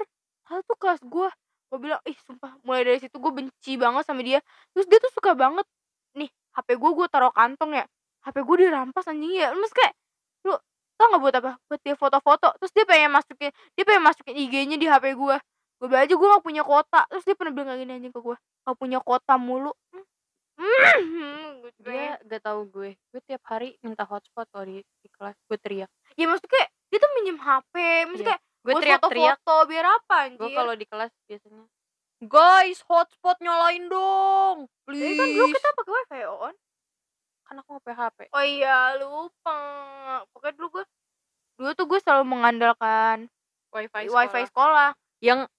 Hal 0.51 0.59
tuh 0.66 0.78
kelas 0.78 1.01
gue 1.03 1.28
gue 1.72 1.78
bilang 1.83 2.01
ih 2.07 2.18
sumpah. 2.22 2.55
Mulai 2.62 2.83
dari 2.87 2.99
situ 3.03 3.16
gue 3.18 3.33
benci 3.35 3.72
banget 3.74 4.05
sama 4.07 4.22
dia. 4.22 4.39
Terus 4.72 4.87
dia 4.87 4.99
tuh 5.03 5.12
suka 5.18 5.35
banget 5.35 5.66
nih 6.14 6.30
HP 6.55 6.78
gue 6.78 6.91
gue 6.95 7.07
taruh 7.11 7.35
kantong 7.35 7.74
ya 7.74 7.85
HP 8.22 8.37
gue 8.47 8.57
dirampas 8.70 9.05
anjing 9.11 9.35
ya. 9.35 9.51
Mas 9.59 9.74
kayak 9.74 9.99
lu 10.47 10.55
tau 10.95 11.07
nggak 11.11 11.22
buat 11.26 11.35
apa? 11.43 11.53
Buat 11.66 11.80
dia 11.83 11.97
foto-foto. 11.99 12.49
Terus 12.62 12.70
dia 12.70 12.85
pengen 12.87 13.11
masukin 13.11 13.51
dia 13.74 13.83
pengen 13.83 14.07
masukin 14.07 14.35
IG-nya 14.39 14.78
di 14.78 14.87
HP 14.87 15.18
gue 15.18 15.37
gue 15.83 15.87
bilang 15.91 16.07
aja 16.07 16.14
gue 16.14 16.28
gak 16.30 16.45
punya 16.47 16.62
kuota 16.62 17.01
terus 17.11 17.26
dia 17.26 17.35
pernah 17.35 17.51
bilang 17.51 17.68
kayak 17.74 17.80
gini 17.83 17.93
anjing 17.99 18.14
ke 18.14 18.20
gue 18.22 18.37
gak 18.39 18.76
punya 18.78 18.99
kuota 19.03 19.35
mulu 19.35 19.74
hmm. 19.91 20.07
gue 21.59 21.70
Dia 21.83 22.14
gak 22.22 22.43
tahu 22.47 22.61
gue. 22.70 22.91
Gue 23.11 23.20
tiap 23.26 23.43
hari 23.51 23.74
minta 23.83 24.07
hotspot 24.07 24.47
kalau 24.55 24.62
di, 24.62 24.87
di 25.03 25.09
kelas. 25.11 25.35
Gue 25.51 25.59
teriak. 25.59 25.91
ya 26.14 26.30
maksudnya 26.30 26.51
kayak 26.55 26.68
dia 26.93 26.99
tuh 27.03 27.11
minjem 27.18 27.39
HP 27.43 27.74
maksudnya 28.07 28.22
Iya. 28.22 28.39
kayak 28.39 28.43
Gue 28.62 28.70
buat 28.70 28.83
teriak-teriak. 28.87 29.37
foto-foto 29.43 29.57
biar 29.66 29.87
apa 29.91 30.14
anjir 30.22 30.39
Gue 30.39 30.51
kalau 30.55 30.74
di 30.78 30.87
kelas 30.87 31.12
biasanya. 31.26 31.64
Guys, 32.22 32.78
hotspot 32.87 33.37
nyalain 33.43 33.85
dong. 33.91 34.70
Please. 34.87 35.03
Jadi 35.03 35.18
kan 35.18 35.28
dulu 35.35 35.47
kita 35.51 35.68
pakai 35.74 35.93
wifi 35.99 36.18
ya, 36.22 36.30
on 36.30 36.55
kan 37.53 37.61
aku 37.61 37.70
nggak 37.76 37.97
HP. 38.01 38.18
oh 38.33 38.45
iya 38.49 38.97
lupa 38.97 39.61
pokoknya 40.33 40.57
dulu 40.57 40.68
gue 40.80 40.85
dulu 41.61 41.70
tuh 41.76 41.85
gue 41.85 42.01
selalu 42.01 42.24
mengandalkan 42.24 43.28
Wifi. 43.76 44.09
wifi 44.09 44.43
sekolah 44.49 44.97
Yang 45.20 45.53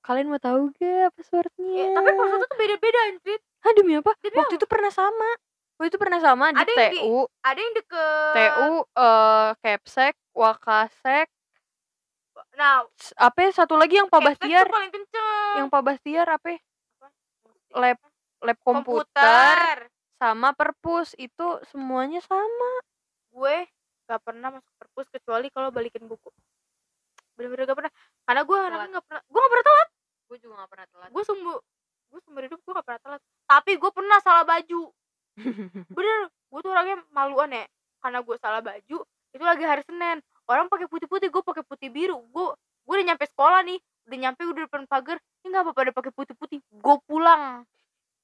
kalian 0.00 0.26
mau 0.32 0.40
tahu 0.40 0.72
gak 0.76 1.12
passwordnya? 1.14 1.70
Ya, 1.72 1.86
tapi 1.92 2.10
passwordnya 2.12 2.48
tuh 2.48 2.58
beda-beda 2.58 2.98
anjir 3.12 3.38
Hah 3.60 3.72
demi 3.76 3.92
apa? 3.96 4.12
Demi 4.24 4.36
Waktu 4.40 4.54
itu 4.56 4.66
pernah 4.66 4.88
sama. 4.88 5.30
Waktu 5.76 5.88
itu 5.92 5.98
pernah 6.00 6.20
sama 6.20 6.52
di 6.52 6.60
Ada 6.60 6.70
yang 6.72 6.92
di- 6.92 7.00
TU, 7.00 7.18
ada 7.40 7.58
yang 7.60 7.74
deket 7.76 8.34
TU, 8.36 8.70
eh 8.84 9.48
Capsek, 9.60 10.14
Wakasek, 10.36 11.26
nah 12.56 12.84
apa 13.16 13.38
ya, 13.40 13.50
satu 13.52 13.76
lagi 13.76 13.96
yang 13.96 14.08
Pak 14.08 14.20
Bastiar, 14.20 14.68
paling 14.68 14.92
kenceng 14.92 15.56
yang 15.56 15.68
Pak 15.72 15.82
Bastiar 15.84 16.26
apa? 16.28 16.48
ya? 16.52 16.60
Lab 17.72 17.98
lab 18.40 18.58
komputer, 18.60 19.04
komputer 19.12 19.76
sama 20.16 20.52
perpus 20.52 21.16
itu 21.16 21.48
semuanya 21.68 22.20
sama. 22.20 22.72
gue 23.30 23.56
gak 24.04 24.20
pernah 24.26 24.50
masuk 24.50 24.74
perpus 24.74 25.06
kecuali 25.08 25.48
kalau 25.54 25.70
balikin 25.70 26.02
buku 26.04 26.28
bener-bener 27.38 27.62
gak 27.62 27.78
pernah 27.78 27.92
karena 28.26 28.42
gue 28.42 28.58
anaknya 28.58 28.88
gak 28.98 29.04
pernah 29.06 29.22
gue 29.22 29.38
gak 29.40 29.52
pernah 29.54 29.66
telat 29.70 29.88
Gue 30.30 30.38
juga 30.38 30.62
gak 30.62 30.70
pernah 30.70 30.86
telat. 30.86 31.08
gue 31.10 31.24
sumbu 31.26 31.54
gue 32.10 32.20
sumber 32.22 32.42
hidup 32.46 32.58
gue 32.62 32.72
gak 32.72 32.86
pernah 32.86 33.02
telat. 33.02 33.20
Tapi 33.44 33.72
gue 33.74 33.90
pernah 33.90 34.18
salah 34.22 34.46
baju. 34.46 34.82
Bener 35.98 36.18
gue 36.30 36.60
tuh 36.62 36.70
orangnya 36.70 37.02
maluan 37.10 37.50
ya. 37.50 37.66
Karena 37.98 38.22
gue 38.22 38.36
salah 38.38 38.62
baju 38.62 38.98
itu 39.30 39.42
lagi 39.42 39.64
hari 39.66 39.82
senin. 39.82 40.22
Orang 40.46 40.70
pakai 40.70 40.86
putih-putih 40.86 41.34
gue 41.34 41.42
pakai 41.42 41.66
putih 41.66 41.90
biru. 41.90 42.22
Gue 42.30 42.54
gue 42.86 42.94
udah 42.94 43.06
nyampe 43.10 43.26
sekolah 43.26 43.66
nih 43.66 43.78
udah 44.06 44.18
nyampe 44.22 44.42
udah 44.46 44.62
depan 44.66 44.86
pagar. 44.86 45.18
Ini 45.42 45.50
nggak 45.50 45.62
apa-apa 45.66 45.80
udah 45.82 45.94
pakai 45.98 46.12
putih-putih 46.14 46.58
gue 46.62 46.96
pulang. 47.06 47.66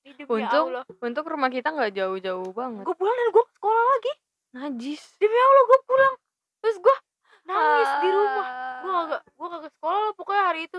Demi 0.06 0.22
Untung 0.22 0.70
Allah. 0.70 0.86
Untuk 0.86 1.26
rumah 1.26 1.50
kita 1.50 1.74
nggak 1.74 1.90
jauh-jauh 1.90 2.54
banget. 2.54 2.86
gue 2.86 2.94
pulang 2.94 3.16
dan 3.16 3.28
gue 3.34 3.44
sekolah 3.58 3.82
lagi. 3.84 4.12
Najis. 4.54 5.02
demi 5.18 5.34
Allah 5.34 5.62
gue 5.64 5.80
pulang. 5.82 6.14
Terus 6.62 6.76
gue 6.78 6.96
nangis 7.44 7.90
di 7.98 8.08
rumah. 8.08 8.46
Gue 8.78 8.90
Ah. 8.90 8.98
kagak 9.04 9.22
gue 9.26 9.46
kagak 9.48 9.72
sekolah 9.74 9.98
lah 10.00 10.12
pokoknya 10.14 10.44
hari 10.44 10.60
itu 10.66 10.78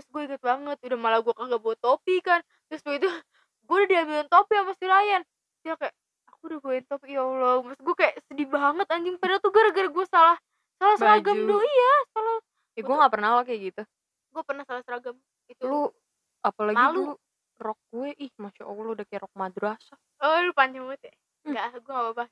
terus 0.00 0.16
gue 0.16 0.22
inget 0.32 0.40
banget 0.40 0.80
udah 0.80 0.96
malah 0.96 1.20
gue 1.20 1.34
kagak 1.36 1.60
bawa 1.60 1.76
topi 1.76 2.24
kan. 2.24 2.40
Terus 2.72 2.80
gue 2.80 2.94
itu 3.04 3.08
gue 3.68 3.76
udah 3.76 3.88
diambilin 3.92 4.28
topi 4.32 4.56
sama 4.56 4.72
si 4.80 4.84
Ryan. 4.88 5.22
Dia 5.60 5.76
kayak 5.76 5.92
aku 6.32 6.40
udah 6.48 6.58
bawain 6.64 6.84
topi 6.88 7.08
ya 7.12 7.20
Allah. 7.20 7.60
Mas 7.60 7.76
gue 7.76 7.94
kayak 8.00 8.14
sedih 8.32 8.48
banget 8.48 8.88
anjing. 8.88 9.20
Padahal 9.20 9.44
tuh 9.44 9.52
gara-gara 9.52 9.88
gue 9.92 10.06
salah 10.08 10.36
salah 10.80 10.96
seragam 10.96 11.36
Baju. 11.36 11.44
dulu 11.44 11.60
iya 11.60 11.92
salah. 12.16 12.36
Ya, 12.72 12.80
gue 12.80 12.94
nggak 12.96 13.12
pernah 13.12 13.28
lo 13.36 13.42
kayak 13.44 13.60
gitu. 13.60 13.82
gue 14.30 14.42
pernah 14.46 14.64
salah 14.64 14.82
seragam 14.88 15.14
itu. 15.52 15.62
Lu 15.68 15.92
apalagi 16.40 16.80
Malu. 16.80 16.96
dulu 16.96 17.12
rok 17.60 17.78
gue. 17.92 18.08
Ih 18.16 18.32
masya 18.40 18.64
allah 18.64 18.88
udah 18.96 19.04
kayak 19.04 19.28
rok 19.28 19.34
madrasah. 19.36 20.00
oh 20.24 20.36
lu 20.40 20.52
panjang 20.56 20.88
banget 20.88 21.12
ya? 21.12 21.12
Hmm. 21.12 21.44
enggak 21.52 21.66
gue 21.76 21.92
gak 21.92 22.04
apa-apa. 22.08 22.24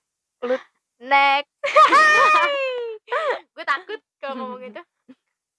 Lu- 0.49 0.69
next. 1.05 1.53
Gue 3.57 3.64
takut 3.66 3.99
kalau 4.23 4.35
ngomong 4.39 4.61
gitu 4.71 4.83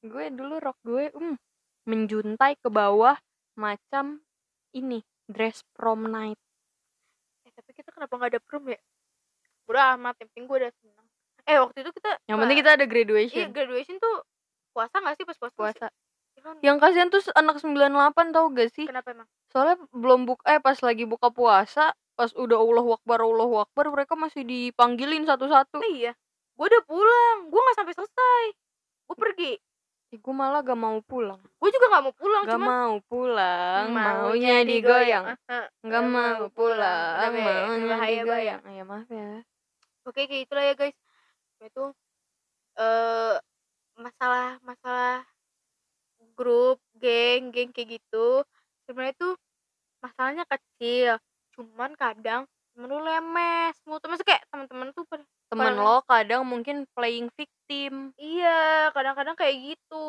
Gue 0.07 0.31
dulu 0.31 0.55
rok 0.63 0.79
gue 0.87 1.11
um 1.11 1.35
menjuntai 1.87 2.57
ke 2.59 2.69
bawah 2.71 3.15
macam 3.55 4.23
ini 4.71 5.03
dress 5.29 5.61
prom 5.75 6.07
night. 6.07 6.39
eh 7.45 7.51
tapi 7.53 7.71
kita 7.75 7.91
kenapa 7.91 8.15
nggak 8.15 8.31
ada 8.37 8.41
prom 8.43 8.65
ya 8.67 8.79
udah 9.69 9.93
amat 9.99 10.17
yang 10.19 10.29
penting 10.33 10.45
gue 10.49 10.57
udah 10.65 10.71
senang 10.81 11.07
eh 11.45 11.57
waktu 11.61 11.77
itu 11.85 11.91
kita 11.93 12.11
Yang 12.25 12.37
penting 12.41 12.57
kita 12.61 12.71
ada 12.73 12.85
iya 12.85 12.89
graduation 12.89 13.47
graduation 13.53 13.95
tuh 14.01 14.15
puasa 14.73 14.95
gak 15.01 15.15
sih 15.17 15.25
pas 15.25 15.37
puasa 15.37 15.53
nggak 15.55 15.73
sih? 15.73 15.81
puasa. 15.81 15.87
Iya 16.29 16.41
kan? 16.45 16.55
Yang 16.61 16.77
kasihan 16.81 17.09
tuh 17.09 17.21
anak 17.35 17.55
98 17.61 18.35
tau 18.35 18.45
gak 18.53 18.69
sih? 18.73 18.85
kenapa 18.89 19.09
emang 19.13 19.27
Soalnya 19.49 19.77
belum 19.93 20.19
buka 20.29 20.43
eh 20.45 20.61
pas 20.61 20.77
lagi 20.77 21.09
buka 21.09 21.33
puasa, 21.33 21.89
pas 22.13 22.29
udah 22.37 22.57
Allahu 22.61 23.01
Akbar 23.01 23.17
Allahu 23.25 23.65
Akbar 23.65 23.89
mereka 23.89 24.13
masih 24.13 24.45
dipanggilin 24.45 25.25
satu-satu. 25.25 25.81
Iya 25.81 26.13
gue 26.59 26.67
udah 26.67 26.83
pulang 26.83 27.37
gue 27.47 27.55
nggak 27.55 27.77
sampai 27.79 27.95
selesai 27.95 28.43
gue 29.07 29.15
pergi 29.15 29.51
Ih, 30.09 30.17
gue 30.17 30.33
malah 30.33 30.65
gak 30.65 30.73
mau 30.73 30.97
pulang. 31.05 31.37
gue 31.37 31.69
juga 31.69 31.85
nggak 31.93 32.03
mau 32.09 32.15
pulang 32.17 32.43
Gak 32.49 32.53
cuman 32.57 32.65
mau 32.65 32.95
pulang, 33.05 33.83
maunya 33.93 34.55
digoyang. 34.65 35.25
Gak 35.85 36.03
mau 36.09 36.49
pulang, 36.49 37.29
ya? 37.29 37.45
maunya 37.45 37.85
Bahaya, 37.85 37.93
bahaya. 37.93 38.09
digoyang. 38.25 38.61
Ya 38.73 38.83
maaf 38.89 39.05
ya. 39.09 39.45
oke 40.09 40.25
kayak 40.25 40.49
itulah 40.49 40.63
ya 40.65 40.73
guys 40.73 40.97
itu 41.61 41.85
eh 42.79 43.35
masalah 43.99 44.57
masalah 44.65 45.21
grup 46.33 46.79
geng 46.97 47.51
geng 47.53 47.69
kayak 47.69 47.99
gitu 47.99 48.41
sebenarnya 48.87 49.13
tuh 49.19 49.33
masalahnya 50.01 50.47
kecil 50.49 51.19
cuman 51.53 51.93
kadang 51.99 52.47
temen 52.73 52.87
lu 52.89 53.03
lemes 53.03 53.75
mutu 53.85 54.07
maksudnya 54.07 54.39
kayak 54.39 54.43
teman-teman 54.49 54.89
tuh 54.95 55.03
pada 55.05 55.21
Temen 55.49 55.73
lo 55.81 56.05
kadang 56.05 56.45
mungkin 56.45 56.85
playing 56.93 57.33
victim, 57.33 58.13
iya 58.21 58.93
kadang-kadang 58.93 59.33
kayak 59.33 59.73
gitu. 59.73 60.07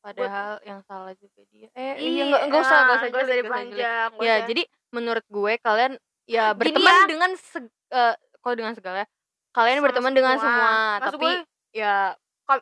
Padahal 0.00 0.60
yang 0.64 0.80
salah 0.84 1.12
juga 1.16 1.40
dia. 1.48 1.68
Eh, 1.72 1.96
iya 2.00 2.28
iya 2.28 2.36
nggak 2.48 2.60
usah 2.60 2.78
nggak 2.84 2.96
usah 2.96 3.08
nggak 3.08 3.24
julid. 3.24 3.44
dipanjang 3.44 4.08
nggak 4.16 4.24
Ya, 4.24 4.34
jadi 4.44 4.62
menurut 4.92 5.24
gue 5.28 5.52
kalian 5.64 5.92
ya 6.24 6.52
Gini 6.52 6.60
berteman 6.60 6.92
ya. 6.92 7.04
dengan 7.08 7.30
seg, 7.36 7.64
eh, 7.92 8.14
kalau 8.40 8.54
dengan 8.56 8.72
segala 8.76 9.04
kalian 9.52 9.78
Sama 9.80 9.86
berteman 9.88 10.12
dengan 10.12 10.36
semua, 10.40 10.72
Maksud 11.00 11.12
tapi 11.16 11.24
gue, 11.24 11.34
ya 11.72 11.96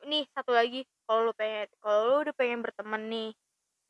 nih 0.06 0.24
satu 0.34 0.50
lagi. 0.54 0.80
Kalau 1.02 1.20
lu 1.26 1.32
pengen 1.34 1.66
kalau 1.82 1.98
lu 2.06 2.16
udah 2.26 2.34
pengen 2.38 2.58
berteman 2.62 3.02
nih 3.10 3.30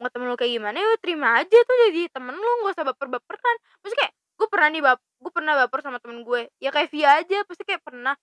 mau 0.03 0.11
temen 0.11 0.27
lu 0.27 0.35
kayak 0.35 0.59
gimana 0.59 0.77
ya 0.83 0.99
terima 0.99 1.29
aja 1.39 1.59
tuh 1.63 1.77
jadi 1.87 2.11
temen 2.11 2.35
lu 2.35 2.51
nggak 2.65 2.73
usah 2.75 2.85
baper-baperan. 2.89 3.57
Maksudnya 3.85 4.01
kayak 4.09 4.13
gue 4.17 4.49
pernah 4.49 4.69
nih 4.73 4.83
bap 4.83 5.01
gue 5.23 5.33
pernah 5.33 5.55
baper 5.55 5.81
sama 5.87 6.03
temen 6.03 6.27
gue. 6.27 6.51
Ya 6.59 6.75
kayak 6.75 6.91
Via 6.91 7.23
aja 7.23 7.39
pasti 7.47 7.62
kayak 7.62 7.87
pernah. 7.87 8.18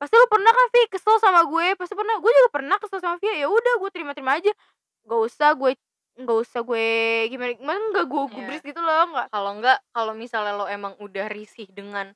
Pasti 0.00 0.16
lu 0.16 0.24
pernah 0.32 0.48
kan 0.48 0.66
Vi 0.72 0.82
kesel 0.88 1.16
sama 1.20 1.44
gue? 1.44 1.76
Pasti 1.76 1.92
pernah. 1.92 2.16
Gue 2.16 2.32
juga 2.32 2.50
pernah 2.50 2.76
kesel 2.80 2.98
sama 3.04 3.20
Via. 3.20 3.36
Ya 3.36 3.46
udah 3.52 3.74
gue 3.76 3.90
terima-terima 3.92 4.40
aja. 4.40 4.52
Gak 5.04 5.20
usah 5.20 5.52
gue 5.54 5.76
nggak 6.20 6.36
usah 6.42 6.60
gue 6.66 6.88
gimana 7.32 7.54
gimana 7.56 7.80
nggak 7.96 8.06
gue 8.10 8.22
Iya. 8.28 8.32
gubris 8.34 8.60
gitu 8.66 8.80
loh 8.82 9.08
nggak. 9.14 9.26
Kalau 9.32 9.50
enggak 9.56 9.78
kalau 9.94 10.12
misalnya 10.12 10.52
lo 10.52 10.66
emang 10.68 10.92
udah 11.00 11.32
risih 11.32 11.64
dengan 11.70 12.12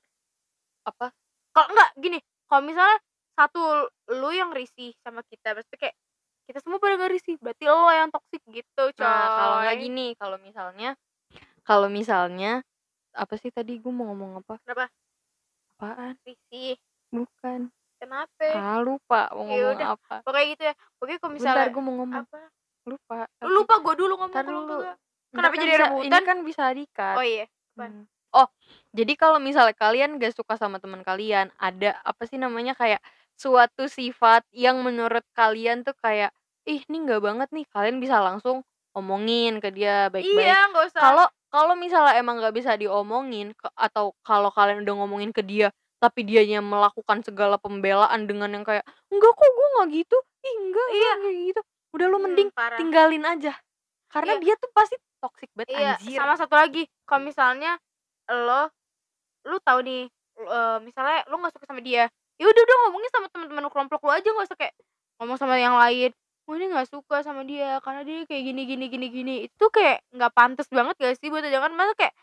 apa? 0.85 1.09
Kalau 1.55 1.69
nggak 1.73 1.91
gini 2.03 2.19
kalau 2.51 2.63
misalnya 2.69 2.99
satu 3.33 3.89
lu 4.13 4.31
yang 4.35 4.53
risih 4.53 4.93
sama 5.01 5.25
kita 5.25 5.57
pasti 5.57 5.75
kayak 5.81 5.97
kita 6.45 6.61
semua 6.61 6.77
pada 6.77 7.01
gak 7.01 7.13
risih. 7.17 7.41
Berarti 7.41 7.65
lo 7.65 7.89
yang 7.89 8.13
toksik 8.13 8.43
gitu 8.53 8.85
coy 8.93 9.01
Nah, 9.01 9.29
kalau 9.33 9.57
nggak 9.65 9.77
gini, 9.81 10.07
kalau 10.21 10.37
misalnya 10.37 10.91
kalau 11.65 11.89
misalnya 11.89 12.61
apa 13.15 13.35
sih 13.35 13.49
tadi 13.49 13.79
gue 13.79 13.89
mau 13.89 14.11
ngomong 14.11 14.43
apa? 14.43 14.59
Kenapa? 14.61 14.87
Apaan? 15.75 16.15
Risih. 16.23 16.77
Bukan. 17.09 17.71
Kenapa? 17.97 18.47
Ah, 18.53 18.79
lupa 18.79 19.31
mau 19.33 19.47
Ya 19.47 19.65
ngomong 19.65 19.77
udah. 19.77 19.89
apa. 19.95 20.15
Pokoknya 20.23 20.47
gitu 20.51 20.63
ya. 20.65 20.75
Pokoknya 20.95 21.19
kalau 21.19 21.33
Bentar 21.33 21.39
misalnya 21.41 21.69
gue 21.71 21.83
mau 21.83 21.95
ngomong. 21.97 22.23
apa? 22.23 22.41
Lupa. 22.85 23.17
Lu 23.17 23.27
tapi- 23.41 23.55
lupa 23.55 23.75
gue 23.81 23.95
dulu 23.97 24.13
ngomong 24.19 24.35
Ntar 24.35 24.45
dulu. 24.45 24.77
Kenapa 25.31 25.51
kan 25.51 25.59
jadi 25.59 25.73
bisa- 25.73 25.83
rebutan? 25.85 26.05
Ini 26.05 26.19
kan 26.23 26.39
bisa 26.43 26.65
dikat. 26.71 27.17
Oh 27.17 27.25
iya. 27.25 27.47
apaan? 27.75 27.93
Hmm. 27.93 28.07
Oh, 28.35 28.49
jadi 28.91 29.15
kalau 29.15 29.39
misalnya 29.39 29.73
kalian 29.73 30.19
gak 30.19 30.35
suka 30.35 30.55
sama 30.55 30.79
teman 30.79 31.01
kalian, 31.01 31.55
ada 31.55 32.03
apa 32.03 32.23
sih 32.25 32.35
namanya 32.35 32.75
kayak 32.75 32.99
suatu 33.33 33.87
sifat 33.87 34.43
yang 34.51 34.79
menurut 34.81 35.23
kalian 35.33 35.83
tuh 35.83 35.95
kayak 35.97 36.35
ih 36.65 36.83
ini 36.85 36.99
nggak 37.01 37.19
banget 37.21 37.49
nih, 37.51 37.67
kalian 37.69 37.99
bisa 37.99 38.19
langsung 38.19 38.63
omongin 38.91 39.59
ke 39.59 39.71
dia 39.71 40.07
baik-baik. 40.09 40.35
Iya, 40.41 40.67
enggak 40.67 40.85
usah. 40.89 41.01
Kalau 41.01 41.27
kalau 41.55 41.79
misalnya 41.79 42.19
emang 42.19 42.43
nggak 42.43 42.51
bisa 42.51 42.75
diomongin 42.75 43.55
ke- 43.55 43.71
atau 43.79 44.11
kalau 44.27 44.51
kalian 44.51 44.83
udah 44.83 44.95
ngomongin 44.99 45.31
ke 45.31 45.47
dia 45.47 45.71
tapi 46.03 46.27
dianya 46.27 46.59
melakukan 46.59 47.23
segala 47.23 47.55
pembelaan 47.57 48.27
dengan 48.27 48.51
yang 48.51 48.67
kayak 48.67 48.83
enggak 49.09 49.33
kok 49.33 49.47
gue 49.49 49.69
nggak 49.79 49.89
gitu, 49.95 50.17
ih 50.43 50.55
enggak 50.67 50.87
iya 50.93 51.13
kayak 51.23 51.37
gitu. 51.49 51.61
Udah 51.95 52.07
lu 52.11 52.17
Hmm, 52.19 52.25
mending 52.29 52.49
parah. 52.51 52.77
tinggalin 52.77 53.23
aja. 53.25 53.55
Karena 54.11 54.37
Iya. 54.37 54.43
dia 54.43 54.55
tuh 54.59 54.71
pasti 54.75 54.99
toxic 55.23 55.49
banget 55.55 55.71
Iya, 55.73 55.95
anjir. 55.97 56.19
sama 56.19 56.35
satu 56.37 56.55
lagi, 56.59 56.83
kalau 57.07 57.23
misalnya 57.23 57.79
lo 58.29 58.69
lu 59.47 59.57
tahu 59.63 59.81
nih 59.81 60.03
eh, 60.35 60.77
misalnya 60.83 61.23
lu 61.31 61.39
nggak 61.39 61.53
suka 61.55 61.65
sama 61.71 61.81
dia 61.81 62.11
ya 62.35 62.45
udah 62.51 62.63
udah 62.67 62.77
ngomongin 62.85 63.11
sama 63.15 63.27
teman-teman 63.31 63.71
kelompok 63.71 64.01
lu 64.03 64.11
aja 64.11 64.27
nggak 64.27 64.47
usah 64.51 64.59
kayak 64.59 64.75
ngomong 65.23 65.39
sama 65.39 65.55
yang 65.57 65.77
lain 65.79 66.11
gue 66.45 66.55
ini 66.61 66.67
nggak 66.73 66.89
suka 66.93 67.25
sama 67.25 67.43
dia 67.49 67.81
karena 67.81 68.05
dia 68.05 68.29
kayak 68.29 68.43
gini 68.45 68.63
gini 68.69 68.85
gini 68.93 69.07
gini. 69.09 69.35
Itu 69.49 69.73
kayak 69.73 70.05
nggak 70.13 70.33
pantas 70.37 70.69
banget 70.69 70.95
gak 71.01 71.17
sih 71.21 71.29
buat 71.33 71.45
jangan 71.45 71.73
masa 71.73 71.93
kayak 71.97 72.15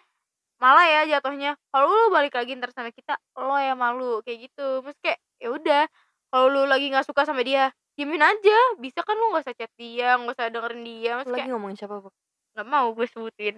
malah 0.61 0.85
ya 0.85 1.01
jatuhnya 1.17 1.57
kalau 1.73 1.89
lu 1.89 2.13
balik 2.13 2.37
lagi 2.37 2.53
ntar 2.53 2.69
sama 2.69 2.93
kita 2.93 3.17
lo 3.33 3.57
yang 3.57 3.79
malu 3.81 4.21
kayak 4.21 4.51
gitu. 4.51 4.85
Terus 4.85 4.97
kayak 5.01 5.19
ya 5.41 5.47
udah 5.49 5.83
kalau 6.29 6.45
lu 6.53 6.61
lagi 6.69 6.85
nggak 6.93 7.05
suka 7.09 7.25
sama 7.25 7.41
dia 7.41 7.73
diemin 7.97 8.21
aja. 8.21 8.57
Bisa 8.77 9.01
kan 9.01 9.17
lu 9.17 9.33
nggak 9.33 9.43
usah 9.49 9.55
chat 9.57 9.71
dia 9.75 10.15
nggak 10.21 10.37
usah 10.37 10.47
dengerin 10.53 10.83
dia. 10.85 11.11
Terus 11.21 11.27
lagi 11.33 11.39
kayak 11.41 11.49
ngomongin 11.57 11.77
siapa, 11.77 11.95
Bok? 12.01 12.13
nggak 12.51 12.67
mau 12.67 12.87
gue 12.93 13.07
sebutin. 13.09 13.55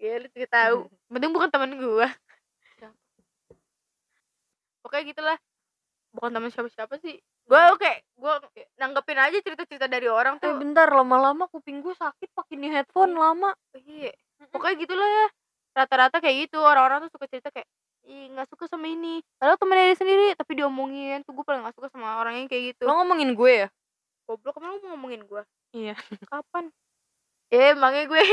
Ya 0.00 0.22
lu 0.22 0.26
juga 0.32 0.48
tahu. 0.48 0.76
Penting 1.12 1.32
bukan 1.34 1.50
teman 1.50 1.72
gue 1.76 2.08
pokoknya 4.90 5.04
gitulah. 5.14 5.38
Bukan 6.10 6.30
teman 6.34 6.50
siapa-siapa 6.50 6.98
sih 6.98 7.22
gue 7.50 7.62
kayak 7.76 7.98
gue 8.14 8.32
nanggepin 8.78 9.18
aja 9.18 9.38
cerita-cerita 9.42 9.90
dari 9.90 10.06
orang 10.06 10.38
Eh 10.38 10.46
tuh. 10.46 10.54
bentar 10.56 10.86
lama-lama 10.86 11.50
kuping 11.50 11.82
gue 11.82 11.90
sakit 11.92 12.30
pakai 12.30 12.54
nih 12.54 12.70
headphone 12.70 13.12
lama. 13.12 13.50
iya. 13.74 14.14
Pokoknya 14.48 14.76
gitulah 14.78 15.04
ya. 15.04 15.26
Rata-rata 15.74 16.22
kayak 16.22 16.46
gitu 16.46 16.62
orang-orang 16.62 17.06
tuh 17.06 17.18
suka 17.18 17.26
cerita 17.26 17.50
kayak 17.50 17.66
ih 18.06 18.30
nggak 18.30 18.46
suka 18.48 18.70
sama 18.70 18.86
ini. 18.86 19.18
Padahal 19.34 19.58
temennya 19.58 19.84
dia 19.90 19.98
sendiri 19.98 20.26
tapi 20.38 20.52
diomongin. 20.54 21.26
Tuh 21.26 21.34
gue 21.34 21.42
paling 21.42 21.66
nggak 21.66 21.74
suka 21.74 21.90
sama 21.90 22.22
orang 22.22 22.38
yang 22.38 22.46
kayak 22.46 22.74
gitu. 22.74 22.86
Lo 22.86 22.94
ngomongin 23.02 23.34
gue 23.34 23.66
ya? 23.66 23.68
goblok 24.30 24.62
emang 24.62 24.78
lu 24.78 24.86
mau 24.86 24.90
ngomongin 24.94 25.26
gue 25.26 25.42
Iya. 25.74 25.98
kapan? 26.30 26.70
Eh 27.50 27.74
emangnya 27.74 28.06
gue. 28.06 28.22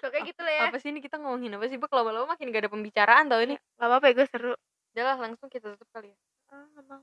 Pokoknya 0.00 0.22
gitu 0.24 0.40
lah 0.40 0.52
ya. 0.54 0.62
Apa 0.70 0.78
sih 0.78 0.88
ini 0.88 1.02
kita 1.02 1.18
ngomongin 1.20 1.58
apa 1.58 1.66
sih, 1.66 1.76
Bok? 1.76 1.92
Lama-lama 1.92 2.32
makin 2.32 2.48
gak 2.48 2.62
ada 2.64 2.70
pembicaraan 2.72 3.26
tau 3.28 3.42
ini. 3.42 3.58
nggak 3.58 3.88
apa-apa 3.90 4.06
ya 4.06 4.14
gue 4.16 4.26
seru. 4.30 4.52
Udah 4.94 5.04
lah 5.04 5.16
langsung 5.20 5.48
kita 5.52 5.74
tutup 5.74 5.88
kali 5.92 6.08
ya. 6.08 6.18
Ah. 6.50 7.00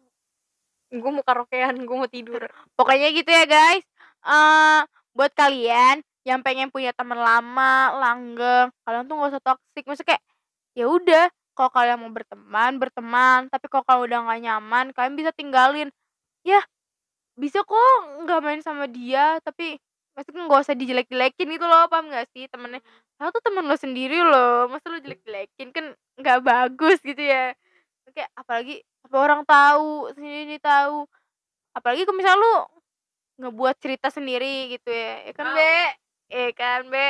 Gue 0.87 1.11
mau 1.11 1.23
karaokean, 1.23 1.75
gue 1.83 1.95
mau 1.97 2.07
tidur. 2.07 2.47
Pokoknya 2.77 3.11
gitu 3.11 3.27
ya 3.27 3.45
guys. 3.47 3.83
eh 4.27 4.81
buat 5.17 5.33
kalian 5.33 6.03
yang 6.27 6.43
pengen 6.43 6.69
punya 6.69 6.91
teman 6.93 7.17
lama, 7.17 7.95
langgeng, 7.97 8.67
kalian 8.83 9.03
tuh 9.07 9.15
gak 9.19 9.31
usah 9.35 9.43
toxic. 9.43 9.83
Maksudnya 9.87 10.09
kayak 10.15 10.23
ya 10.77 10.85
udah, 10.91 11.25
kalau 11.57 11.71
kalian 11.73 11.97
mau 12.03 12.11
berteman, 12.11 12.71
berteman. 12.77 13.39
Tapi 13.51 13.65
kalau 13.71 13.83
kalian 13.87 14.03
udah 14.07 14.19
gak 14.31 14.41
nyaman, 14.43 14.85
kalian 14.95 15.15
bisa 15.17 15.31
tinggalin. 15.35 15.89
Ya, 16.45 16.61
bisa 17.37 17.61
kok 17.63 17.97
nggak 18.25 18.39
main 18.41 18.61
sama 18.65 18.89
dia, 18.89 19.37
tapi 19.45 19.77
maksudnya 20.17 20.49
nggak 20.49 20.61
usah 20.65 20.75
dijelek-jelekin 20.75 21.47
gitu 21.53 21.65
loh, 21.69 21.85
paham 21.91 22.09
gak 22.09 22.27
sih 22.33 22.49
temennya? 22.49 22.81
Aku 23.21 23.37
tuh 23.37 23.43
temen 23.45 23.65
lo 23.69 23.77
sendiri 23.77 24.17
loh, 24.25 24.65
masa 24.71 24.89
lo 24.89 24.97
jelek-jelekin 25.01 25.69
kan 25.75 25.85
nggak 26.17 26.39
bagus 26.41 26.97
gitu 27.05 27.21
ya. 27.21 27.53
Kayak 28.15 28.31
apalagi 28.35 28.75
apa 29.07 29.17
orang 29.19 29.41
tahu, 29.47 30.11
sendiri 30.15 30.57
tahu. 30.59 31.07
Apalagi 31.75 32.03
kalau 32.07 32.17
misal 32.19 32.35
lu 32.39 32.55
ngebuat 33.37 33.75
cerita 33.79 34.07
sendiri 34.09 34.73
gitu 34.77 34.89
ya, 34.89 35.29
ya 35.29 35.33
kan 35.37 35.47
Wow. 35.47 35.55
Be? 35.57 35.73
Ya 36.33 36.49
kan 36.57 36.81
Be? 36.89 37.07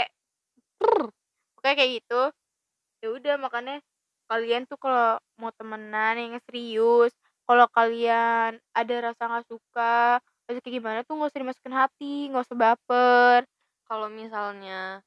Pokoknya 1.57 1.75
kayak 1.77 1.91
gitu. 2.01 2.21
Ya 3.03 3.07
udah 3.13 3.35
makanya 3.37 3.75
kalian 4.27 4.67
tuh 4.67 4.77
kalau 4.81 5.21
mau 5.39 5.51
temenan 5.55 6.15
yang 6.19 6.35
serius, 6.49 7.13
kalau 7.47 7.65
kalian 7.71 8.59
ada 8.75 8.95
rasa 9.11 9.21
nggak 9.29 9.47
suka, 9.47 10.19
rasa 10.49 10.59
kayak 10.59 10.75
gimana 10.81 10.99
tuh 11.07 11.15
nggak 11.15 11.29
usah 11.31 11.41
dimasukin 11.41 11.75
hati, 11.75 12.15
nggak 12.33 12.45
usah 12.45 12.57
baper. 12.57 13.39
Kalau 13.87 14.07
misalnya 14.11 14.99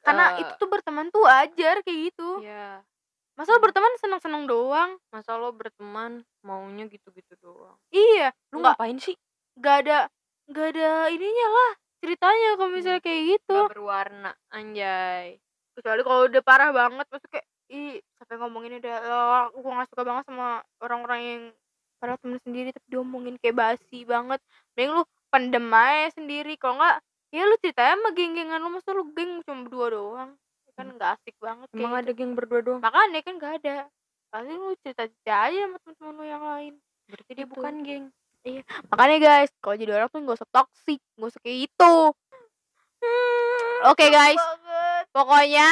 Karena 0.00 0.32
eh, 0.38 0.40
itu 0.46 0.52
tuh 0.56 0.68
berteman 0.70 1.06
tuh 1.12 1.22
wajar 1.26 1.82
kayak 1.84 1.98
gitu. 2.12 2.40
ya 2.46 2.80
Masa 3.40 3.56
lu 3.56 3.64
berteman 3.64 3.88
seneng-seneng 3.96 4.44
doang? 4.44 5.00
masa 5.08 5.40
lo 5.40 5.48
berteman 5.56 6.20
maunya 6.44 6.84
gitu-gitu 6.92 7.32
doang. 7.40 7.72
Iya, 7.88 8.36
Lu 8.52 8.60
nggak 8.60 8.76
ngapain 8.76 9.00
sih? 9.00 9.16
nggak 9.56 9.76
ada 9.88 9.98
nggak 10.52 10.66
ada 10.76 11.08
ininya 11.08 11.48
lah 11.48 11.72
ceritanya 12.04 12.48
kalau 12.60 12.70
misalnya 12.72 13.00
kayak 13.00 13.22
gitu. 13.32 13.56
Gak 13.64 13.72
berwarna, 13.72 14.32
anjay. 14.52 15.40
kecuali 15.72 16.00
kalau 16.04 16.28
udah 16.28 16.42
parah 16.44 16.70
banget 16.76 17.06
maksudnya 17.08 17.32
kayak 17.40 17.46
ih 17.72 17.96
sampai 18.20 18.36
ngomongin 18.36 18.76
udah 18.82 18.96
oh, 19.08 19.44
gue 19.56 19.72
gak 19.72 19.88
suka 19.88 20.02
banget 20.04 20.24
sama 20.28 20.60
orang-orang 20.84 21.20
yang 21.24 21.42
padahal 21.96 22.18
temen 22.20 22.38
sendiri 22.44 22.68
tapi 22.74 22.86
diomongin 22.92 23.36
kayak 23.40 23.56
basi 23.56 24.04
banget 24.04 24.40
mending 24.74 24.92
lu 25.00 25.02
pendem 25.32 25.66
aja 25.72 26.08
sendiri 26.18 26.58
kalau 26.60 26.82
nggak 26.82 26.96
ya 27.30 27.46
lu 27.46 27.56
ceritanya 27.62 27.94
sama 27.96 28.10
geng-gengan 28.12 28.60
lu 28.60 28.68
masa 28.74 28.90
lu 28.92 29.04
geng 29.14 29.40
cuma 29.46 29.64
berdua 29.64 29.86
doang 29.94 30.30
kan 30.80 30.88
nggak 30.90 31.10
asik 31.14 31.36
banget 31.38 31.66
kayak 31.68 31.78
Emang 31.78 31.92
gitu. 31.92 32.02
ada 32.02 32.12
geng 32.14 32.32
berdua 32.32 32.60
doang? 32.60 32.80
makanya 32.80 33.20
kan 33.20 33.34
nggak 33.36 33.54
ada 33.60 33.76
pasti 34.28 34.52
lu 34.52 34.72
cerita-cerita 34.80 35.34
aja 35.42 35.58
sama 35.60 35.76
temen-temen 35.78 36.14
lu 36.14 36.24
yang 36.24 36.42
lain 36.42 36.74
Berarti 37.06 37.30
dia 37.30 37.38
Gitu. 37.40 37.52
bukan 37.52 37.74
geng. 37.82 38.04
makanya 38.88 39.18
guys 39.20 39.50
kalau 39.58 39.76
jadi 39.76 39.92
orang 39.94 40.08
tuh 40.08 40.20
nggak 40.20 40.38
usah 40.38 40.50
toxic 40.50 41.00
nggak 41.14 41.28
usah 41.28 41.40
kayak 41.40 41.58
gitu 41.62 41.94
oke 43.84 44.04
guys 44.06 44.40
pokoknya 45.10 45.68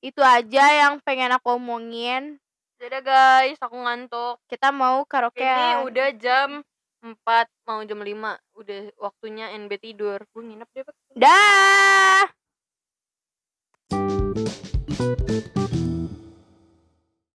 itu 0.00 0.18
aja 0.18 0.64
yang 0.76 0.94
pengen 1.00 1.30
aku 1.30 1.54
omongin 1.54 2.38
Dadah 2.78 3.02
guys, 3.02 3.58
aku 3.58 3.74
ngantuk. 3.74 4.38
kita 4.46 4.70
mau 4.70 5.02
karaoke 5.02 5.42
Ini 5.42 5.82
udah 5.82 6.08
jam 6.14 6.62
4 7.02 7.18
mau 7.66 7.82
jam 7.82 7.98
5 7.98 8.14
udah 8.54 8.78
waktunya 8.96 9.50
NB 9.50 9.82
tidur. 9.82 10.22
Gue 10.30 10.46
nginep 10.46 10.66
deh. 10.70 12.22
Bek. 14.98 15.46
dah 15.54 15.57